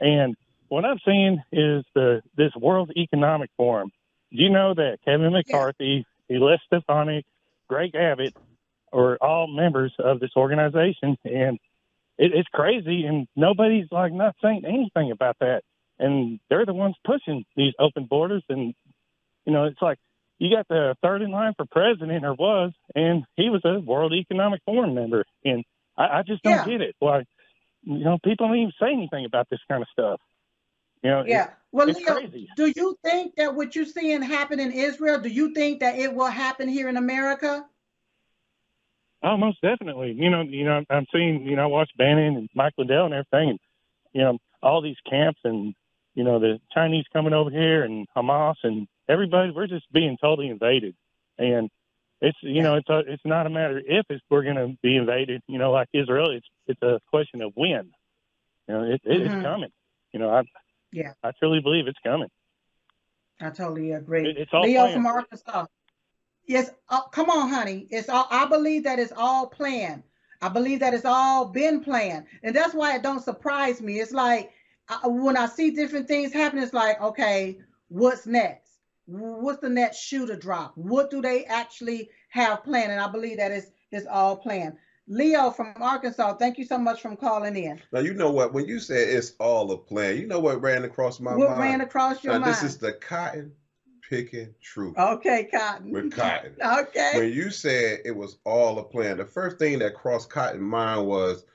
And 0.00 0.36
what 0.68 0.84
I'm 0.84 0.98
seeing 1.04 1.42
is 1.52 1.84
the 1.94 2.22
this 2.36 2.52
World 2.56 2.90
Economic 2.96 3.50
Forum. 3.56 3.90
Do 4.30 4.42
you 4.42 4.50
know 4.50 4.74
that 4.74 4.98
Kevin 5.04 5.32
McCarthy, 5.32 6.04
Elise 6.30 6.60
Stefanik, 6.66 7.24
Greg 7.68 7.94
Abbott 7.94 8.34
are 8.92 9.16
all 9.16 9.46
members 9.46 9.92
of 9.98 10.20
this 10.20 10.32
organization? 10.36 11.16
And 11.24 11.58
it, 12.18 12.32
it's 12.34 12.48
crazy, 12.52 13.04
and 13.06 13.26
nobody's 13.36 13.86
like 13.90 14.12
not 14.12 14.36
saying 14.42 14.64
anything 14.66 15.10
about 15.10 15.36
that. 15.40 15.62
And 15.98 16.38
they're 16.50 16.66
the 16.66 16.74
ones 16.74 16.96
pushing 17.04 17.44
these 17.56 17.72
open 17.78 18.04
borders. 18.04 18.44
And 18.48 18.74
you 19.46 19.52
know, 19.52 19.64
it's 19.64 19.80
like 19.80 19.98
you 20.38 20.54
got 20.54 20.66
the 20.68 20.94
third 21.02 21.22
in 21.22 21.30
line 21.30 21.52
for 21.56 21.66
president, 21.70 22.24
or 22.24 22.34
was, 22.34 22.72
and 22.94 23.24
he 23.36 23.50
was 23.50 23.60
a 23.64 23.80
World 23.80 24.12
Economic 24.14 24.60
Forum 24.64 24.94
member, 24.94 25.24
and 25.44 25.64
I, 25.96 26.18
I 26.18 26.22
just 26.22 26.42
don't 26.42 26.54
Yeah. 26.54 26.64
get 26.64 26.80
it. 26.80 26.96
Why, 26.98 27.24
you 27.82 28.04
know, 28.04 28.18
people 28.24 28.46
don't 28.48 28.56
even 28.56 28.72
say 28.80 28.92
anything 28.92 29.24
about 29.24 29.48
this 29.50 29.60
kind 29.68 29.82
of 29.82 29.88
stuff. 29.92 30.20
You 31.02 31.10
know, 31.10 31.20
it- 31.20 31.28
Yeah. 31.28 31.50
Well, 31.70 31.88
it's 31.90 31.98
Leo, 31.98 32.14
crazy. 32.14 32.48
do 32.56 32.72
you 32.74 32.96
think 33.04 33.34
that 33.36 33.54
what 33.54 33.76
you're 33.76 33.84
seeing 33.84 34.22
happen 34.22 34.58
in 34.58 34.72
Israel, 34.72 35.20
do 35.20 35.28
you 35.28 35.52
think 35.52 35.80
that 35.80 35.98
it 35.98 36.14
will 36.14 36.26
happen 36.26 36.66
here 36.68 36.88
in 36.88 36.96
America? 36.96 37.66
Oh, 39.22 39.36
most 39.36 39.60
definitely. 39.60 40.12
You 40.12 40.30
know, 40.30 40.42
you 40.42 40.64
know, 40.64 40.84
I'm 40.88 41.06
seeing, 41.12 41.44
you 41.44 41.56
know, 41.56 41.64
I 41.64 41.66
watch 41.66 41.90
Bannon 41.98 42.36
and 42.36 42.48
Mike 42.54 42.72
Lindell 42.78 43.06
and 43.06 43.14
everything, 43.14 43.50
and 43.50 43.58
you 44.12 44.22
know, 44.22 44.38
all 44.62 44.80
these 44.80 44.96
camps 45.08 45.40
and 45.44 45.74
you 46.14 46.24
know 46.24 46.38
the 46.38 46.58
Chinese 46.72 47.04
coming 47.12 47.32
over 47.32 47.50
here 47.50 47.84
and 47.84 48.06
Hamas 48.16 48.54
and 48.62 48.86
everybody. 49.08 49.50
We're 49.50 49.66
just 49.66 49.90
being 49.92 50.16
totally 50.20 50.48
invaded, 50.48 50.94
and 51.38 51.70
it's 52.20 52.38
you 52.42 52.62
know, 52.62 52.76
it's 52.76 52.88
a, 52.88 52.98
it's 53.06 53.24
not 53.24 53.46
a 53.46 53.50
matter 53.50 53.80
if 53.84 54.06
it's, 54.08 54.22
we're 54.30 54.42
going 54.42 54.56
to 54.56 54.76
be 54.82 54.96
invaded. 54.96 55.42
You 55.46 55.58
know, 55.58 55.70
like 55.72 55.88
Israel, 55.92 56.30
it's 56.30 56.46
it's 56.66 56.82
a 56.82 57.00
question 57.10 57.42
of 57.42 57.52
when. 57.54 57.90
You 58.66 58.74
know, 58.74 58.82
it, 58.84 59.00
it, 59.04 59.20
Mhm. 59.20 59.26
it's 59.26 59.42
coming. 59.42 59.70
You 60.12 60.20
know, 60.20 60.30
I 60.30 60.42
Yeah. 60.92 61.12
I 61.22 61.32
truly 61.38 61.60
believe 61.60 61.86
it's 61.86 61.98
coming. 62.04 62.28
I 63.40 63.50
totally 63.50 63.92
agree. 63.92 64.28
It, 64.28 64.36
it's 64.38 64.50
all 64.52 64.62
Leo 64.62 64.80
planned. 64.82 64.94
from 64.94 65.06
Arkansas. 65.06 65.66
Yes, 66.46 66.70
uh, 66.88 67.02
come 67.08 67.30
on, 67.30 67.48
honey. 67.50 67.86
It's 67.90 68.08
all. 68.08 68.26
I 68.30 68.46
believe 68.46 68.84
that 68.84 68.98
it's 68.98 69.12
all 69.16 69.46
planned. 69.46 70.02
I 70.40 70.48
believe 70.48 70.80
that 70.80 70.94
it's 70.94 71.04
all 71.04 71.46
been 71.46 71.80
planned, 71.80 72.26
and 72.42 72.54
that's 72.54 72.74
why 72.74 72.96
it 72.96 73.02
don't 73.02 73.22
surprise 73.22 73.80
me. 73.82 74.00
It's 74.00 74.12
like 74.12 74.52
I, 74.88 75.06
when 75.06 75.36
I 75.36 75.46
see 75.46 75.70
different 75.70 76.08
things 76.08 76.32
happen, 76.32 76.58
it's 76.58 76.72
like, 76.72 77.00
okay, 77.00 77.58
what's 77.88 78.26
next? 78.26 78.67
What's 79.08 79.60
the 79.60 79.70
next 79.70 79.98
shoe 80.00 80.26
to 80.26 80.36
drop? 80.36 80.72
What 80.76 81.10
do 81.10 81.22
they 81.22 81.46
actually 81.46 82.10
have 82.28 82.62
planned? 82.62 82.92
And 82.92 83.00
I 83.00 83.10
believe 83.10 83.38
that 83.38 83.50
it's 83.50 83.68
it's 83.90 84.06
all 84.06 84.36
planned. 84.36 84.76
Leo 85.06 85.50
from 85.50 85.72
Arkansas, 85.76 86.34
thank 86.34 86.58
you 86.58 86.66
so 86.66 86.76
much 86.76 87.00
for 87.00 87.16
calling 87.16 87.56
in. 87.56 87.80
Now 87.90 88.00
you 88.00 88.12
know 88.12 88.30
what? 88.30 88.52
When 88.52 88.66
you 88.66 88.78
said 88.78 89.08
it's 89.08 89.32
all 89.40 89.72
a 89.72 89.78
plan, 89.78 90.18
you 90.18 90.26
know 90.26 90.40
what 90.40 90.60
ran 90.60 90.84
across 90.84 91.20
my 91.20 91.30
what 91.30 91.48
mind. 91.48 91.58
What 91.58 91.64
ran 91.64 91.80
across 91.80 92.22
your 92.22 92.34
now, 92.34 92.40
mind? 92.40 92.52
this 92.52 92.62
is 92.62 92.76
the 92.76 92.92
cotton 92.92 93.52
picking 94.06 94.54
truth 94.62 94.96
okay, 94.98 95.48
Cotton. 95.50 95.90
with 95.90 96.12
cotton. 96.16 96.54
Okay. 96.62 97.12
when 97.14 97.32
you 97.32 97.50
said 97.50 98.00
it 98.04 98.14
was 98.14 98.36
all 98.44 98.78
a 98.78 98.84
plan, 98.84 99.16
the 99.16 99.24
first 99.24 99.58
thing 99.58 99.78
that 99.78 99.94
crossed 99.94 100.28
Cotton's 100.28 100.62
mind 100.62 101.06
was 101.06 101.46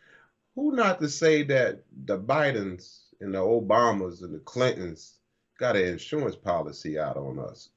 who 0.56 0.76
not 0.76 1.00
to 1.02 1.10
say 1.10 1.44
that 1.44 1.84
the 2.06 2.18
Bidens 2.18 3.02
and 3.22 3.36
the 3.36 3.40
Obamas 3.40 4.24
and 4.24 4.34
the 4.34 4.40
Clintons 4.40 5.20
got 5.60 5.76
an 5.76 5.86
insurance 5.86 6.36
policy 6.36 6.98
out 7.00 7.18
on 7.18 7.40
us 7.40 7.70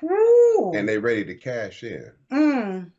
Cool. 0.00 0.76
and 0.76 0.88
they 0.88 0.98
ready 0.98 1.24
to 1.24 1.34
cash 1.34 1.82
in. 1.82 2.10
Mm. 2.32 2.90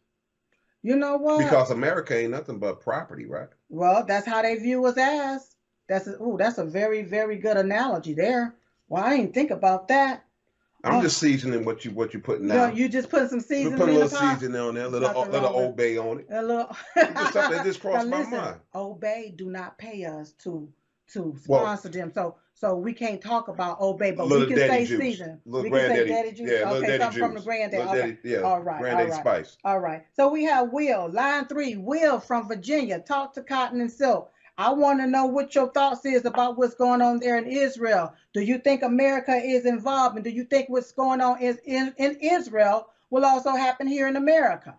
You 0.83 0.95
know 0.95 1.17
what? 1.17 1.39
Because 1.39 1.71
America 1.71 2.17
ain't 2.17 2.31
nothing 2.31 2.59
but 2.59 2.81
property, 2.81 3.25
right? 3.25 3.49
well, 3.69 4.03
that's 4.05 4.25
how 4.27 4.41
they 4.41 4.55
view 4.55 4.85
us 4.85 4.97
as. 4.97 5.55
That's 5.87 6.07
a, 6.07 6.21
ooh, 6.21 6.35
that's 6.37 6.57
a 6.57 6.65
very, 6.65 7.03
very 7.03 7.37
good 7.37 7.57
analogy 7.57 8.13
there. 8.13 8.55
Well, 8.89 9.03
I 9.03 9.15
didn't 9.17 9.33
think 9.33 9.51
about 9.51 9.87
that. 9.89 10.23
I'm 10.83 10.95
Oh. 10.95 11.01
just 11.03 11.19
seasoning 11.19 11.63
what 11.63 11.85
you 11.85 11.91
what 11.91 12.11
you 12.13 12.19
putting 12.19 12.47
down. 12.47 12.75
you 12.75 12.89
just 12.89 13.09
putting 13.09 13.27
some 13.29 13.39
seasoning 13.39 13.77
put 13.77 13.89
a 13.89 13.91
little 13.91 14.09
seasoning 14.09 14.59
on 14.59 14.73
there, 14.73 14.85
a 14.85 14.89
little 14.89 15.09
Nothing 15.13 15.31
little 15.31 15.49
wrong 15.49 15.55
with- 15.57 15.65
Old 15.65 15.75
Bay 15.77 15.97
on 15.97 16.19
it. 16.21 16.27
A 16.31 16.41
little. 16.41 16.75
Just 16.97 17.33
something 17.33 17.51
that 17.57 17.65
just 17.65 17.79
crossed 17.81 18.07
Now 18.07 18.11
my 18.17 18.23
listen, 18.23 18.37
mind. 18.37 18.55
Obey 18.73 19.33
do 19.35 19.51
not 19.51 19.77
pay 19.77 20.05
us 20.05 20.31
to 20.43 20.67
to 21.13 21.35
Well- 21.47 21.61
sponsor 21.61 21.89
them, 21.89 22.11
so 22.11 22.35
so 22.61 22.75
we 22.75 22.93
can't 22.93 23.19
talk 23.19 23.47
about 23.47 23.81
Obey, 23.81 24.11
but 24.11 24.27
little 24.27 24.45
we 24.47 24.53
can 24.53 24.67
daddy 24.67 24.85
say 24.85 24.95
juice. 24.95 24.99
season. 24.99 25.41
Little 25.47 25.63
we 25.63 25.69
can 25.71 25.79
say 25.79 25.87
granddaddy. 25.87 26.09
daddy 26.11 26.31
juice. 26.31 26.51
Yeah, 26.51 26.57
little 26.69 26.75
okay, 26.77 26.87
daddy 26.87 27.03
something 27.03 27.19
from 27.23 27.33
the 27.33 27.39
juice. 27.39 27.45
granddad. 27.45 27.79
Little 27.79 27.93
Okay. 27.95 28.01
daddy, 28.01 28.17
yeah. 28.23 28.37
All 28.41 28.59
right, 28.61 28.79
Granddaddy 28.79 29.09
all 29.09 29.17
right. 29.17 29.25
spice. 29.45 29.57
All 29.65 29.79
right. 29.79 30.05
So 30.15 30.29
we 30.29 30.43
have 30.43 30.71
Will, 30.71 31.09
line 31.11 31.47
three. 31.47 31.75
Will 31.75 32.19
from 32.19 32.47
Virginia. 32.47 32.99
Talk 32.99 33.33
to 33.33 33.41
Cotton 33.41 33.81
and 33.81 33.91
Silk. 33.91 34.31
I 34.59 34.71
want 34.73 34.99
to 34.99 35.07
know 35.07 35.25
what 35.25 35.55
your 35.55 35.71
thoughts 35.71 36.05
is 36.05 36.25
about 36.25 36.55
what's 36.55 36.75
going 36.75 37.01
on 37.01 37.19
there 37.19 37.35
in 37.35 37.47
Israel. 37.47 38.13
Do 38.31 38.41
you 38.41 38.59
think 38.59 38.83
America 38.83 39.33
is 39.35 39.65
involved, 39.65 40.15
and 40.17 40.23
do 40.23 40.29
you 40.29 40.43
think 40.43 40.69
what's 40.69 40.91
going 40.91 41.19
on 41.19 41.41
is 41.41 41.57
in, 41.65 41.95
in 41.97 42.15
Israel 42.21 42.89
will 43.09 43.25
also 43.25 43.55
happen 43.55 43.87
here 43.87 44.07
in 44.07 44.17
America? 44.17 44.77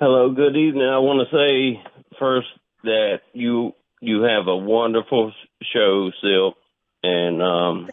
Hello, 0.00 0.32
good 0.32 0.56
evening. 0.56 0.88
I 0.88 0.98
want 0.98 1.28
to 1.30 1.36
say 1.36 1.80
first 2.18 2.48
that 2.82 3.20
you 3.32 3.72
you 4.00 4.22
have 4.22 4.48
a 4.48 4.56
wonderful 4.56 5.32
show, 5.62 6.10
Silk, 6.22 6.56
and 7.02 7.42
um, 7.42 7.90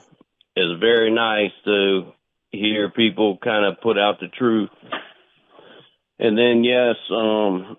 it's 0.55 0.79
very 0.79 1.11
nice 1.11 1.51
to 1.65 2.11
hear 2.51 2.89
people 2.89 3.37
kind 3.43 3.65
of 3.65 3.81
put 3.81 3.97
out 3.97 4.19
the 4.19 4.27
truth. 4.27 4.69
And 6.19 6.37
then, 6.37 6.63
yes, 6.63 6.95
um, 7.11 7.77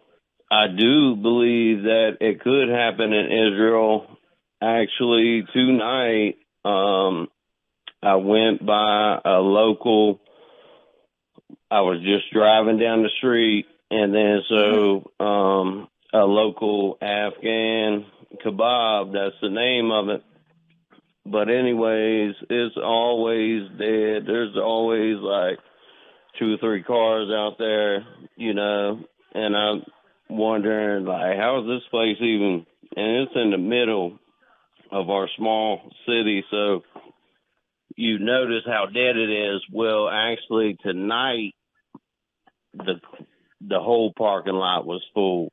I 0.51 0.67
do 0.69 1.17
believe 1.17 1.85
that 1.85 2.19
it 2.21 2.41
could 2.41 2.69
happen 2.69 3.13
in 3.13 3.27
Israel. 3.27 4.07
Actually, 4.63 5.45
tonight, 5.53 6.37
um, 6.65 7.29
I 8.03 8.17
went 8.17 8.65
by 8.65 9.21
a 9.25 9.39
local. 9.41 10.21
I 11.71 11.81
was 11.81 12.01
just 12.01 12.33
driving 12.33 12.79
down 12.79 13.03
the 13.03 13.11
street 13.19 13.67
and 13.91 14.15
then 14.15 14.41
so 14.49 15.11
um 15.21 15.89
a 16.13 16.25
local 16.25 16.97
Afghan 17.01 18.07
kebab, 18.45 19.13
that's 19.13 19.37
the 19.43 19.51
name 19.51 19.91
of 19.91 20.09
it. 20.09 20.23
But 21.27 21.49
anyways, 21.49 22.35
it's 22.51 22.77
always 22.77 23.69
dead. 23.79 24.25
There's 24.27 24.57
always 24.57 25.17
like 25.19 25.59
two 26.39 26.55
or 26.55 26.59
three 26.59 26.83
cars 26.83 27.31
out 27.31 27.57
there, 27.59 28.05
you 28.37 28.55
know, 28.55 29.01
and 29.35 29.57
I'm 29.57 29.83
wondering 30.29 31.05
like 31.05 31.37
how 31.37 31.61
is 31.61 31.67
this 31.67 31.89
place 31.91 32.17
even 32.21 32.67
and 32.97 33.23
it's 33.23 33.33
in 33.35 33.51
the 33.51 33.59
middle 33.59 34.19
of 34.93 35.11
our 35.11 35.29
small 35.37 35.81
city, 36.07 36.45
so 36.51 36.83
you 37.97 38.19
notice 38.19 38.63
how 38.67 38.87
dead 38.87 39.17
it 39.17 39.31
is. 39.31 39.63
Well, 39.73 40.09
actually 40.09 40.77
tonight 40.83 41.55
the 42.75 43.01
the 43.67 43.81
whole 43.81 44.13
parking 44.17 44.55
lot 44.55 44.87
was 44.87 45.03
full 45.15 45.51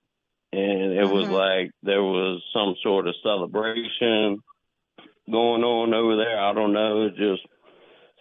and 0.54 0.92
it 0.94 1.06
was 1.10 1.26
Mhm. 1.28 1.32
like 1.32 1.72
there 1.82 2.04
was 2.04 2.44
some 2.52 2.76
sort 2.84 3.08
of 3.08 3.16
celebration 3.24 4.42
going 5.30 5.64
on 5.64 5.94
over 5.94 6.18
there 6.18 6.40
i 6.40 6.52
don't 6.54 6.74
know 6.74 7.04
it 7.04 7.16
just 7.16 7.46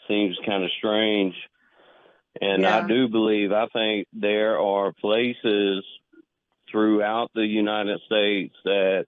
seems 0.07 0.39
kind 0.47 0.62
of 0.62 0.70
strange 0.72 1.35
and 2.41 2.62
Yeah. 2.62 2.78
i 2.78 2.87
do 2.87 3.09
believe 3.09 3.53
i 3.53 3.66
think 3.66 4.07
there 4.12 4.61
are 4.61 4.93
places 4.93 5.85
throughout 6.70 7.31
the 7.35 7.47
united 7.47 8.01
states 8.03 8.55
that 8.64 9.07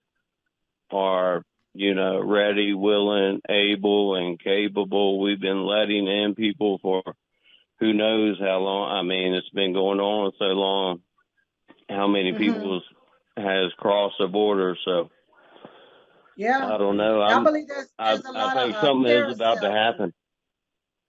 are 0.91 1.43
you 1.73 1.93
know 1.93 2.19
ready 2.19 2.73
willing 2.73 3.41
able 3.49 4.15
and 4.15 4.39
capable 4.39 5.19
we've 5.19 5.39
been 5.39 5.63
letting 5.65 6.07
in 6.07 6.35
people 6.35 6.77
for 6.79 7.01
who 7.79 7.91
knows 7.91 8.39
how 8.39 8.59
long. 8.59 8.91
I 8.91 9.01
mean, 9.01 9.33
it's 9.33 9.49
been 9.49 9.73
going 9.73 9.99
on 9.99 10.31
so 10.39 10.45
long. 10.45 11.01
How 11.89 12.07
many 12.07 12.31
Mhm. 12.31 12.37
people 12.37 12.81
has 13.37 13.71
crossed 13.77 14.15
the 14.19 14.27
border? 14.27 14.77
So 14.85 15.09
Yeah. 16.35 16.73
I 16.73 16.77
don't 16.77 16.97
know. 16.97 17.21
I 17.21 17.33
I'm, 17.33 17.43
believe 17.43 17.67
there's, 17.67 17.89
I, 17.97 18.13
there's 18.13 18.25
a 18.25 18.29
I 18.29 18.31
lot 18.31 18.53
think 18.55 18.69
of 18.71 18.75
uh, 18.75 18.81
something 18.81 19.05
terror 19.05 19.29
is 19.29 19.35
about 19.35 19.61
to 19.61 19.71
happen. 19.71 20.13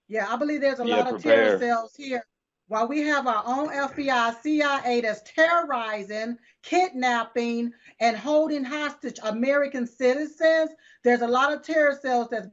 Yeah, 0.09 0.27
I 0.31 0.37
believe 0.37 0.61
there's 0.61 0.81
a 0.81 0.85
Yeah, 0.85 0.97
lot 0.97 1.15
of 1.15 1.23
terror 1.23 1.59
cells 1.59 1.95
here. 1.97 2.25
While 2.69 2.89
we 2.89 3.01
have 3.01 3.27
our 3.27 3.43
own 3.47 3.69
FBI, 3.69 4.41
CIA 4.41 5.03
that's 5.03 5.23
terrorizing, 5.31 6.39
kidnapping, 6.63 7.73
and 8.01 8.17
holding 8.17 8.65
hostage 8.65 9.19
American 9.23 9.87
citizens, 9.87 10.71
there's 11.03 11.21
a 11.21 11.29
lot 11.29 11.53
of 11.53 11.63
terror 11.63 11.99
cells 12.01 12.29
that's 12.31 12.49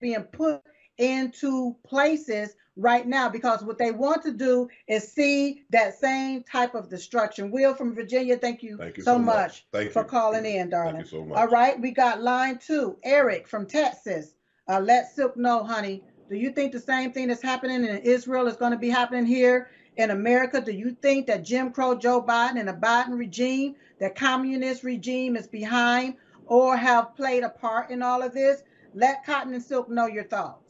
being 0.00 0.22
put 0.24 0.62
into 0.98 1.76
places 1.84 2.54
right 2.76 3.06
now 3.06 3.28
because 3.28 3.62
what 3.62 3.78
they 3.78 3.90
want 3.90 4.22
to 4.22 4.32
do 4.32 4.68
is 4.88 5.12
see 5.12 5.62
that 5.70 5.98
same 5.98 6.42
type 6.42 6.74
of 6.74 6.88
destruction. 6.88 7.50
Will 7.50 7.74
from 7.74 7.94
Virginia, 7.94 8.36
thank 8.36 8.62
you, 8.62 8.76
Thank 8.76 8.96
you 8.96 9.02
so 9.02 9.14
so 9.14 9.18
much. 9.18 9.64
much 9.72 9.88
for 9.92 10.02
you. 10.02 10.08
calling 10.08 10.46
in, 10.46 10.70
darling. 10.70 10.94
Thank 10.94 11.06
you 11.12 11.18
so 11.18 11.24
much. 11.24 11.38
All 11.38 11.48
right, 11.48 11.80
we 11.80 11.90
got 11.90 12.22
line 12.22 12.58
two, 12.58 12.96
Eric 13.04 13.46
from 13.46 13.66
Texas. 13.66 14.34
Uh, 14.68 14.80
let 14.80 15.12
Silk 15.14 15.36
know, 15.36 15.64
honey. 15.64 16.02
Do 16.30 16.36
you 16.36 16.50
think 16.50 16.72
the 16.72 16.80
same 16.80 17.12
thing 17.12 17.28
that's 17.28 17.42
happening 17.42 17.84
in 17.84 17.98
Israel 17.98 18.46
is 18.46 18.56
going 18.56 18.72
to 18.72 18.78
be 18.78 18.88
happening 18.88 19.26
here 19.26 19.68
in 19.96 20.10
America? 20.10 20.60
Do 20.60 20.72
you 20.72 20.96
think 21.02 21.26
that 21.26 21.44
Jim 21.44 21.72
Crow 21.72 21.94
Joe 21.94 22.22
Biden 22.22 22.58
and 22.58 22.68
the 22.68 22.72
Biden 22.72 23.18
regime, 23.18 23.74
that 24.00 24.14
communist 24.14 24.82
regime 24.82 25.36
is 25.36 25.46
behind 25.46 26.14
or 26.46 26.76
have 26.76 27.14
played 27.16 27.42
a 27.42 27.50
part 27.50 27.90
in 27.90 28.02
all 28.02 28.22
of 28.22 28.32
this? 28.32 28.62
Let 28.94 29.26
Cotton 29.26 29.52
and 29.52 29.62
Silk 29.62 29.90
know 29.90 30.06
your 30.06 30.24
thoughts. 30.24 30.61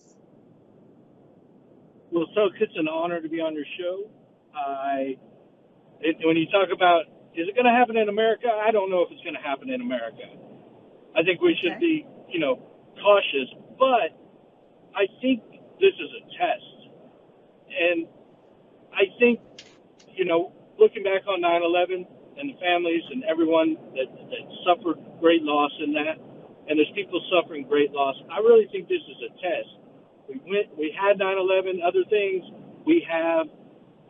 Well, 2.13 2.27
so 2.35 2.51
it's 2.61 2.77
an 2.77 2.89
honor 2.89 3.21
to 3.23 3.29
be 3.29 3.41
on 3.41 3.55
your 3.55 3.67
show. 3.81 4.11
I, 4.55 5.17
it, 6.01 6.17
when 6.25 6.37
you 6.37 6.47
talk 6.51 6.69
about 6.75 7.05
is 7.37 7.49
it 7.49 7.55
going 7.55 7.67
to 7.67 7.73
happen 7.73 7.97
in 7.97 8.09
America, 8.09 8.49
I 8.49 8.73
don't 8.73 8.91
know 8.91 9.03
if 9.03 9.11
it's 9.13 9.23
going 9.25 9.37
to 9.37 9.43
happen 9.43 9.71
in 9.71 9.81
America. 9.81 10.25
I 11.17 11.23
think 11.25 11.41
we 11.41 11.57
should 11.63 11.79
Okay. 11.79 11.81
be, 11.81 12.07
you 12.29 12.41
know, 12.41 12.57
cautious, 13.03 13.51
but 13.79 14.13
I 14.97 15.07
think 15.23 15.43
this 15.81 15.95
is 15.97 16.11
a 16.21 16.23
test. 16.39 16.79
And 17.71 18.09
I 18.93 19.07
think, 19.19 19.41
you 20.15 20.25
know, 20.25 20.53
looking 20.79 21.03
back 21.05 21.27
on 21.29 21.41
9/11 21.43 22.07
and 22.39 22.51
the 22.51 22.59
families 22.61 23.03
and 23.11 23.25
everyone 23.25 23.77
that 23.97 24.09
that 24.31 24.45
suffered 24.67 24.99
great 25.21 25.43
loss 25.43 25.73
in 25.85 25.93
that, 25.95 26.19
and 26.69 26.79
there's 26.79 26.93
people 26.95 27.21
suffering 27.33 27.65
great 27.69 27.93
loss. 27.93 28.17
I 28.31 28.39
really 28.41 28.69
think 28.73 28.89
this 28.89 29.03
is 29.03 29.19
a 29.29 29.31
test. 29.43 29.71
We 30.29 30.41
went, 30.47 30.77
we 30.79 30.95
had 30.99 31.19
9/11, 31.19 31.83
other 31.87 32.05
things. 32.09 32.45
We 32.87 33.07
have 33.09 33.47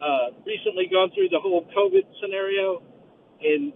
uh, 0.01 0.35
recently 0.47 0.87
gone 0.91 1.11
through 1.15 1.29
the 1.31 1.41
whole 1.41 1.67
COVID 1.77 2.05
scenario, 2.21 2.83
and 3.43 3.73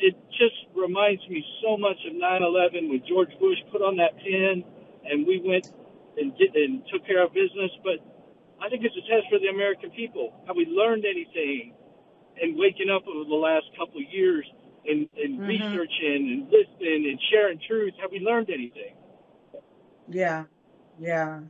it 0.00 0.16
just 0.30 0.56
reminds 0.74 1.26
me 1.28 1.44
so 1.62 1.76
much 1.76 1.98
of 2.06 2.14
9/11 2.14 2.88
when 2.88 3.02
George 3.08 3.30
Bush 3.40 3.58
put 3.70 3.82
on 3.82 3.96
that 3.96 4.16
pin, 4.18 4.64
and 5.04 5.26
we 5.26 5.40
went 5.44 5.68
and 6.16 6.36
did, 6.38 6.54
and 6.56 6.82
took 6.92 7.06
care 7.06 7.24
of 7.24 7.32
business. 7.34 7.70
But 7.84 8.00
I 8.60 8.68
think 8.68 8.84
it's 8.84 8.96
a 8.96 9.04
test 9.08 9.28
for 9.30 9.38
the 9.38 9.48
American 9.48 9.90
people. 9.90 10.32
Have 10.46 10.56
we 10.56 10.66
learned 10.66 11.04
anything? 11.04 11.74
And 12.40 12.54
waking 12.58 12.90
up 12.90 13.06
over 13.08 13.24
the 13.24 13.34
last 13.34 13.64
couple 13.78 13.96
of 13.96 14.12
years 14.12 14.44
and, 14.86 15.08
and 15.16 15.40
Mhm. 15.40 15.48
researching 15.48 16.28
and 16.28 16.52
listening 16.52 17.08
and 17.08 17.18
sharing 17.30 17.58
truth, 17.66 17.94
have 17.98 18.10
we 18.10 18.20
learned 18.20 18.50
anything? 18.50 18.94
Yeah, 20.06 20.44
yeah. 20.98 21.40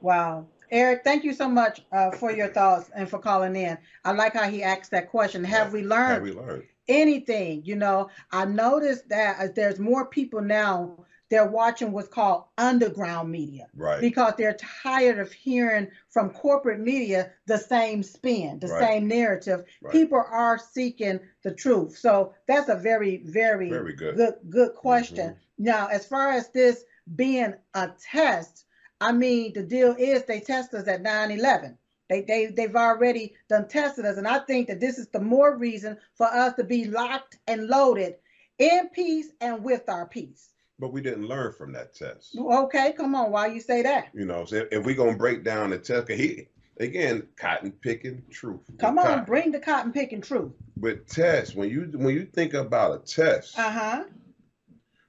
Wow. 0.00 0.46
Eric, 0.70 1.02
thank 1.04 1.24
you 1.24 1.32
so 1.32 1.48
much 1.48 1.82
uh, 1.92 2.10
for 2.10 2.32
your 2.32 2.48
thoughts 2.48 2.90
and 2.94 3.08
for 3.08 3.18
calling 3.18 3.54
in. 3.56 3.78
I 4.04 4.12
like 4.12 4.34
how 4.34 4.48
he 4.48 4.62
asked 4.62 4.90
that 4.90 5.08
question. 5.10 5.44
Have 5.44 5.72
we 5.72 5.80
Have 5.80 5.88
learned 5.88 6.22
we 6.24 6.32
learned? 6.32 6.64
anything? 6.88 7.62
You 7.64 7.76
know, 7.76 8.10
I 8.32 8.44
noticed 8.44 9.08
that 9.10 9.36
uh, 9.40 9.48
there's 9.54 9.78
more 9.78 10.06
people 10.06 10.40
now, 10.40 11.04
they're 11.30 11.46
watching 11.46 11.92
what's 11.92 12.08
called 12.08 12.44
underground 12.58 13.30
media 13.30 13.66
Right. 13.74 14.00
because 14.00 14.34
they're 14.36 14.56
tired 14.82 15.18
of 15.18 15.32
hearing 15.32 15.88
from 16.10 16.30
corporate 16.30 16.80
media 16.80 17.30
the 17.46 17.58
same 17.58 18.02
spin, 18.02 18.58
the 18.58 18.68
Right. 18.68 18.80
same 18.80 19.08
narrative. 19.08 19.64
Right. 19.80 19.92
People 19.92 20.22
are 20.28 20.58
seeking 20.58 21.20
the 21.42 21.52
truth. 21.54 21.96
So 21.96 22.34
that's 22.46 22.68
a 22.68 22.76
very, 22.76 23.18
very, 23.24 23.70
Very 23.70 23.94
good. 23.94 24.16
good, 24.16 24.34
good 24.50 24.74
question. 24.74 25.36
Now, 25.58 25.86
as 25.88 26.04
far 26.06 26.30
as 26.32 26.50
this 26.50 26.84
being 27.16 27.54
a 27.74 27.90
test, 28.00 28.63
I 29.00 29.12
mean, 29.12 29.52
the 29.54 29.62
deal 29.62 29.94
is 29.98 30.24
they 30.24 30.40
test 30.40 30.72
us 30.74 30.88
at 30.88 31.02
9-11. 31.02 31.76
They, 32.08 32.20
they, 32.22 32.46
they've 32.46 32.76
already 32.76 33.34
done 33.48 33.66
tested 33.68 34.04
us. 34.04 34.16
And 34.18 34.28
I 34.28 34.38
think 34.40 34.68
that 34.68 34.80
this 34.80 34.98
is 34.98 35.08
the 35.08 35.20
more 35.20 35.56
reason 35.56 35.96
for 36.14 36.26
us 36.26 36.54
to 36.54 36.64
be 36.64 36.84
locked 36.86 37.38
and 37.46 37.66
loaded 37.66 38.16
in 38.58 38.88
peace 38.94 39.28
and 39.40 39.64
with 39.64 39.88
our 39.88 40.06
peace. 40.06 40.50
But 40.78 40.92
we 40.92 41.00
didn't 41.00 41.26
learn 41.28 41.52
from 41.52 41.72
that 41.72 41.94
test. 41.94 42.36
Okay, 42.38 42.92
come 42.92 43.14
on. 43.14 43.30
Why 43.30 43.46
you 43.46 43.60
say 43.60 43.82
that? 43.82 44.08
You 44.12 44.24
know, 44.26 44.44
so 44.44 44.66
if 44.70 44.84
we're 44.84 44.96
gonna 44.96 45.16
break 45.16 45.44
down 45.44 45.70
the 45.70 45.78
test, 45.78 46.08
he 46.10 46.48
again, 46.80 47.28
cotton 47.36 47.70
picking 47.72 48.22
truth. 48.30 48.60
Come 48.78 48.98
on, 48.98 49.04
cotton. 49.06 49.24
bring 49.24 49.52
the 49.52 49.60
cotton 49.60 49.92
picking 49.92 50.20
truth. 50.20 50.52
But 50.76 51.06
test, 51.06 51.54
when 51.54 51.70
you 51.70 51.90
when 51.94 52.12
you 52.14 52.26
think 52.26 52.54
about 52.54 53.00
a 53.02 53.06
test, 53.06 53.56
Uh-huh. 53.58 54.04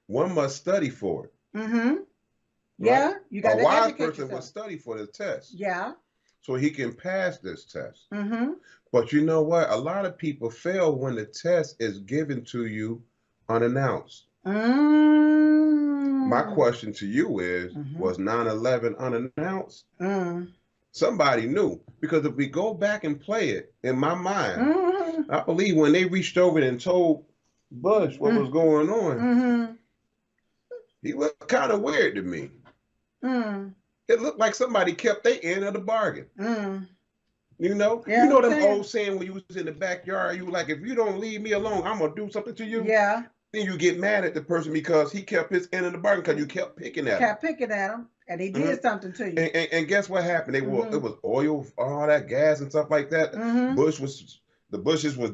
one 0.06 0.34
must 0.34 0.56
study 0.56 0.88
for 0.88 1.26
it. 1.26 1.32
Mm-hmm. 1.56 1.94
Yeah, 2.78 3.14
you 3.30 3.40
got 3.40 3.58
a 3.60 3.62
wise 3.64 3.92
person 3.92 4.06
yourself. 4.24 4.32
would 4.32 4.42
study 4.44 4.76
for 4.78 4.98
the 4.98 5.06
test, 5.06 5.52
Yeah. 5.54 5.92
so 6.42 6.54
he 6.54 6.70
can 6.70 6.92
pass 6.94 7.38
this 7.38 7.64
test. 7.64 8.06
Mm-hmm. 8.12 8.52
But 8.92 9.12
you 9.12 9.22
know 9.24 9.42
what? 9.42 9.70
A 9.70 9.76
lot 9.76 10.04
of 10.04 10.16
people 10.18 10.50
fail 10.50 10.94
when 10.96 11.14
the 11.16 11.24
test 11.26 11.76
is 11.80 11.98
given 12.00 12.44
to 12.46 12.66
you 12.66 13.02
unannounced. 13.48 14.26
Mm. 14.46 16.26
My 16.28 16.42
question 16.42 16.92
to 16.94 17.06
you 17.06 17.38
is: 17.40 17.72
Mhm. 17.74 17.96
Was 17.98 18.18
9/11 18.18 18.96
unannounced? 18.98 19.84
Mm. 20.00 20.52
Somebody 20.92 21.46
knew 21.46 21.80
because 22.00 22.24
if 22.24 22.34
we 22.34 22.46
go 22.46 22.72
back 22.74 23.04
and 23.04 23.20
play 23.20 23.50
it 23.50 23.72
in 23.82 23.98
my 23.98 24.14
mind, 24.14 24.60
Mm-hmm. 24.60 25.30
I 25.30 25.40
believe 25.42 25.76
when 25.76 25.92
they 25.92 26.04
reached 26.04 26.36
over 26.38 26.60
and 26.60 26.80
told 26.80 27.24
Bush 27.70 28.18
what 28.18 28.32
Mm. 28.32 28.40
was 28.40 28.50
going 28.50 28.88
on, 28.90 29.18
Mm-hmm. 29.18 29.72
he 31.02 31.12
looked 31.12 31.48
kind 31.48 31.72
of 31.72 31.80
weird 31.82 32.14
to 32.16 32.22
me. 32.22 32.50
Mm. 33.26 33.74
It 34.08 34.20
looked 34.20 34.38
like 34.38 34.54
somebody 34.54 34.92
kept 34.92 35.24
their 35.24 35.38
end 35.42 35.64
of 35.64 35.72
the 35.74 35.80
bargain. 35.80 36.26
Mm. 36.38 36.86
You 37.58 37.74
know, 37.74 38.04
Yeah, 38.06 38.24
you 38.24 38.30
know 38.30 38.40
them 38.42 38.52
saying. 38.52 38.66
old 38.76 38.86
saying 38.86 39.18
when 39.18 39.26
you 39.26 39.32
was 39.32 39.56
in 39.56 39.66
the 39.66 39.72
backyard, 39.72 40.36
you 40.36 40.44
were 40.44 40.52
like, 40.52 40.68
if 40.68 40.80
you 40.80 40.94
don't 40.94 41.18
leave 41.18 41.40
me 41.40 41.52
alone, 41.52 41.86
I'm 41.86 41.98
gonna 41.98 42.14
do 42.14 42.30
something 42.30 42.54
to 42.54 42.64
you. 42.64 42.84
Yeah. 42.84 43.24
Then 43.52 43.64
you 43.64 43.78
get 43.78 43.98
mad 43.98 44.24
at 44.24 44.34
the 44.34 44.42
person 44.42 44.72
because 44.72 45.10
he 45.10 45.22
kept 45.22 45.50
his 45.52 45.68
end 45.72 45.86
of 45.86 45.92
the 45.92 45.98
bargain 45.98 46.22
because 46.22 46.38
you 46.38 46.46
kept 46.46 46.76
picking 46.76 47.06
at 47.08 47.14
him. 47.14 47.18
Kept 47.20 47.42
picking 47.42 47.70
at 47.70 47.90
him, 47.92 48.08
and 48.28 48.40
he 48.40 48.50
did 48.50 48.82
something 48.82 49.12
to 49.14 49.24
you. 49.24 49.38
And, 49.38 49.38
and, 49.56 49.68
and 49.72 49.88
guess 49.88 50.08
what 50.08 50.24
happened? 50.24 50.54
They 50.54 50.60
were 50.60 50.84
Mhm. 50.84 50.92
it 50.94 50.98
was 50.98 51.14
oil, 51.24 51.66
all 51.78 52.06
that 52.06 52.28
gas 52.28 52.60
and 52.60 52.70
stuff 52.70 52.90
like 52.90 53.08
that. 53.10 53.32
Mm-hmm. 53.32 53.74
Bush 53.74 53.98
was 54.00 54.40
the 54.70 54.78
Bushes 54.78 55.16
was 55.16 55.30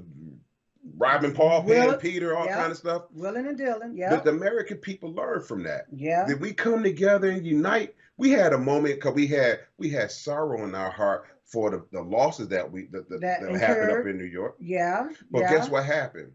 robbing 0.97 1.33
Paul, 1.35 1.63
Will- 1.65 1.97
Peter, 1.97 2.37
all 2.37 2.47
yeah. 2.47 2.57
kind 2.57 2.73
of 2.73 2.79
stuff. 2.79 3.05
Willing 3.13 3.47
and 3.47 3.57
dealing. 3.59 3.97
Yeah. 3.97 4.11
But 4.11 4.25
the 4.25 4.31
American 4.31 4.79
people 4.79 5.13
learned 5.13 5.47
from 5.47 5.63
that. 5.65 5.87
yeah. 5.93 6.27
Did 6.27 6.41
we 6.41 6.53
come 6.53 6.83
together 6.83 7.31
and 7.31 7.47
unite? 7.47 7.95
We 8.17 8.31
had 8.31 8.53
a 8.53 8.59
moment 8.59 8.97
because 8.97 9.15
we 9.15 9.27
had 9.27 9.61
we 9.79 9.91
had 9.91 10.11
sorrow 10.11 10.65
in 10.65 10.75
our 10.75 10.91
heart 10.91 11.25
for 11.45 11.71
the, 11.71 11.85
the 11.93 12.03
losses 12.03 12.49
that 12.49 12.71
we 12.71 12.87
that, 12.93 13.09
that, 13.09 13.21
That 13.21 13.41
that 13.43 13.61
happened 13.61 13.91
up 13.91 14.07
in 14.07 14.19
New 14.19 14.25
York. 14.25 14.57
Yeah. 14.61 15.09
But 15.31 15.41
yeah. 15.43 15.51
guess 15.51 15.69
what 15.69 15.85
happened? 15.85 16.33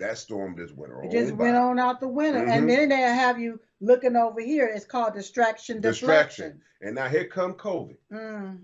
That 0.00 0.18
storm 0.18 0.56
just 0.56 0.74
went 0.74 0.92
on. 0.92 1.04
It 1.04 1.12
just 1.12 1.36
by. 1.36 1.44
went 1.44 1.56
on 1.56 1.78
out 1.78 2.00
the 2.00 2.08
window, 2.08 2.40
Mhm. 2.44 2.50
and 2.50 2.68
then 2.68 2.88
they 2.88 2.96
have 2.96 3.38
you 3.38 3.60
looking 3.80 4.16
over 4.16 4.40
here. 4.40 4.66
It's 4.66 4.84
called 4.84 5.14
distraction, 5.14 5.80
Distraction. 5.80 6.60
And 6.80 6.96
now 6.96 7.08
here 7.08 7.26
come 7.26 7.54
COVID 7.54 7.96
Mm. 8.12 8.62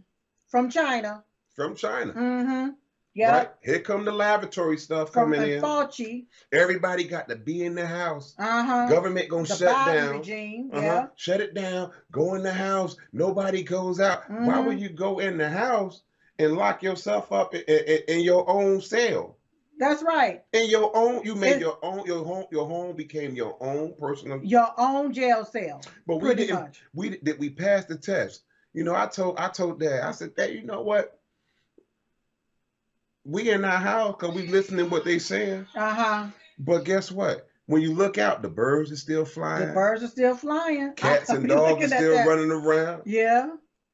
From 0.48 0.68
China. 0.70 1.22
from 1.54 1.76
China. 1.76 2.12
Mm-hmm. 2.12 2.70
Yeah. 3.14 3.30
Right? 3.30 3.50
Here 3.62 3.80
come 3.80 4.04
the 4.04 4.12
laboratory 4.12 4.76
stuff 4.76 5.12
From 5.12 5.32
coming 5.32 5.50
in. 5.50 5.60
Fauci. 5.62 6.26
Everybody 6.52 7.04
got 7.04 7.28
to 7.28 7.36
be 7.36 7.64
in 7.64 7.74
the 7.74 7.86
house. 7.86 8.34
Uh 8.38 8.62
huh. 8.64 8.86
Government 8.88 9.28
gonna 9.28 9.42
the 9.44 9.54
shut 9.56 9.86
down. 9.86 10.18
regime. 10.18 10.70
Uh-huh. 10.72 10.82
Yeah. 10.86 11.06
Shut 11.16 11.40
it 11.40 11.54
down. 11.54 11.90
Go 12.12 12.34
in 12.34 12.42
the 12.42 12.52
house. 12.52 12.96
Nobody 13.12 13.62
goes 13.64 13.98
out. 14.00 14.30
Why 14.30 14.36
Mhm. 14.58 14.66
would 14.66 14.80
you 14.80 14.90
go 14.90 15.18
in 15.18 15.38
the 15.38 15.48
house 15.48 16.02
and 16.38 16.56
lock 16.56 16.82
yourself 16.82 17.32
up 17.32 17.54
in, 17.54 17.62
in, 17.62 17.98
in 18.08 18.20
your 18.20 18.48
own 18.48 18.80
cell? 18.80 19.36
That's 19.78 20.02
right. 20.02 20.42
In 20.52 20.68
your 20.68 20.94
own, 20.94 21.22
you 21.24 21.34
made 21.34 21.54
It- 21.56 21.60
your 21.60 21.78
own. 21.82 22.04
Your 22.06 22.24
home. 22.24 22.44
Your 22.52 22.66
home 22.66 22.94
became 22.94 23.34
your 23.34 23.56
own 23.60 23.94
personal. 23.98 24.38
Your 24.44 24.68
own 24.78 25.12
jail 25.12 25.44
cell. 25.44 25.80
But 26.06 26.18
we 26.18 26.34
didn't. 26.34 26.60
much. 26.60 26.82
We 26.94 27.18
did. 27.18 27.38
We 27.40 27.50
passed 27.50 27.88
the 27.88 27.96
test. 27.96 28.42
You 28.72 28.84
know, 28.84 28.94
I 28.94 29.06
told. 29.06 29.36
I 29.38 29.48
told 29.48 29.80
Dad. 29.80 30.02
I 30.04 30.12
said, 30.12 30.36
Dad, 30.36 30.52
you 30.52 30.62
know 30.62 30.82
what? 30.82 31.18
We 33.24 33.50
in 33.50 33.64
our 33.64 33.78
house 33.78 34.16
because 34.18 34.34
we 34.34 34.46
listening 34.48 34.88
what 34.90 35.04
they 35.04 35.18
saying. 35.18 35.66
Uh 35.74 35.94
huh. 35.94 36.26
But 36.58 36.84
guess 36.84 37.10
what? 37.12 37.46
When 37.66 37.82
you 37.82 37.94
look 37.94 38.18
out, 38.18 38.42
the 38.42 38.48
birds 38.48 38.90
are 38.90 38.96
still 38.96 39.24
flying. 39.24 39.68
The 39.68 39.74
birds 39.74 40.02
are 40.02 40.08
still 40.08 40.34
flying. 40.34 40.92
Cats 40.94 41.30
and 41.30 41.48
dogs 41.48 41.84
are 41.84 41.88
still 41.88 42.14
that. 42.14 42.26
running 42.26 42.50
around. 42.50 43.02
Yeah. 43.06 43.50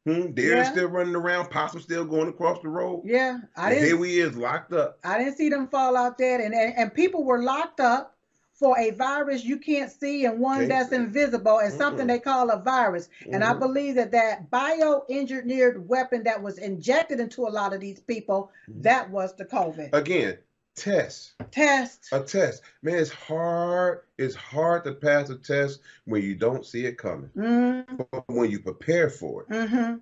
Hmm, 0.06 0.30
deer 0.32 0.56
is 0.58 0.66
Yeah. 0.66 0.72
still 0.72 0.88
running 0.88 1.16
around. 1.16 1.50
Possum 1.50 1.80
still 1.80 2.04
going 2.04 2.28
across 2.28 2.62
the 2.62 2.68
road. 2.68 3.02
Yeah. 3.04 3.40
I 3.56 3.70
and 3.70 3.74
here 3.74 3.84
didn't. 3.84 3.86
Here 3.88 3.96
we 3.98 4.20
is 4.20 4.36
locked 4.36 4.72
up. 4.72 4.98
I 5.04 5.18
didn't 5.18 5.36
see 5.36 5.48
them 5.48 5.68
fall 5.68 5.96
out 5.96 6.16
there, 6.16 6.40
and, 6.40 6.54
and 6.54 6.74
and 6.76 6.94
people 6.94 7.24
were 7.24 7.42
locked 7.42 7.80
up 7.80 8.15
for 8.58 8.78
a 8.78 8.90
virus 8.90 9.44
you 9.44 9.58
can't 9.58 9.92
see 9.92 10.24
and 10.24 10.40
one 10.40 10.66
that's 10.66 10.90
invisible 10.92 11.58
and 11.58 11.72
something 11.74 12.06
Mm-mm. 12.06 12.08
they 12.08 12.18
call 12.18 12.50
a 12.50 12.58
virus. 12.58 13.08
And 13.30 13.44
I 13.44 13.52
Mhm. 13.52 13.58
believe 13.60 13.94
that 13.96 14.12
that 14.12 14.50
bioengineered 14.50 15.84
weapon 15.86 16.22
that 16.24 16.42
was 16.42 16.58
injected 16.58 17.20
into 17.20 17.46
a 17.46 17.50
lot 17.50 17.74
of 17.74 17.80
these 17.80 18.00
people, 18.00 18.50
Mhm. 18.68 18.82
that 18.82 19.10
was 19.10 19.34
the 19.36 19.44
COVID 19.44 19.90
Again, 19.92 20.38
test. 20.74 21.34
test. 21.50 22.08
A 22.12 22.20
test. 22.20 22.62
Man, 22.82 22.98
it's 22.98 23.10
hard. 23.10 24.00
It's 24.16 24.34
hard 24.34 24.84
to 24.84 24.92
pass 24.94 25.28
a 25.28 25.36
test 25.36 25.80
when 26.06 26.22
you 26.22 26.34
don't 26.34 26.64
see 26.64 26.86
it 26.86 26.96
coming. 26.96 27.30
Mm-hmm. 27.36 27.96
But 28.10 28.24
when 28.28 28.50
you 28.50 28.58
prepare 28.60 29.10
for 29.10 29.42
it. 29.42 29.48
Mm-hmm. 29.50 29.96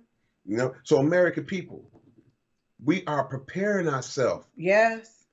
You 0.45 0.57
know, 0.57 0.75
so 0.83 0.99
American 0.99 1.43
people, 1.43 1.89
we 2.83 3.03
are 3.05 3.23
preparing 3.25 3.87
ourselves. 3.89 4.45
Yes. 4.55 5.25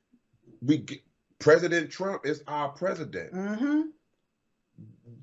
We 0.60 0.78
get, 0.78 1.00
President 1.42 1.90
Trump 1.90 2.24
is 2.24 2.42
our 2.46 2.68
president. 2.70 3.32
Mm-hmm. 3.34 3.80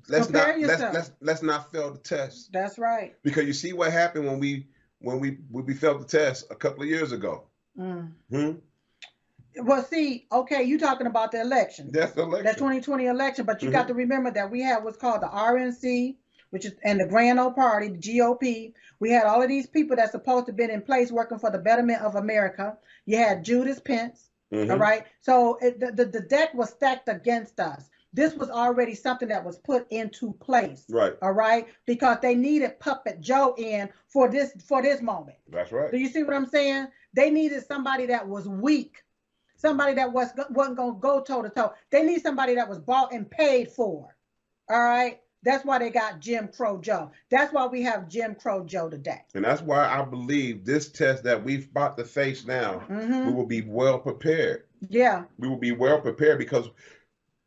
Let's 0.08 0.26
Prepare 0.26 0.58
not 0.58 0.66
let's, 0.68 0.94
let's 0.94 1.10
let's 1.20 1.42
not 1.42 1.72
fail 1.72 1.92
the 1.92 1.98
test. 1.98 2.52
That's 2.52 2.78
right. 2.78 3.14
Because 3.22 3.44
you 3.44 3.52
see 3.52 3.72
what 3.72 3.92
happened 3.92 4.26
when 4.26 4.38
we 4.38 4.66
when 5.00 5.20
we 5.20 5.38
when 5.50 5.66
we 5.66 5.74
failed 5.74 6.00
the 6.02 6.06
test 6.18 6.46
a 6.50 6.54
couple 6.54 6.82
of 6.82 6.88
years 6.88 7.12
ago. 7.12 7.44
Mm. 7.78 8.12
Hmm? 8.30 8.50
Well, 9.62 9.82
see, 9.82 10.26
okay, 10.30 10.62
you 10.62 10.78
talking 10.78 11.06
about 11.06 11.32
the 11.32 11.40
election. 11.40 11.90
That's 11.92 12.12
the 12.12 12.22
election. 12.22 12.46
the 12.46 12.54
2020 12.54 13.06
election, 13.06 13.44
but 13.46 13.62
you 13.62 13.68
Mm-hmm. 13.68 13.76
got 13.76 13.88
to 13.88 13.94
remember 13.94 14.30
that 14.30 14.50
we 14.50 14.60
had 14.62 14.84
what's 14.84 14.96
called 14.96 15.22
the 15.22 15.26
RNC, 15.28 16.16
which 16.50 16.64
is 16.64 16.74
and 16.84 17.00
the 17.00 17.06
Grand 17.06 17.38
Old 17.40 17.56
Party, 17.56 17.88
the 17.88 17.98
GOP. 17.98 18.72
We 19.00 19.10
had 19.10 19.24
all 19.24 19.42
of 19.42 19.48
these 19.48 19.66
people 19.66 19.96
that's 19.96 20.12
supposed 20.12 20.46
to 20.46 20.52
have 20.52 20.56
been 20.56 20.70
in 20.70 20.82
place 20.82 21.10
working 21.10 21.38
for 21.38 21.50
the 21.50 21.58
betterment 21.58 22.02
of 22.02 22.14
America. 22.14 22.76
You 23.06 23.16
had 23.18 23.44
Judas 23.44 23.80
Pence, 23.80 24.29
Mhm. 24.52 24.70
all 24.70 24.78
right. 24.78 25.04
So 25.20 25.56
it, 25.60 25.78
the, 25.80 25.92
the 25.92 26.04
the 26.06 26.20
deck 26.20 26.52
was 26.54 26.70
stacked 26.70 27.08
against 27.08 27.60
us. 27.60 27.88
this 28.12 28.34
was 28.34 28.50
already 28.50 28.94
something 28.94 29.28
that 29.28 29.44
was 29.44 29.58
put 29.58 29.86
into 29.92 30.32
place. 30.34 30.84
Right. 30.90 31.16
All 31.22 31.32
right, 31.32 31.68
because 31.86 32.18
they 32.20 32.34
needed 32.34 32.80
Puppet 32.80 33.20
Joe 33.20 33.54
in 33.56 33.88
for 34.08 34.28
this 34.28 34.52
for 34.66 34.82
this 34.82 35.00
moment. 35.00 35.38
That's 35.48 35.70
right. 35.72 35.90
Do 35.92 35.98
you 35.98 36.08
see 36.08 36.24
what 36.24 36.34
I'm 36.34 36.46
saying? 36.46 36.88
They 37.14 37.30
needed 37.30 37.64
somebody 37.66 38.06
that 38.06 38.26
was 38.26 38.48
weak, 38.48 39.02
somebody 39.56 39.94
that 39.94 40.12
was 40.12 40.28
wasn't 40.50 40.76
gonna 40.76 40.98
go 40.98 41.20
toe 41.20 41.42
to 41.42 41.50
toe. 41.50 41.72
They 41.90 42.02
need 42.02 42.22
somebody 42.22 42.56
that 42.56 42.68
was 42.68 42.78
bought 42.80 43.12
and 43.12 43.30
paid 43.30 43.70
for. 43.70 44.16
All 44.68 44.80
right. 44.82 45.19
That's 45.42 45.64
why 45.64 45.78
they 45.78 45.90
got 45.90 46.20
Jim 46.20 46.48
Crow 46.48 46.78
Joe. 46.78 47.10
That's 47.30 47.52
why 47.52 47.66
we 47.66 47.82
have 47.82 48.08
Jim 48.08 48.34
Crow 48.34 48.64
Joe 48.64 48.90
today. 48.90 49.22
And 49.34 49.44
that's 49.44 49.62
why 49.62 49.86
I 49.86 50.04
believe 50.04 50.64
this 50.64 50.90
test 50.90 51.24
that 51.24 51.42
we've 51.42 51.68
about 51.70 51.96
to 51.96 52.04
face 52.04 52.44
now, 52.46 52.80
hmm 52.80 53.26
we 53.26 53.32
will 53.32 53.46
be 53.46 53.62
well 53.62 53.98
prepared. 53.98 54.64
Yeah. 54.88 55.24
We 55.38 55.48
will 55.48 55.56
be 55.56 55.72
well 55.72 56.00
prepared 56.00 56.38
because 56.38 56.68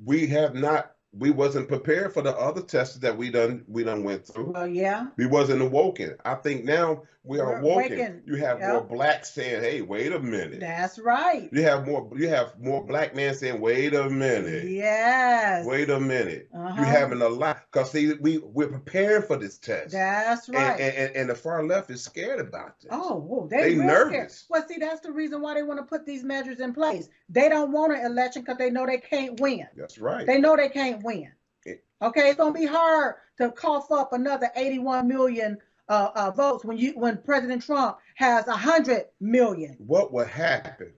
we 0.03 0.27
have 0.27 0.55
not 0.55 0.91
we 1.15 1.29
wasn't 1.29 1.67
prepared 1.67 2.11
for 2.11 2.23
the 2.23 2.35
other 2.35 2.61
tests 2.61 2.97
that 2.97 3.15
we 3.15 3.29
done 3.29 3.63
we 3.67 3.83
done 3.83 4.03
went 4.03 4.25
through. 4.25 4.51
Well, 4.51 4.67
yeah. 4.67 5.07
We 5.17 5.27
wasn't 5.27 5.61
awoken. 5.61 6.15
I 6.25 6.35
think 6.35 6.65
now 6.65 7.03
we 7.25 7.39
are 7.39 7.61
We're 7.61 8.21
You 8.25 8.35
have 8.35 8.59
Yep. 8.59 8.69
more 8.69 8.81
blacks 8.81 9.31
saying, 9.31 9.61
"Hey, 9.61 9.81
wait 9.81 10.11
a 10.11 10.19
minute." 10.19 10.59
That's 10.59 10.99
right. 10.99 11.49
You 11.53 11.63
have 11.63 11.87
more. 11.87 12.09
You 12.15 12.27
have 12.27 12.59
more 12.59 12.83
black 12.83 13.15
men 13.15 13.33
saying, 13.33 13.61
"Wait 13.61 13.93
a 13.93 14.09
minute." 14.09 14.65
Yes. 14.65 15.65
Wait 15.65 15.89
a 15.89 15.99
minute. 15.99 16.49
Uh-huh. 16.53 16.73
You're 16.75 16.85
having 16.85 17.21
a 17.21 17.29
lot 17.29 17.61
because 17.71 17.91
see, 17.91 18.13
we 18.15 18.39
we're 18.39 18.67
preparing 18.67 19.21
for 19.21 19.37
this 19.37 19.57
test, 19.57 19.91
That's 19.93 20.49
right. 20.49 20.77
and, 20.79 20.95
and 20.97 21.15
and 21.15 21.29
the 21.29 21.35
far 21.35 21.63
left 21.63 21.89
is 21.91 22.03
scared 22.03 22.41
about 22.41 22.81
this. 22.81 22.89
Oh, 22.91 23.15
whoa, 23.15 23.47
They 23.47 23.73
they, 23.73 23.75
nervous. 23.75 24.39
Scared. 24.39 24.49
Well, 24.49 24.67
see, 24.67 24.79
that's 24.79 24.99
the 24.99 25.11
reason 25.13 25.41
why 25.41 25.53
they 25.53 25.63
want 25.63 25.79
to 25.79 25.85
put 25.85 26.05
these 26.05 26.23
measures 26.25 26.59
in 26.59 26.73
place. 26.73 27.07
They 27.29 27.47
don't 27.47 27.71
want 27.71 27.93
an 27.93 28.05
election 28.05 28.41
because 28.41 28.57
they 28.57 28.69
know 28.69 28.85
they 28.85 28.97
can't 28.97 29.39
win. 29.39 29.65
That's 29.77 29.97
right. 29.97 30.27
They 30.27 30.39
know 30.41 30.57
they 30.57 30.69
can't 30.69 31.01
win. 31.03 31.31
It- 31.65 31.85
Okay, 32.01 32.27
it's 32.29 32.37
gonna 32.37 32.51
be 32.51 32.65
hard 32.65 33.15
to 33.37 33.49
cough 33.51 33.91
up 33.93 34.11
another 34.11 34.49
81 34.57 35.07
million 35.07 35.57
uh, 35.89 36.09
uh, 36.15 36.31
votes 36.31 36.63
when 36.65 36.77
you 36.77 36.91
when 36.93 37.17
President 37.23 37.63
Trump 37.63 37.97
has 38.15 38.47
a 38.47 38.51
100 38.51 39.05
million. 39.19 39.75
what 39.79 40.13
would 40.13 40.27
happen? 40.27 40.93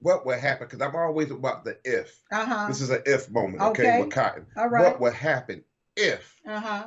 What 0.00 0.24
would 0.26 0.38
happen? 0.38 0.68
Because 0.68 0.80
I'm 0.86 0.94
always 0.94 1.30
about 1.30 1.64
the 1.64 1.76
if. 1.84 2.20
Uh 2.30 2.44
huh. 2.46 2.66
This 2.68 2.80
is 2.80 2.90
an 2.90 3.02
if 3.06 3.30
moment, 3.30 3.62
okay, 3.62 3.88
Okay. 3.88 4.00
with 4.00 4.10
Cotton. 4.10 4.46
All 4.56 4.68
right. 4.68 4.84
What 4.84 5.00
would 5.00 5.14
happen 5.14 5.64
if 5.96 6.36
Uh 6.46 6.60
huh. 6.60 6.86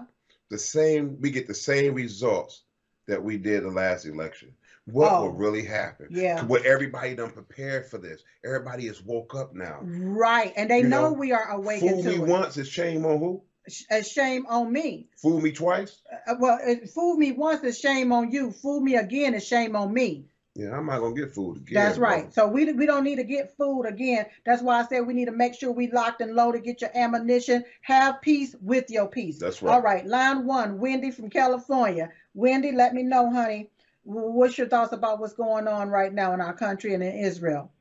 the 0.50 0.58
same 0.58 1.18
we 1.20 1.30
get 1.32 1.48
the 1.48 1.54
same 1.54 1.94
results 1.94 2.64
that 3.08 3.22
we 3.22 3.38
did 3.38 3.64
the 3.64 3.70
last 3.72 4.06
election? 4.06 4.54
What 4.86 5.12
Oh. 5.12 5.22
will 5.24 5.32
really 5.34 5.64
happen? 5.66 6.08
Yeah. 6.10 6.44
What 6.46 6.66
everybody 6.66 7.14
done 7.16 7.32
prepared 7.32 7.86
for 7.86 7.98
this? 7.98 8.24
Everybody 8.46 8.88
is 8.88 9.04
woke 9.04 9.36
up 9.36 9.54
now. 9.54 9.80
Right, 9.84 10.54
and 10.56 10.70
they 10.72 10.80
You 10.80 10.88
know, 10.88 11.10
know, 11.10 11.14
we 11.14 11.34
are 11.34 11.52
awakened 11.52 12.04
Fool 12.04 12.04
me 12.04 12.16
it. 12.16 12.22
once 12.22 12.58
is 12.58 12.68
shame 12.70 13.06
on 13.06 13.20
who? 13.20 13.44
Sh- 13.68 13.84
uh, 13.92 14.02
shame 14.02 14.46
on 14.48 14.72
me. 14.72 15.08
Fool 15.18 15.42
me 15.42 15.52
twice? 15.52 16.02
Uh, 16.28 16.36
well, 16.40 16.60
it, 16.64 16.90
fool 16.90 17.16
me 17.16 17.32
once 17.32 17.64
is 17.64 17.80
shame 17.80 18.12
on 18.12 18.32
you. 18.32 18.52
Fool 18.52 18.82
me 18.82 18.96
again 18.96 19.34
is 19.34 19.46
shame 19.46 19.76
on 19.76 19.94
me. 19.94 20.26
Yeah, 20.56 20.76
I'm 20.76 20.86
not 20.86 21.00
gonna 21.00 21.16
get 21.16 21.34
fooled 21.34 21.58
again. 21.58 21.82
That's 21.82 21.98
bro. 21.98 22.10
right. 22.10 22.34
So 22.34 22.48
we 22.48 22.72
we 22.74 22.86
don't 22.86 23.06
need 23.06 23.16
to 23.18 23.24
get 23.24 23.56
fooled 23.56 23.86
again. 23.86 24.26
That's 24.46 24.62
why 24.62 24.82
I 24.82 24.86
said 24.86 25.08
we 25.08 25.14
need 25.14 25.26
to 25.26 25.32
make 25.32 25.54
sure 25.54 25.72
we 25.72 25.90
locked 25.90 26.20
and 26.22 26.36
loaded. 26.36 26.66
Get 26.66 26.82
your 26.82 26.92
ammunition. 26.94 27.64
Have 27.82 28.22
peace 28.22 28.54
with 28.62 28.90
your 28.90 29.08
peace. 29.08 29.40
That's 29.40 29.62
right. 29.62 29.74
All 29.74 29.82
right. 29.82 30.06
Line 30.06 30.46
one, 30.46 30.80
Wendy 30.80 31.12
from 31.12 31.30
California. 31.30 32.10
Wendy, 32.34 32.74
let 32.74 32.94
me 32.94 33.04
know, 33.04 33.32
honey. 33.32 33.70
What's 34.04 34.58
your 34.58 34.68
thoughts 34.68 34.92
about 34.92 35.20
what's 35.20 35.34
going 35.34 35.68
on 35.68 35.90
right 35.90 36.12
now 36.12 36.34
in 36.34 36.42
our 36.42 36.54
country 36.54 36.94
and 36.94 37.04
in 37.04 37.16
Israel? 37.16 37.72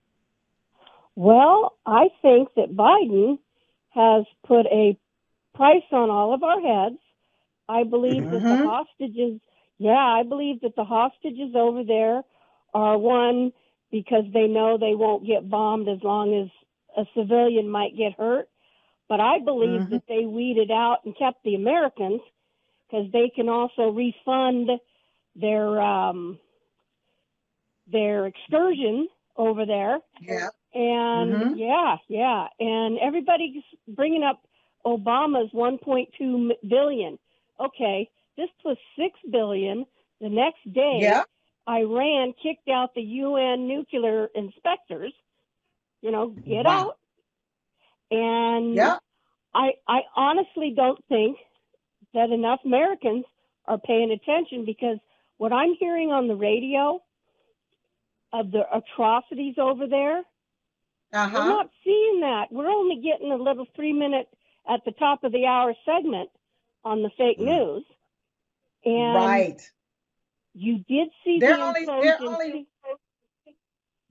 Well, 1.17 1.73
I 1.87 2.09
think 2.23 2.51
that 2.55 2.77
Biden 2.77 3.39
has 3.91 4.25
put 4.47 4.67
a 4.67 4.97
price 5.55 5.85
on 5.93 6.11
all 6.11 6.35
of 6.35 6.43
our 6.43 6.61
heads. 6.61 6.99
I 7.69 7.85
believe 7.85 8.31
that 8.31 8.47
the 8.49 8.57
Mhm. 8.57 8.63
hostages, 8.63 9.41
yeah, 9.79 9.93
I 9.93 10.23
believe 10.25 10.61
that 10.63 10.77
the 10.77 10.85
hostages 10.85 11.55
over 11.55 11.85
there 11.85 12.23
are 12.75 12.99
one 12.99 13.53
because 13.91 14.25
they 14.33 14.47
know 14.47 14.79
they 14.79 14.95
won't 14.95 15.27
get 15.27 15.49
bombed 15.51 15.89
as 15.89 16.03
long 16.03 16.35
as 16.35 16.49
a 16.97 17.09
civilian 17.17 17.69
might 17.69 17.97
get 17.97 18.13
hurt. 18.15 18.49
But 19.09 19.21
I 19.21 19.41
believe 19.41 19.89
Mhm. 19.89 19.91
that 19.91 20.05
they 20.09 20.25
weeded 20.27 20.71
out 20.71 20.99
and 21.05 21.17
kept 21.19 21.43
the 21.45 21.55
Americans 21.57 22.21
because 22.87 23.11
they 23.13 23.31
can 23.35 23.49
also 23.49 23.91
refund 23.91 24.71
their 25.37 25.81
um, 25.81 26.39
their 27.91 28.27
excursion 28.27 29.09
over 29.37 29.67
there 29.67 29.99
Yeah. 30.21 30.49
and 30.75 31.41
Mhm. 31.41 31.53
yeah, 31.53 31.97
yeah, 32.09 32.47
and 32.61 32.99
everybody's 32.99 33.63
bringing 33.89 34.23
up 34.23 34.43
Obama's 34.87 35.51
1.2 35.53 36.51
billion. 36.69 37.19
Okay, 37.61 38.11
this 38.37 38.49
was 38.65 38.77
6 38.99 39.19
billion. 39.31 39.87
The 40.21 40.29
next 40.31 40.73
day, 40.73 41.13
Yeah. 41.13 41.25
Iran 41.69 42.35
kicked 42.43 42.69
out 42.69 42.95
the 42.95 43.03
UN 43.03 43.69
nuclear 43.69 44.29
inspectors. 44.35 45.13
You 46.03 46.13
know, 46.13 46.29
get 46.49 46.67
Wow. 46.67 46.67
out. 46.67 46.99
And 48.11 48.83
Yeah. 48.83 48.99
I 49.55 49.73
I 49.89 50.01
honestly 50.17 50.73
don't 50.77 51.03
think 51.09 51.39
that 52.15 52.31
enough 52.31 52.61
Americans 52.65 53.25
are 53.67 53.79
paying 53.79 54.13
attention 54.13 54.65
because 54.67 54.99
what 55.39 55.53
I'm 55.53 55.75
hearing 55.79 56.11
on 56.13 56.29
the 56.29 56.37
radio 56.37 57.03
of 58.33 58.51
the 58.51 58.63
atrocities 58.75 59.57
over 59.59 59.87
there, 59.87 60.23
Uh 61.13 61.29
we're 61.31 61.45
not 61.45 61.71
seeing 61.85 62.21
that. 62.21 62.47
We're 62.53 62.69
only 62.71 62.97
getting 63.03 63.33
a 63.33 63.37
little 63.37 63.67
three 63.77 63.93
minute 63.93 64.29
at 64.69 64.81
the 64.85 64.93
top 64.93 65.25
of 65.25 65.33
the 65.33 65.47
hour 65.47 65.75
segment 65.85 66.31
on 66.85 67.03
the 67.03 67.11
fake 67.17 67.39
Mm. 67.39 67.45
news. 67.45 67.85
And 68.85 69.15
Right. 69.15 69.73
you 70.55 70.79
did 70.89 71.09
see 71.25 71.39
They're 71.39 71.57
the 71.57 71.63
only- 71.63 71.85
they're 71.85 72.19
only- 72.23 72.67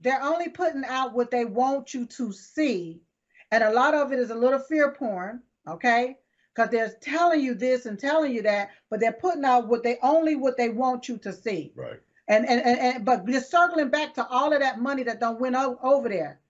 They're 0.02 0.22
only 0.22 0.48
putting 0.48 0.84
out 0.86 1.12
what 1.12 1.30
they 1.30 1.44
want 1.44 1.92
you 1.92 2.06
to 2.06 2.32
see. 2.32 3.02
And 3.50 3.62
a 3.62 3.70
lot 3.70 3.94
of 3.94 4.12
it 4.12 4.18
is 4.18 4.30
a 4.30 4.34
little 4.34 4.58
fear 4.58 4.92
porn, 4.92 5.42
okay? 5.66 6.18
Because 6.54 6.70
they're 6.70 6.96
telling 7.02 7.40
you 7.42 7.54
this 7.54 7.84
and 7.84 7.98
telling 7.98 8.32
you 8.32 8.40
that, 8.42 8.70
but 8.88 9.00
they're 9.00 9.12
putting 9.12 9.44
out 9.44 9.68
what 9.68 9.82
they 9.82 9.98
only 10.02 10.36
what 10.36 10.56
they 10.56 10.70
want 10.70 11.08
you 11.08 11.18
to 11.18 11.32
see. 11.32 11.72
Right. 11.74 12.00
And 12.28 12.48
and 12.48 12.62
and, 12.62 12.78
and 12.78 13.04
but 13.04 13.26
just 13.26 13.50
circling 13.50 13.90
back 13.90 14.14
to 14.14 14.26
all 14.28 14.52
of 14.52 14.60
that 14.60 14.78
money 14.78 15.02
that 15.02 15.20
don't 15.20 15.40
went 15.40 15.56
over 15.56 16.08
there, 16.08 16.40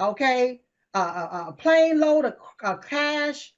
okay? 0.00 0.60
Uh, 0.92 1.28
a, 1.46 1.48
a 1.50 1.52
plane 1.52 2.00
load 2.00 2.24
of, 2.24 2.34
of 2.64 2.82
cash. 2.82 3.52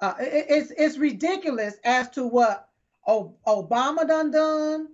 Uh, 0.00 0.14
it- 0.20 0.46
it's 0.48 0.70
it's 0.76 0.96
ridiculous 0.98 1.74
as 1.84 2.08
to 2.10 2.24
what 2.26 2.68
o- 3.06 3.34
Obama 3.46 4.06
done 4.06 4.30
done, 4.30 4.88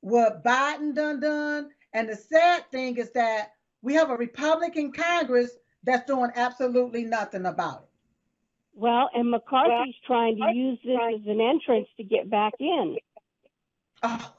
what 0.00 0.42
Biden 0.42 0.94
done 0.94 1.20
done, 1.20 1.70
and 1.92 2.08
the 2.08 2.16
sad 2.16 2.64
thing 2.72 2.96
is 2.96 3.10
that 3.12 3.52
we 3.82 3.92
have 3.94 4.08
a 4.10 4.16
Republican 4.16 4.92
Congress 4.92 5.50
that's 5.84 6.06
doing 6.06 6.30
absolutely 6.36 7.04
nothing 7.04 7.44
about 7.46 7.82
it. 7.82 7.88
Well, 8.72 9.10
and 9.14 9.30
McCarthy's 9.30 9.94
trying 10.06 10.36
to 10.38 10.52
use 10.54 10.78
this 10.84 10.98
as 11.14 11.26
an 11.26 11.40
entrance 11.40 11.88
to 11.98 12.02
get 12.04 12.30
back 12.30 12.54
in. 12.58 12.96
Oh. 14.02 14.32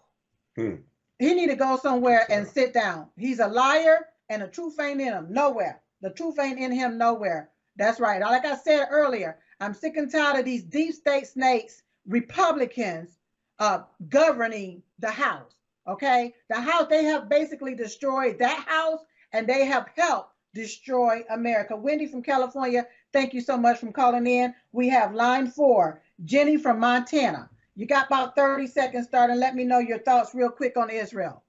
Hmm. 0.56 0.76
He 1.20 1.34
need 1.34 1.48
to 1.48 1.56
go 1.56 1.78
somewhere 1.78 2.26
and 2.32 2.48
sit 2.48 2.74
down. 2.74 3.08
He's 3.18 3.40
a 3.40 3.48
liar 3.48 4.08
and 4.30 4.42
the 4.42 4.48
truth 4.48 4.80
ain't 4.80 5.02
in 5.02 5.08
him 5.14 5.28
nowhere. 5.32 5.82
The 6.02 6.12
truth 6.12 6.40
ain't 6.40 6.60
in 6.60 6.72
him 6.72 6.98
nowhere. 6.98 7.50
That's 7.76 8.00
right. 8.00 8.22
Like 8.22 8.46
I 8.46 8.56
said 8.56 8.88
earlier, 8.92 9.40
I'm 9.60 9.74
sick 9.74 9.98
and 9.98 10.12
tired 10.12 10.40
of 10.40 10.46
these 10.46 10.64
deep 10.64 10.94
state 10.94 11.28
snakes, 11.28 11.84
Republicans, 12.08 13.18
uh, 13.60 13.84
governing 14.10 14.84
the 15.00 15.12
House. 15.12 15.54
Okay, 15.88 16.34
the 16.50 16.60
House 16.60 16.88
they 16.90 17.06
have 17.06 17.30
basically 17.30 17.74
destroyed 17.74 18.38
that 18.40 18.66
House, 18.68 19.00
and 19.32 19.48
they 19.48 19.66
have 19.66 19.90
helped 19.96 20.34
destroy 20.54 21.24
America. 21.30 21.76
Wendy 21.76 22.08
from 22.08 22.22
California, 22.22 22.86
thank 23.14 23.34
you 23.34 23.42
so 23.42 23.58
much 23.58 23.80
for 23.80 23.92
calling 23.92 24.28
in. 24.28 24.54
We 24.72 24.90
have 24.90 25.14
line 25.14 25.48
four, 25.48 26.02
Jenny 26.26 26.58
from 26.58 26.80
Montana. 26.80 27.50
You 27.76 27.86
got 27.86 28.08
about 28.08 28.36
30 28.36 28.68
seconds, 28.68 29.08
starting. 29.08 29.40
let 29.40 29.56
me 29.56 29.64
know 29.64 29.80
your 29.80 30.00
thoughts 30.00 30.34
real 30.34 30.50
quick 30.50 30.78
on 30.78 30.90
Israel. 30.90 31.44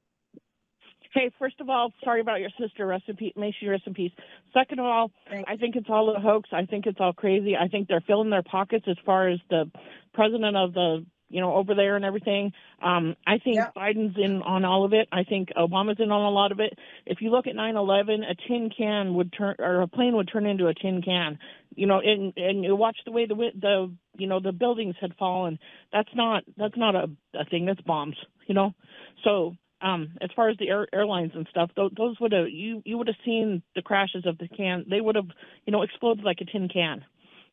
Hey, 1.15 1.31
first 1.39 1.61
of 1.61 1.71
all, 1.71 1.93
sorry 2.05 2.21
about 2.21 2.41
your 2.41 2.51
sister. 2.61 2.87
Rest 2.87 3.05
in 3.09 3.17
peace. 3.17 3.33
May 3.37 3.53
she 3.59 3.67
rest 3.67 3.85
in 3.87 3.95
peace. 3.95 4.13
Second 4.53 4.79
of 4.79 4.85
all, 4.85 5.11
I 5.47 5.57
think 5.57 5.75
it's 5.77 5.89
all 5.89 6.15
a 6.15 6.21
hoax. 6.21 6.51
I 6.53 6.67
think 6.67 6.87
it's 6.87 7.01
all 7.01 7.13
crazy. 7.15 7.57
I 7.57 7.69
think 7.69 7.89
they're 7.89 8.03
filling 8.07 8.31
their 8.31 8.43
pockets 8.43 8.85
as 8.89 8.97
far 9.07 9.29
as 9.29 9.39
the 9.49 9.71
president 10.13 10.57
of 10.57 10.75
the, 10.75 11.07
you 11.31 11.41
know, 11.41 11.55
over 11.55 11.75
there 11.75 11.97
and 11.97 12.05
everything. 12.05 12.53
Um, 12.83 13.17
I 13.27 13.39
think 13.39 13.57
Yeah. 13.57 13.71
Biden's 13.75 14.19
in 14.19 14.43
on 14.43 14.67
all 14.67 14.85
of 14.85 14.93
it. 14.93 15.09
I 15.11 15.25
think 15.25 15.49
Obama's 15.57 15.99
in 15.99 16.11
on 16.11 16.25
a 16.25 16.31
lot 16.31 16.53
of 16.53 16.61
it. 16.61 16.79
If 17.07 17.23
you 17.23 17.31
look 17.31 17.47
at 17.47 17.55
9/11, 17.55 18.23
a 18.23 18.35
tin 18.35 18.69
can 18.71 19.15
would 19.15 19.33
turn, 19.33 19.57
or 19.59 19.81
a 19.81 19.89
plane 19.89 20.15
would 20.17 20.29
turn 20.29 20.45
into 20.45 20.67
a 20.67 20.75
tin 20.75 21.01
can. 21.01 21.39
You 21.75 21.87
know, 21.87 22.01
and 22.01 22.35
and 22.37 22.65
you 22.65 22.77
watch 22.77 22.99
the 23.07 23.13
way 23.13 23.25
the 23.27 23.35
the 23.35 23.91
you 24.19 24.27
know 24.27 24.41
the 24.41 24.53
buildings 24.53 24.97
had 25.01 25.15
fallen. 25.17 25.59
That's 25.91 26.15
not 26.15 26.45
that's 26.57 26.77
not 26.77 26.95
a, 26.95 27.11
a 27.35 27.45
thing. 27.47 27.65
That's 27.65 27.81
bombs. 27.81 28.17
You 28.47 28.55
know, 28.55 28.75
so 29.25 29.55
um, 29.81 30.11
as 30.21 30.31
far 30.35 30.49
as 30.49 30.57
the 30.59 30.69
air, 30.69 30.87
airlines 30.93 31.33
and 31.35 31.47
stuff, 31.51 31.71
those, 31.77 31.93
those 31.97 32.19
would 32.21 32.33
have 32.33 32.49
you 32.51 32.83
you 32.85 32.99
would 32.99 33.07
have 33.07 33.17
seen 33.25 33.63
the 33.75 33.83
crashes 33.83 34.27
of 34.27 34.39
the 34.39 34.49
can. 34.49 34.85
They 34.89 35.01
would 35.01 35.17
have 35.17 35.29
you 35.67 35.73
know 35.73 35.83
exploded 35.83 36.25
like 36.25 36.39
a 36.41 36.45
tin 36.45 36.69
can. 36.69 37.05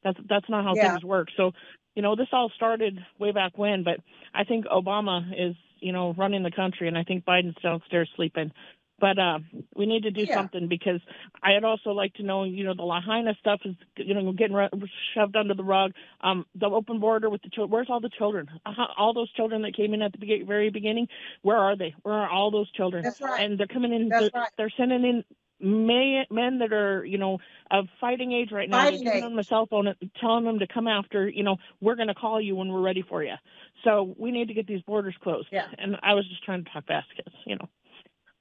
That's 0.03 0.19
that's 0.29 0.49
not 0.49 0.63
how 0.63 0.75
Yeah. 0.75 0.91
things 0.91 1.03
work. 1.03 1.29
So, 1.35 1.51
you 1.95 2.01
know, 2.01 2.15
this 2.15 2.27
all 2.31 2.51
started 2.55 2.99
way 3.19 3.31
back 3.31 3.57
when, 3.57 3.83
but 3.83 3.99
I 4.33 4.43
think 4.43 4.65
Obama 4.65 5.31
is, 5.37 5.55
you 5.79 5.91
know, 5.91 6.13
running 6.17 6.43
the 6.43 6.51
country, 6.51 6.87
and 6.87 6.97
I 6.97 7.03
think 7.03 7.25
Biden's 7.25 7.55
downstairs 7.61 8.09
sleeping. 8.15 8.51
But 8.97 9.19
uh, 9.19 9.39
we 9.75 9.85
need 9.85 10.03
to 10.03 10.11
do 10.11 10.21
Yeah. 10.21 10.35
something 10.35 10.67
because 10.67 11.01
I'd 11.43 11.65
also 11.65 11.89
like 11.91 12.13
to 12.15 12.23
know, 12.23 12.45
you 12.45 12.63
know, 12.63 12.73
the 12.73 12.83
Lahaina 12.83 13.35
stuff 13.39 13.59
is, 13.65 13.75
you 13.97 14.13
know, 14.13 14.31
getting 14.31 14.55
ru- 14.55 14.69
shoved 15.13 15.35
under 15.35 15.53
the 15.53 15.65
rug. 15.65 15.91
Um, 16.21 16.45
the 16.55 16.67
open 16.67 16.99
border 16.99 17.29
with 17.29 17.41
the 17.41 17.49
children. 17.49 17.71
Where's 17.71 17.89
all 17.89 17.99
the 17.99 18.09
children? 18.17 18.49
Uh, 18.65 18.71
all 18.97 19.13
those 19.13 19.31
children 19.33 19.63
that 19.63 19.75
came 19.75 19.93
in 19.93 20.01
at 20.01 20.13
the 20.13 20.43
very 20.43 20.69
beginning. 20.69 21.07
Where 21.41 21.57
are 21.57 21.75
they? 21.75 21.93
Where 22.03 22.15
are 22.15 22.29
all 22.29 22.51
those 22.51 22.71
children? 22.71 23.03
That's 23.03 23.19
right. 23.19 23.41
And 23.41 23.59
they're 23.59 23.67
coming 23.67 23.93
in. 23.93 24.07
That's 24.07 24.31
they're, 24.31 24.41
right. 24.41 24.49
they're 24.57 24.73
sending 24.77 25.03
in 25.03 25.23
men, 25.59 26.25
men 26.31 26.59
that 26.59 26.71
are, 26.71 27.03
you 27.03 27.17
know, 27.17 27.39
of 27.69 27.87
fighting 27.99 28.31
age 28.31 28.51
right 28.53 28.69
now. 28.69 28.83
Fighting 28.83 29.03
giving 29.03 29.21
them 29.21 29.39
a 29.39 29.43
cell 29.43 29.65
phone, 29.65 29.87
and 29.87 29.97
telling 30.21 30.45
them 30.45 30.59
to 30.59 30.67
come 30.67 30.87
after. 30.87 31.27
You 31.27 31.43
know, 31.43 31.57
we're 31.81 31.95
going 31.95 32.07
to 32.07 32.15
call 32.15 32.39
you 32.39 32.55
when 32.55 32.69
we're 32.69 32.81
ready 32.81 33.01
for 33.01 33.21
you. 33.23 33.35
So 33.83 34.15
we 34.17 34.31
need 34.31 34.47
to 34.47 34.53
get 34.53 34.67
these 34.67 34.81
borders 34.83 35.15
closed. 35.21 35.49
Yeah. 35.51 35.67
And 35.77 35.97
I 36.01 36.13
was 36.13 36.25
just 36.29 36.45
trying 36.45 36.63
to 36.63 36.71
talk 36.71 36.85
fast, 36.87 37.07
kids. 37.13 37.35
You 37.45 37.57
know. 37.57 37.67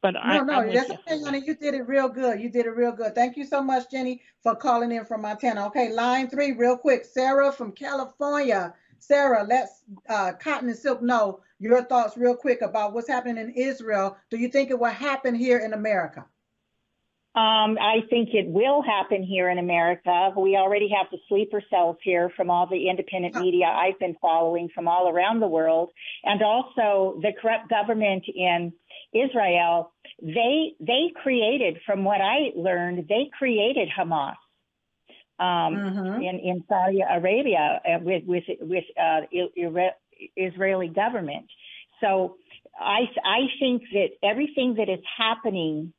But 0.05 0.16
I, 0.22 0.36
No, 0.36 0.44
no, 0.44 0.52
I'm 0.61 0.70
that's 0.74 0.90
you. 0.90 0.96
okay, 0.96 1.22
honey. 1.22 1.42
You 1.46 1.55
did 1.55 1.72
it 1.72 1.88
real 1.88 2.11
good. 2.11 2.38
You 2.38 2.50
did 2.50 2.66
it 2.66 2.76
real 2.76 2.92
good. 2.92 3.14
Thank 3.14 3.38
you 3.38 3.46
so 3.46 3.62
much, 3.62 3.90
Jenny, 3.90 4.20
for 4.42 4.55
calling 4.55 4.92
in 4.92 5.07
from 5.07 5.22
Montana. 5.22 5.66
Okay, 5.68 5.94
line 5.94 6.28
three, 6.28 6.52
real 6.52 6.76
quick. 6.76 7.07
Sarah 7.07 7.50
from 7.50 7.72
California. 7.72 8.74
Sarah, 8.98 9.46
let's 9.48 9.82
uh, 10.11 10.32
Cotton 10.38 10.68
and 10.68 10.76
Silk 10.76 11.00
know 11.00 11.40
your 11.59 11.82
thoughts 11.84 12.18
real 12.18 12.36
quick 12.36 12.61
about 12.61 12.92
what's 12.92 13.09
happening 13.09 13.38
in 13.38 13.55
Israel. 13.55 14.18
Do 14.28 14.36
you 14.36 14.48
think 14.48 14.68
it 14.68 14.78
will 14.78 14.90
happen 14.90 15.34
here 15.34 15.61
in 15.61 15.72
America? 15.72 16.26
Um, 17.36 17.78
I 17.80 18.02
think 18.11 18.28
it 18.32 18.46
will 18.46 18.80
happen 18.80 19.24
here 19.24 19.50
in 19.50 19.59
America. 19.59 20.32
We 20.36 20.55
already 20.57 20.88
have 20.96 21.07
the 21.11 21.18
sleeper 21.28 21.61
cells 21.68 21.96
here 22.05 22.30
from 22.36 22.48
all 22.48 22.68
the 22.68 22.88
independent 22.88 23.34
media 23.34 23.66
I've 23.66 23.98
been 23.98 24.14
following 24.22 24.68
from 24.72 24.86
all 24.86 25.09
around 25.09 25.40
the 25.40 25.48
world, 25.48 25.90
and 26.22 26.40
also 26.44 27.18
the 27.22 27.32
corrupt 27.42 27.68
government 27.68 28.22
in 28.32 28.72
Israel. 29.15 29.93
They 30.23 30.75
they 30.81 31.12
created, 31.23 31.79
from 31.87 32.05
what 32.05 32.21
I 32.21 32.51
learned, 32.57 33.07
they 33.09 33.31
created 33.39 33.89
Hamas 33.97 34.37
um, 35.39 35.77
Mhm. 35.77 36.23
in 36.23 36.39
in 36.41 36.65
Saudi 36.69 37.01
Arabia 37.03 37.81
uh, 37.87 37.99
with 38.03 38.25
with 38.27 38.45
with 38.61 38.85
uh, 39.01 39.23
Israeli 40.37 40.89
government. 40.89 41.47
So 42.01 42.37
I 42.79 43.09
I 43.25 43.41
think 43.61 43.83
that 43.93 44.11
everything 44.23 44.75
that 44.75 44.89
is 44.89 45.01
happening 45.17 45.93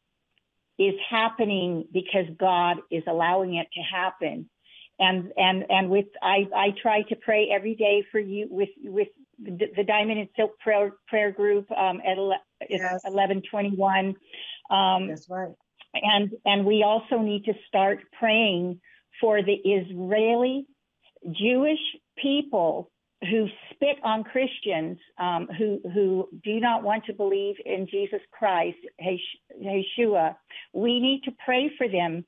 is 0.78 0.95
happening 1.09 1.86
because 1.91 2.26
God 2.38 2.78
is 2.91 3.03
allowing 3.07 3.55
it 3.55 3.68
to 3.74 3.82
happen. 3.82 4.49
And 4.99 5.34
and 5.38 5.66
and 5.70 5.89
with 5.89 6.07
I 6.22 6.47
I 6.55 6.68
try 6.82 7.01
to 7.03 7.16
pray 7.16 7.49
every 7.53 7.76
day 7.76 8.03
for 8.11 8.20
you 8.20 8.47
with 8.49 8.70
with 8.84 9.09
the, 9.41 9.67
the 9.77 9.83
Diamond 9.83 10.19
and 10.19 10.29
Silk 10.36 10.57
prayer 10.59 10.91
prayer 11.07 11.31
group 11.31 11.71
um, 11.71 12.01
at 12.05 12.17
ele- 12.17 12.33
Yes. 12.69 13.01
eleven 13.05 13.41
twenty 13.49 13.71
one. 13.75 14.15
Um, 14.69 15.07
That's 15.09 15.29
right. 15.29 15.53
and 15.93 16.31
and 16.45 16.65
we 16.65 16.83
also 16.83 17.19
need 17.21 17.45
to 17.45 17.53
start 17.67 17.99
praying 18.19 18.79
for 19.21 19.41
the 19.43 19.53
Israeli 19.53 20.65
Jewish 21.31 21.79
people 22.17 22.91
who 23.29 23.47
spit 23.73 23.97
on 24.03 24.23
Christians, 24.23 24.97
um, 25.19 25.47
who 25.57 25.79
who 25.93 26.29
do 26.43 26.59
not 26.59 26.83
want 26.83 27.05
to 27.05 27.13
believe 27.13 27.55
in 27.65 27.88
Jesus 27.89 28.21
Christ, 28.31 28.77
Yeshua. 29.01 30.36
We 30.73 30.99
need 30.99 31.21
to 31.25 31.31
pray 31.43 31.71
for 31.77 31.88
them 31.88 32.25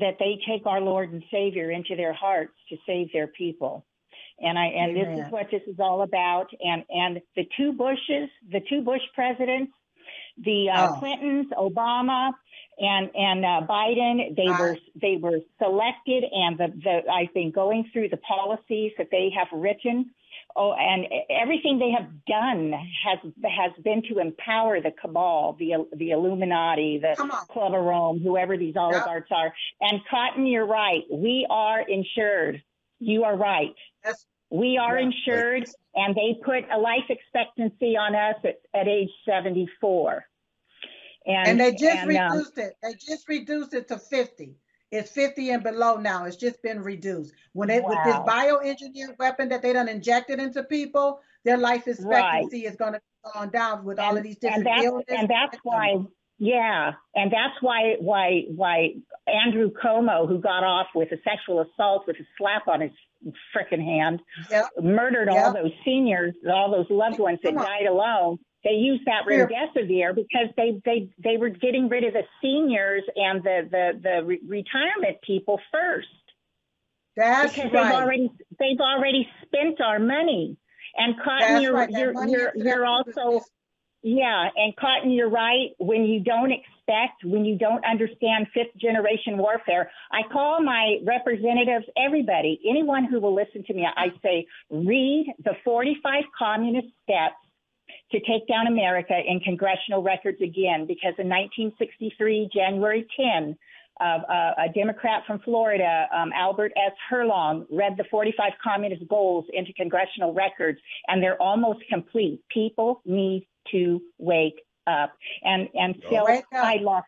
that 0.00 0.16
they 0.18 0.38
take 0.48 0.66
our 0.66 0.80
Lord 0.80 1.12
and 1.12 1.22
Savior 1.30 1.70
into 1.70 1.96
their 1.96 2.12
hearts 2.12 2.54
to 2.70 2.76
save 2.86 3.12
their 3.12 3.28
people. 3.28 3.86
And 4.40 4.58
I 4.58 4.66
and 4.66 4.96
this 4.96 5.26
is 5.26 5.32
what 5.32 5.46
this 5.50 5.62
is 5.66 5.76
all 5.78 6.02
about. 6.02 6.48
And 6.60 6.84
and 6.88 7.20
the 7.36 7.46
two 7.56 7.72
Bushes, 7.72 8.28
the 8.50 8.60
two 8.68 8.82
Bush 8.82 9.02
presidents, 9.14 9.72
the 10.42 10.70
uh, 10.70 10.88
Oh. 10.92 10.98
Clintons, 10.98 11.46
Obama, 11.58 12.32
and 12.78 13.10
and 13.14 13.44
uh, 13.44 13.66
Biden, 13.68 14.34
they 14.36 14.48
Right. 14.48 14.60
were 14.60 14.76
they 15.00 15.16
were 15.16 15.40
selected, 15.58 16.24
and 16.32 16.56
the, 16.58 16.68
the 16.82 17.10
I've 17.12 17.34
been 17.34 17.50
going 17.50 17.90
through 17.92 18.08
the 18.08 18.16
policies 18.18 18.92
that 18.98 19.08
they 19.10 19.30
have 19.36 19.48
written. 19.52 20.10
Oh, 20.56 20.72
and 20.72 21.06
everything 21.30 21.78
they 21.78 21.90
have 21.92 22.08
done 22.26 22.72
has 23.04 23.18
has 23.44 23.72
been 23.84 24.02
to 24.08 24.18
empower 24.18 24.80
the 24.80 24.90
cabal, 24.90 25.54
the 25.58 25.86
the 25.94 26.10
Illuminati, 26.10 26.98
the 26.98 27.14
Club 27.50 27.74
of 27.74 27.84
Rome, 27.84 28.18
whoever 28.20 28.56
these 28.56 28.74
oligarchs 28.76 29.30
are. 29.30 29.52
And 29.80 30.00
Cotton, 30.10 30.46
you're 30.46 30.66
right. 30.66 31.02
We 31.12 31.46
are 31.50 31.80
insured. 31.86 32.62
You 32.98 33.24
are 33.24 33.36
right. 33.36 33.74
We 34.50 34.78
are 34.78 34.98
Yeah. 34.98 35.06
insured, 35.06 35.68
and 35.94 36.14
they 36.14 36.34
put 36.44 36.64
a 36.70 36.78
life 36.78 37.08
expectancy 37.08 37.96
on 37.96 38.14
us 38.14 38.36
at, 38.44 38.60
at 38.74 38.88
age 38.88 39.10
74. 39.24 40.24
And, 41.26 41.48
and 41.48 41.60
they 41.60 41.72
just 41.72 41.84
and, 41.84 42.16
um, 42.16 42.32
reduced 42.32 42.58
it. 42.58 42.74
They 42.82 42.94
just 42.94 43.28
reduced 43.28 43.74
it 43.74 43.88
to 43.88 43.98
50. 43.98 44.56
It's 44.90 45.10
50 45.12 45.50
and 45.50 45.62
below 45.62 45.96
now. 45.96 46.24
It's 46.24 46.36
just 46.36 46.60
been 46.62 46.82
reduced. 46.82 47.32
When 47.52 47.70
it 47.70 47.84
with 47.84 47.98
this 48.04 48.16
bioengineered 48.16 49.18
weapon 49.18 49.50
that 49.50 49.62
they 49.62 49.72
done 49.72 49.88
injected 49.88 50.40
into 50.40 50.64
people, 50.64 51.20
their 51.44 51.58
life 51.58 51.86
expectancy 51.86 52.64
is 52.66 52.76
going 52.76 52.94
to 52.94 53.00
go 53.24 53.30
on 53.34 53.50
down 53.50 53.84
with 53.84 53.98
all 53.98 54.16
of 54.16 54.22
these 54.22 54.36
different 54.36 54.66
and 54.66 54.76
that's 54.76 54.84
illnesses. 54.84 55.16
and 55.16 55.28
that's 55.28 55.58
why 55.62 55.94
yeah 56.38 56.92
and 57.14 57.30
that's 57.30 57.54
why 57.60 57.96
why 58.00 58.42
why 58.48 58.88
andrew 59.26 59.70
cuomo 59.70 60.26
who 60.26 60.38
got 60.40 60.64
off 60.64 60.86
with 60.94 61.12
a 61.12 61.18
sexual 61.22 61.60
assault 61.60 62.06
with 62.06 62.16
a 62.16 62.24
slap 62.38 62.66
on 62.66 62.80
his 62.80 62.90
frickin' 63.54 63.82
hand 63.82 64.20
Yep. 64.50 64.66
murdered 64.82 65.28
Yep. 65.28 65.44
all 65.44 65.52
those 65.52 65.72
seniors 65.84 66.34
all 66.50 66.70
those 66.70 66.86
loved 66.90 67.18
ones 67.18 67.38
that 67.42 67.56
on. 67.56 67.64
died 67.64 67.86
alone 67.86 68.38
they 68.64 68.72
used 68.72 69.04
that 69.06 69.24
Here. 69.28 69.46
remdesivir 69.48 70.14
because 70.14 70.48
they 70.56 70.80
they 70.84 71.10
they 71.22 71.36
were 71.36 71.50
getting 71.50 71.88
rid 71.88 72.04
of 72.04 72.12
the 72.12 72.24
seniors 72.42 73.02
and 73.16 73.42
the 73.42 73.68
the 73.70 74.00
the 74.02 74.24
re- 74.24 74.40
retirement 74.46 75.18
people 75.22 75.60
first 75.72 76.08
That's 77.16 77.54
because 77.54 77.72
right. 77.72 77.84
they've 77.84 78.00
already 78.02 78.30
they've 78.58 78.80
already 78.80 79.28
spent 79.46 79.80
our 79.80 79.98
money 79.98 80.56
and 80.96 81.14
cotton 81.22 81.60
you're 81.60 81.74
right. 81.74 81.90
You're 81.90 82.26
you're, 82.26 82.52
that 82.54 82.64
you're 82.64 82.86
also 82.86 83.44
yeah, 84.02 84.48
and 84.56 84.74
Cotton, 84.76 85.10
you're 85.10 85.28
right. 85.28 85.70
When 85.78 86.04
you 86.04 86.20
don't 86.20 86.50
expect, 86.50 86.70
when 87.24 87.44
you 87.44 87.56
don't 87.56 87.84
understand 87.84 88.46
fifth 88.54 88.76
generation 88.80 89.38
warfare, 89.38 89.90
I 90.12 90.22
call 90.32 90.62
my 90.62 90.98
representatives, 91.04 91.86
everybody, 91.96 92.60
anyone 92.68 93.04
who 93.04 93.20
will 93.20 93.34
listen 93.34 93.64
to 93.64 93.74
me, 93.74 93.86
I 93.96 94.08
say, 94.22 94.46
read 94.70 95.32
the 95.44 95.52
45 95.64 96.24
communist 96.38 96.88
steps 97.02 97.36
to 98.12 98.18
take 98.20 98.46
down 98.48 98.66
America 98.66 99.14
in 99.26 99.40
congressional 99.40 100.02
records 100.02 100.38
again, 100.42 100.86
because 100.86 101.14
in 101.18 101.28
1963, 101.28 102.50
January 102.52 103.06
10, 103.16 103.56
uh, 104.00 104.04
uh, 104.04 104.54
a 104.58 104.72
Democrat 104.74 105.22
from 105.26 105.40
Florida, 105.40 106.06
um, 106.14 106.30
Albert 106.34 106.72
S. 106.76 106.92
Herlong, 107.10 107.66
read 107.70 107.96
the 107.96 108.04
45 108.10 108.52
communist 108.62 109.06
goals 109.08 109.44
into 109.52 109.72
congressional 109.74 110.32
records, 110.32 110.78
and 111.08 111.22
they're 111.22 111.40
almost 111.40 111.80
complete. 111.88 112.40
People 112.50 113.02
need 113.04 113.46
to 113.70 114.00
wake 114.18 114.60
up. 114.86 115.12
And 115.42 115.68
and 115.74 115.94
so 116.08 116.24
Wake. 116.24 116.44
I 116.52 116.76
lost. 116.76 117.06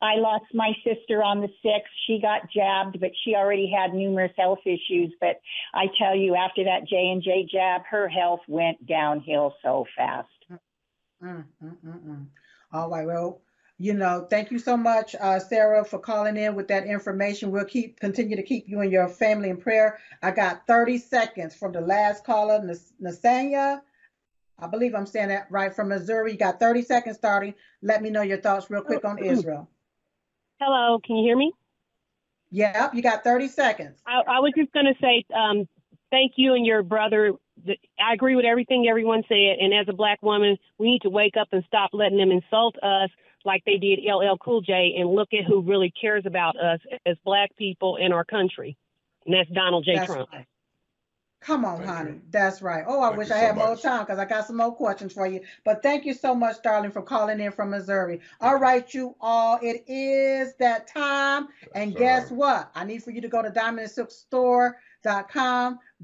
I 0.00 0.14
lost 0.14 0.44
my 0.54 0.72
sister 0.84 1.24
on 1.24 1.40
the 1.40 1.48
sixth. 1.60 1.92
She 2.06 2.20
got 2.20 2.48
jabbed, 2.54 3.00
but 3.00 3.10
she 3.24 3.34
already 3.34 3.68
had 3.68 3.92
numerous 3.92 4.30
health 4.38 4.60
issues. 4.64 5.12
But 5.20 5.40
I 5.74 5.86
tell 5.98 6.14
you, 6.14 6.36
after 6.36 6.62
that 6.64 6.86
J 6.86 7.10
and 7.10 7.22
J 7.22 7.48
jab, 7.50 7.82
her 7.90 8.08
health 8.08 8.40
went 8.46 8.86
downhill 8.86 9.54
so 9.62 9.86
fast. 9.96 10.28
Mm, 10.50 11.44
mm, 11.64 11.76
mm, 11.84 12.06
mm. 12.06 12.26
All 12.72 12.88
right. 12.88 13.06
Well, 13.06 13.40
you 13.78 13.94
know, 13.94 14.26
thank 14.28 14.50
you 14.50 14.58
so 14.58 14.76
much, 14.76 15.14
uh, 15.20 15.38
Sarah, 15.38 15.84
for 15.84 16.00
calling 16.00 16.36
in 16.36 16.56
with 16.56 16.68
that 16.68 16.86
information. 16.86 17.50
We'll 17.50 17.64
keep 17.64 17.98
continue 18.00 18.36
to 18.36 18.42
keep 18.42 18.68
you 18.68 18.80
and 18.80 18.90
your 18.90 19.08
family 19.08 19.50
in 19.50 19.56
prayer. 19.56 19.98
I 20.22 20.32
got 20.32 20.66
30 20.66 20.98
seconds 20.98 21.54
from 21.54 21.72
the 21.72 21.80
last 21.80 22.24
caller, 22.24 22.62
Nas- 22.62 22.92
Nasanya. 23.00 23.82
I 24.60 24.66
believe 24.66 24.94
I'm 24.94 25.06
saying 25.06 25.28
that 25.28 25.46
right 25.50 25.74
from 25.74 25.88
Missouri. 25.88 26.32
You 26.32 26.38
got 26.38 26.58
30 26.58 26.82
seconds 26.82 27.16
starting. 27.16 27.54
Let 27.82 28.02
me 28.02 28.10
know 28.10 28.22
your 28.22 28.38
thoughts 28.38 28.70
real 28.70 28.82
quick 28.82 29.04
on 29.04 29.18
Israel. 29.18 29.68
Hello, 30.60 30.98
can 31.04 31.16
you 31.16 31.24
hear 31.24 31.36
me? 31.36 31.52
Yep, 32.50 32.94
you 32.94 33.02
got 33.02 33.22
30 33.22 33.48
seconds. 33.48 34.00
I, 34.06 34.20
I 34.26 34.40
was 34.40 34.52
just 34.56 34.72
going 34.72 34.86
to 34.86 34.94
say 35.00 35.24
um, 35.34 35.68
thank 36.10 36.32
you 36.36 36.54
and 36.54 36.66
your 36.66 36.82
brother. 36.82 37.32
I 37.68 38.14
agree 38.14 38.34
with 38.34 38.44
everything 38.44 38.86
everyone 38.88 39.22
said. 39.28 39.58
And 39.60 39.72
as 39.72 39.86
a 39.88 39.92
black 39.92 40.20
woman, 40.22 40.56
we 40.78 40.90
need 40.90 41.02
to 41.02 41.10
wake 41.10 41.34
up 41.40 41.48
and 41.52 41.62
stop 41.66 41.90
letting 41.92 42.18
them 42.18 42.32
insult 42.32 42.76
us 42.82 43.10
like 43.44 43.62
they 43.64 43.76
did 43.76 44.00
LL 44.04 44.36
Cool 44.42 44.60
J 44.62 44.94
and 44.98 45.10
look 45.10 45.28
at 45.32 45.44
who 45.46 45.62
really 45.62 45.92
cares 46.00 46.24
about 46.26 46.56
us 46.58 46.80
as 47.06 47.16
black 47.24 47.54
people 47.56 47.96
in 47.96 48.12
our 48.12 48.24
country. 48.24 48.76
And 49.24 49.34
that's 49.34 49.50
Donald 49.50 49.84
J. 49.84 49.96
That's 49.96 50.06
Trump. 50.06 50.28
right. 50.32 50.46
Come 51.40 51.64
on, 51.64 51.78
Thank 51.78 51.88
honey. 51.88 52.10
you. 52.10 52.22
That's 52.30 52.62
right. 52.62 52.84
Oh, 52.86 53.00
I 53.00 53.08
Thank 53.08 53.18
wish 53.18 53.30
I 53.30 53.40
so 53.40 53.46
had 53.46 53.56
more 53.56 53.76
time 53.76 54.00
because 54.00 54.18
I 54.18 54.24
got 54.24 54.46
some 54.46 54.56
more 54.56 54.74
questions 54.74 55.12
for 55.12 55.26
you. 55.26 55.40
But 55.64 55.82
thank 55.82 56.04
you 56.04 56.12
so 56.12 56.34
much, 56.34 56.62
darling, 56.62 56.90
for 56.90 57.02
calling 57.02 57.40
in 57.40 57.52
from 57.52 57.70
Missouri. 57.70 58.20
All 58.40 58.56
right, 58.56 58.92
you 58.92 59.14
all. 59.20 59.58
It 59.62 59.84
is 59.86 60.54
that 60.56 60.88
time. 60.88 61.48
And 61.74 61.94
guess 61.94 62.30
what? 62.30 62.70
I 62.74 62.84
need 62.84 63.02
for 63.02 63.12
you 63.12 63.20
to 63.20 63.28
go 63.28 63.40
to 63.42 63.50
Diamond 63.50 63.90
Silk 63.90 64.10
Store 64.10 64.78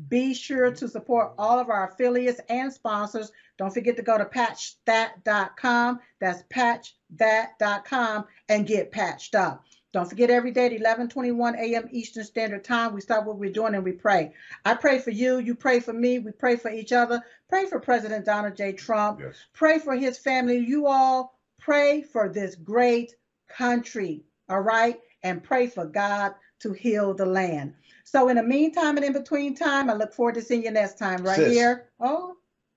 Be 0.09 0.35
sure 0.35 0.71
to 0.71 0.89
support 0.89 1.33
all 1.37 1.59
of 1.59 1.69
our 1.69 1.91
affiliates 1.91 2.41
and 2.49 2.73
sponsors. 2.73 3.33
Don't 3.59 3.75
forget 3.75 3.97
to 3.97 4.03
go 4.03 4.17
to 4.17 4.25
patchthat.com. 4.25 6.01
That's 6.21 6.43
patchthat.com 6.45 8.25
and 8.49 8.67
get 8.67 8.93
patched 8.93 9.35
up. 9.35 9.65
Don't 9.95 10.11
forget 10.11 10.29
every 10.29 10.51
day 10.51 10.67
at 10.67 10.73
11:21 10.73 11.57
a.m. 11.57 11.89
Eastern 11.93 12.25
Standard 12.25 12.65
Time, 12.65 12.93
we 12.93 13.01
stop 13.01 13.27
what 13.27 13.39
we're 13.39 13.53
doing 13.53 13.77
and 13.77 13.85
we 13.85 13.93
pray. 13.93 14.33
I 14.65 14.75
pray 14.75 14.99
for 14.99 15.11
you, 15.11 15.39
you 15.39 15.55
pray 15.55 15.79
for 15.79 15.93
me, 15.93 16.19
we 16.19 16.33
pray 16.33 16.57
for 16.57 16.69
each 16.69 16.91
other. 16.91 17.23
Pray 17.49 17.67
for 17.67 17.79
President 17.79 18.25
Donald 18.25 18.57
J. 18.57 18.73
Trump. 18.73 19.21
Yes. 19.21 19.37
Pray 19.53 19.79
for 19.79 19.95
his 19.95 20.19
family. 20.19 20.59
You 20.59 20.89
all 20.89 21.39
pray 21.61 22.03
for 22.03 22.29
this 22.29 22.57
great 22.57 23.15
country, 23.49 24.25
all 24.49 24.63
right? 24.63 24.99
And 25.23 25.45
pray 25.45 25.69
for 25.69 25.85
God 25.85 26.35
to 26.59 26.73
heal 26.73 27.15
the 27.15 27.27
land. 27.27 27.75
So 28.03 28.29
in 28.31 28.37
the 28.37 28.43
meantime 28.43 28.97
and 28.97 29.07
in 29.07 29.13
between 29.13 29.55
time, 29.55 29.89
I 29.89 29.95
look 29.95 30.13
forward 30.13 30.35
to 30.35 30.43
seeing 30.43 30.65
you 30.65 30.73
next 30.73 30.99
time 30.99 31.23
right 31.23 31.37
Sis. 31.37 31.53
here. 31.53 31.91
Oh, 32.01 32.35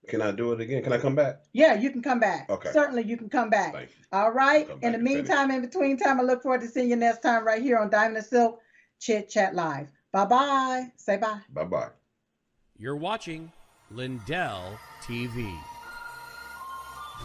Can 0.07 0.21
I 0.21 0.31
do 0.31 0.51
it 0.53 0.61
again? 0.61 0.83
Can 0.83 0.93
I 0.93 0.97
come 0.97 1.15
back? 1.15 1.41
yeah, 1.53 1.73
you 1.75 1.89
can 1.91 2.01
come 2.01 2.19
back. 2.19 2.49
Okay. 2.49 2.71
Certainly 2.71 3.03
you 3.03 3.17
can 3.17 3.29
come 3.29 3.49
back. 3.49 3.73
Thank 3.73 3.89
you. 3.89 3.95
All 4.11 4.31
right. 4.31 4.67
Come 4.67 4.79
In 4.81 4.91
the 4.93 4.97
back 4.97 4.99
and 4.99 5.07
finish. 5.07 5.27
meantime, 5.27 5.51
in 5.51 5.61
between 5.61 5.97
time, 5.97 6.19
I 6.19 6.23
look 6.23 6.41
forward 6.43 6.61
to 6.61 6.67
seeing 6.67 6.89
you 6.89 6.95
next 6.95 7.21
time 7.21 7.45
right 7.45 7.61
here 7.61 7.77
on 7.77 7.89
Diamond 7.89 8.17
and 8.17 8.25
Silk 8.25 8.59
Chit 8.99 9.29
Chat 9.29 9.53
Live. 9.55 9.89
Bye 10.11 10.25
bye. 10.25 10.91
Say 10.95 11.17
bye. 11.17 11.39
Bye 11.53 11.65
bye. 11.65 11.89
You're 12.77 12.95
watching 12.95 13.51
Lindell 13.91 14.77
TV. 15.03 15.53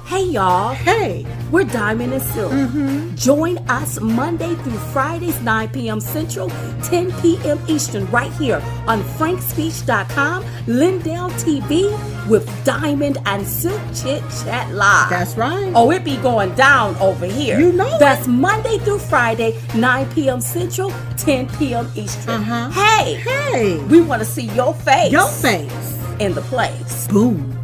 Hey 0.07 0.25
y'all, 0.25 0.75
Hey. 0.75 1.27
we're 1.51 1.65
Diamond 1.65 2.15
and 2.15 2.23
Silk. 2.23 2.51
Mm-hmm. 2.51 3.15
Join 3.15 3.59
us 3.69 4.01
Monday 4.01 4.55
through 4.57 4.79
Fridays, 4.93 5.39
9 5.43 5.69
p.m. 5.69 6.01
Central, 6.01 6.49
10 6.83 7.13
p.m. 7.21 7.61
Eastern, 7.69 8.07
right 8.11 8.33
here 8.33 8.61
on 8.89 9.03
frankspeech.com, 9.03 10.45
Lindell 10.67 11.29
TV 11.33 11.93
with 12.29 12.47
Diamond 12.65 13.19
and 13.27 13.47
Silk 13.47 13.81
Chit 13.95 14.23
Chat 14.45 14.71
Live. 14.73 15.11
That's 15.11 15.37
right. 15.37 15.73
Oh, 15.75 15.91
it 15.91 16.05
be 16.05 16.17
going 16.19 16.55
down 16.55 16.95
over 16.97 17.27
here. 17.27 17.59
You 17.59 17.73
know 17.73 17.97
it. 17.97 17.99
That's 17.99 18.27
Monday 18.27 18.79
through 18.79 18.99
Friday, 19.01 19.61
9 19.75 20.11
p.m. 20.13 20.41
Central, 20.41 20.93
10 21.17 21.49
p.m. 21.59 21.91
Eastern. 21.97 22.43
Uh-huh. 22.43 22.71
Hey, 22.71 23.15
Hey. 23.15 23.79
we 23.87 24.01
want 24.01 24.21
to 24.21 24.27
see 24.27 24.47
your 24.55 24.75
face 24.75 25.11
Your 25.13 25.29
face. 25.29 25.99
in 26.21 26.35
the 26.35 26.43
place. 26.43 27.09
Boom. 27.09 27.59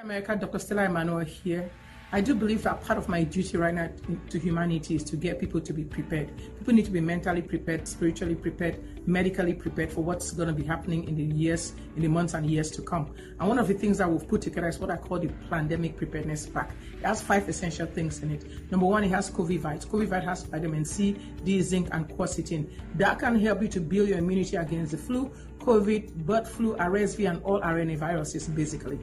America, 0.00 0.36
Dr. 0.36 0.58
Stella 0.58 0.84
Immanuel 0.84 1.20
here. 1.20 1.70
I 2.14 2.20
do 2.20 2.34
believe 2.34 2.62
that 2.64 2.84
part 2.84 2.98
of 2.98 3.08
my 3.08 3.24
duty 3.24 3.56
right 3.56 3.72
now 3.72 3.88
to 4.28 4.38
humanity 4.38 4.96
is 4.96 5.04
to 5.04 5.16
get 5.16 5.40
people 5.40 5.62
to 5.62 5.72
be 5.72 5.82
prepared. 5.82 6.30
People 6.58 6.74
need 6.74 6.84
to 6.84 6.90
be 6.90 7.00
mentally 7.00 7.40
prepared, 7.40 7.88
spiritually 7.88 8.34
prepared, 8.34 9.08
medically 9.08 9.54
prepared 9.54 9.90
for 9.90 10.02
what's 10.02 10.30
going 10.32 10.48
to 10.48 10.54
be 10.54 10.62
happening 10.62 11.08
in 11.08 11.16
the 11.16 11.22
years, 11.22 11.72
in 11.96 12.02
the 12.02 12.08
months 12.08 12.34
and 12.34 12.50
years 12.50 12.70
to 12.72 12.82
come. 12.82 13.14
And 13.40 13.48
one 13.48 13.58
of 13.58 13.66
the 13.66 13.72
things 13.72 13.96
that 13.96 14.10
we've 14.10 14.28
put 14.28 14.42
together 14.42 14.68
is 14.68 14.78
what 14.78 14.90
I 14.90 14.98
call 14.98 15.20
the 15.20 15.28
pandemic 15.48 15.96
preparedness 15.96 16.46
pack. 16.46 16.72
It 17.00 17.06
has 17.06 17.22
five 17.22 17.48
essential 17.48 17.86
things 17.86 18.22
in 18.22 18.30
it. 18.30 18.70
Number 18.70 18.84
one, 18.84 19.04
it 19.04 19.10
has 19.10 19.30
COVID 19.30 19.62
COVID 19.62 20.22
has 20.22 20.42
vitamin 20.42 20.84
C, 20.84 21.16
D, 21.44 21.62
zinc, 21.62 21.88
and 21.92 22.06
quercetin. 22.06 22.70
That 22.96 23.20
can 23.20 23.40
help 23.40 23.62
you 23.62 23.68
to 23.68 23.80
build 23.80 24.10
your 24.10 24.18
immunity 24.18 24.56
against 24.56 24.90
the 24.90 24.98
flu, 24.98 25.30
COVID, 25.60 26.26
bird 26.26 26.46
flu, 26.46 26.76
RSV, 26.76 27.30
and 27.30 27.42
all 27.42 27.62
RNA 27.62 27.96
viruses, 27.96 28.48
basically 28.48 28.98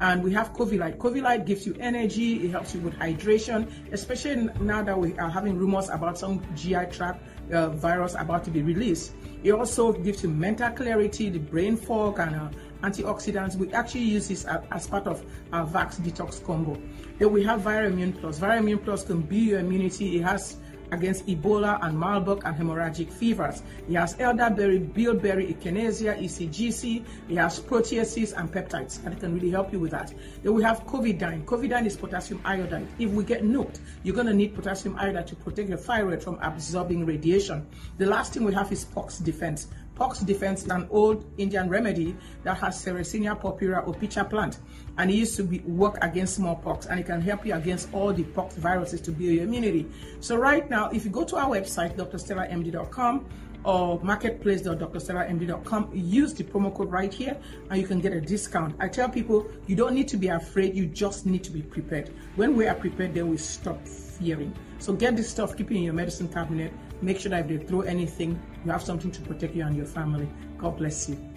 and 0.00 0.22
we 0.22 0.32
have 0.32 0.52
COVID 0.52 0.98
COVID 0.98 1.46
gives 1.46 1.66
you 1.66 1.76
energy, 1.78 2.44
it 2.44 2.50
helps 2.50 2.74
you 2.74 2.80
with 2.80 2.94
hydration, 2.94 3.70
especially 3.92 4.48
now 4.60 4.82
that 4.82 4.98
we 4.98 5.16
are 5.18 5.30
having 5.30 5.56
rumors 5.56 5.88
about 5.88 6.18
some 6.18 6.42
GI 6.56 6.86
tract 6.90 7.22
uh, 7.52 7.68
virus 7.70 8.14
about 8.18 8.44
to 8.44 8.50
be 8.50 8.62
released. 8.62 9.12
It 9.42 9.52
also 9.52 9.92
gives 9.92 10.22
you 10.22 10.30
mental 10.30 10.70
clarity, 10.70 11.30
the 11.30 11.38
brain 11.38 11.76
fog, 11.76 12.18
and 12.18 12.34
uh, 12.34 12.48
antioxidants. 12.82 13.56
We 13.56 13.72
actually 13.72 14.02
use 14.02 14.28
this 14.28 14.44
as, 14.44 14.86
part 14.86 15.06
of 15.06 15.24
our 15.52 15.66
Vax 15.66 16.00
Detox 16.00 16.42
combo. 16.44 16.80
Then 17.18 17.32
we 17.32 17.44
have 17.44 17.60
Virimmune 17.62 18.18
Plus. 18.18 18.38
Virimmune 18.38 18.82
Plus 18.82 19.04
can 19.04 19.22
build 19.22 19.42
your 19.42 19.60
immunity. 19.60 20.16
It 20.16 20.22
has 20.22 20.56
against 20.92 21.26
Ebola 21.26 21.78
and 21.82 21.98
Marburg 21.98 22.42
and 22.44 22.56
hemorrhagic 22.56 23.12
fevers. 23.12 23.62
He 23.88 23.94
has 23.94 24.16
elderberry, 24.18 24.78
bilberry, 24.78 25.54
echinacea, 25.54 26.22
ECGC. 26.22 27.04
He 27.28 27.34
has 27.36 27.60
proteases 27.60 28.36
and 28.38 28.52
peptides, 28.52 29.04
and 29.04 29.14
it 29.14 29.20
can 29.20 29.34
really 29.34 29.50
help 29.50 29.72
you 29.72 29.80
with 29.80 29.90
that. 29.92 30.12
Then 30.42 30.54
we 30.54 30.62
have 30.62 30.86
Covidine. 30.86 31.44
Covidine 31.44 31.86
is 31.86 31.96
potassium 31.96 32.40
iodide. 32.44 32.86
If 32.98 33.10
we 33.10 33.24
get 33.24 33.42
nuked, 33.42 33.78
you're 34.02 34.14
going 34.14 34.26
to 34.26 34.34
need 34.34 34.54
potassium 34.54 34.96
iodide 34.98 35.26
to 35.28 35.36
protect 35.36 35.68
your 35.68 35.78
thyroid 35.78 36.22
from 36.22 36.38
absorbing 36.40 37.06
radiation. 37.06 37.66
The 37.98 38.06
last 38.06 38.34
thing 38.34 38.44
we 38.44 38.54
have 38.54 38.70
is 38.72 38.84
Pox 38.84 39.18
Defense. 39.18 39.68
Pox 39.94 40.18
Defense 40.20 40.64
is 40.64 40.70
an 40.70 40.88
old 40.90 41.24
Indian 41.38 41.68
remedy 41.68 42.16
that 42.42 42.56
has 42.58 42.84
Sarracenia 42.84 43.40
purpurea 43.40 43.78
or 43.78 43.94
pitcher 43.94 44.24
plant, 44.24 44.58
and 44.98 45.10
it 45.10 45.14
used 45.14 45.36
to 45.36 45.42
be, 45.42 45.58
work 45.60 45.98
against 46.02 46.36
smallpox, 46.36 46.86
and 46.86 47.00
it 47.00 47.06
can 47.06 47.20
help 47.20 47.44
you 47.46 47.54
against 47.54 47.92
all 47.92 48.12
the 48.12 48.24
pox 48.24 48.56
viruses 48.56 49.00
to 49.02 49.10
build 49.10 49.32
your 49.32 49.44
immunity. 49.44 49.86
So 50.20 50.36
right 50.36 50.68
now, 50.70 50.90
if 50.90 51.04
you 51.04 51.10
go 51.10 51.24
to 51.24 51.36
our 51.36 51.50
website, 51.50 51.96
drstellamd.com 51.96 53.26
or 53.64 53.98
marketplace.drstellamd.com, 54.00 55.90
use 55.94 56.34
the 56.34 56.44
promo 56.44 56.74
code 56.74 56.90
right 56.92 57.12
here, 57.12 57.36
and 57.70 57.80
you 57.80 57.86
can 57.86 58.00
get 58.00 58.12
a 58.12 58.20
discount. 58.20 58.76
I 58.78 58.88
tell 58.88 59.08
people 59.08 59.46
you 59.66 59.74
don't 59.74 59.94
need 59.94 60.08
to 60.08 60.16
be 60.16 60.28
afraid; 60.28 60.74
you 60.74 60.86
just 60.86 61.26
need 61.26 61.42
to 61.44 61.50
be 61.50 61.62
prepared. 61.62 62.10
When 62.36 62.54
we 62.56 62.66
are 62.66 62.74
prepared, 62.74 63.14
then 63.14 63.28
we 63.28 63.36
stop 63.36 63.86
fearing. 63.86 64.54
So 64.78 64.92
get 64.92 65.16
this 65.16 65.30
stuff, 65.30 65.56
keep 65.56 65.70
it 65.70 65.76
in 65.76 65.82
your 65.82 65.94
medicine 65.94 66.28
cabinet. 66.28 66.72
Make 67.00 67.18
sure 67.18 67.30
that 67.30 67.50
if 67.50 67.60
they 67.60 67.66
throw 67.66 67.80
anything, 67.82 68.40
you 68.64 68.70
have 68.70 68.82
something 68.82 69.10
to 69.10 69.20
protect 69.22 69.54
you 69.54 69.64
and 69.64 69.76
your 69.76 69.86
family. 69.86 70.28
God 70.58 70.76
bless 70.76 71.08
you. 71.08 71.33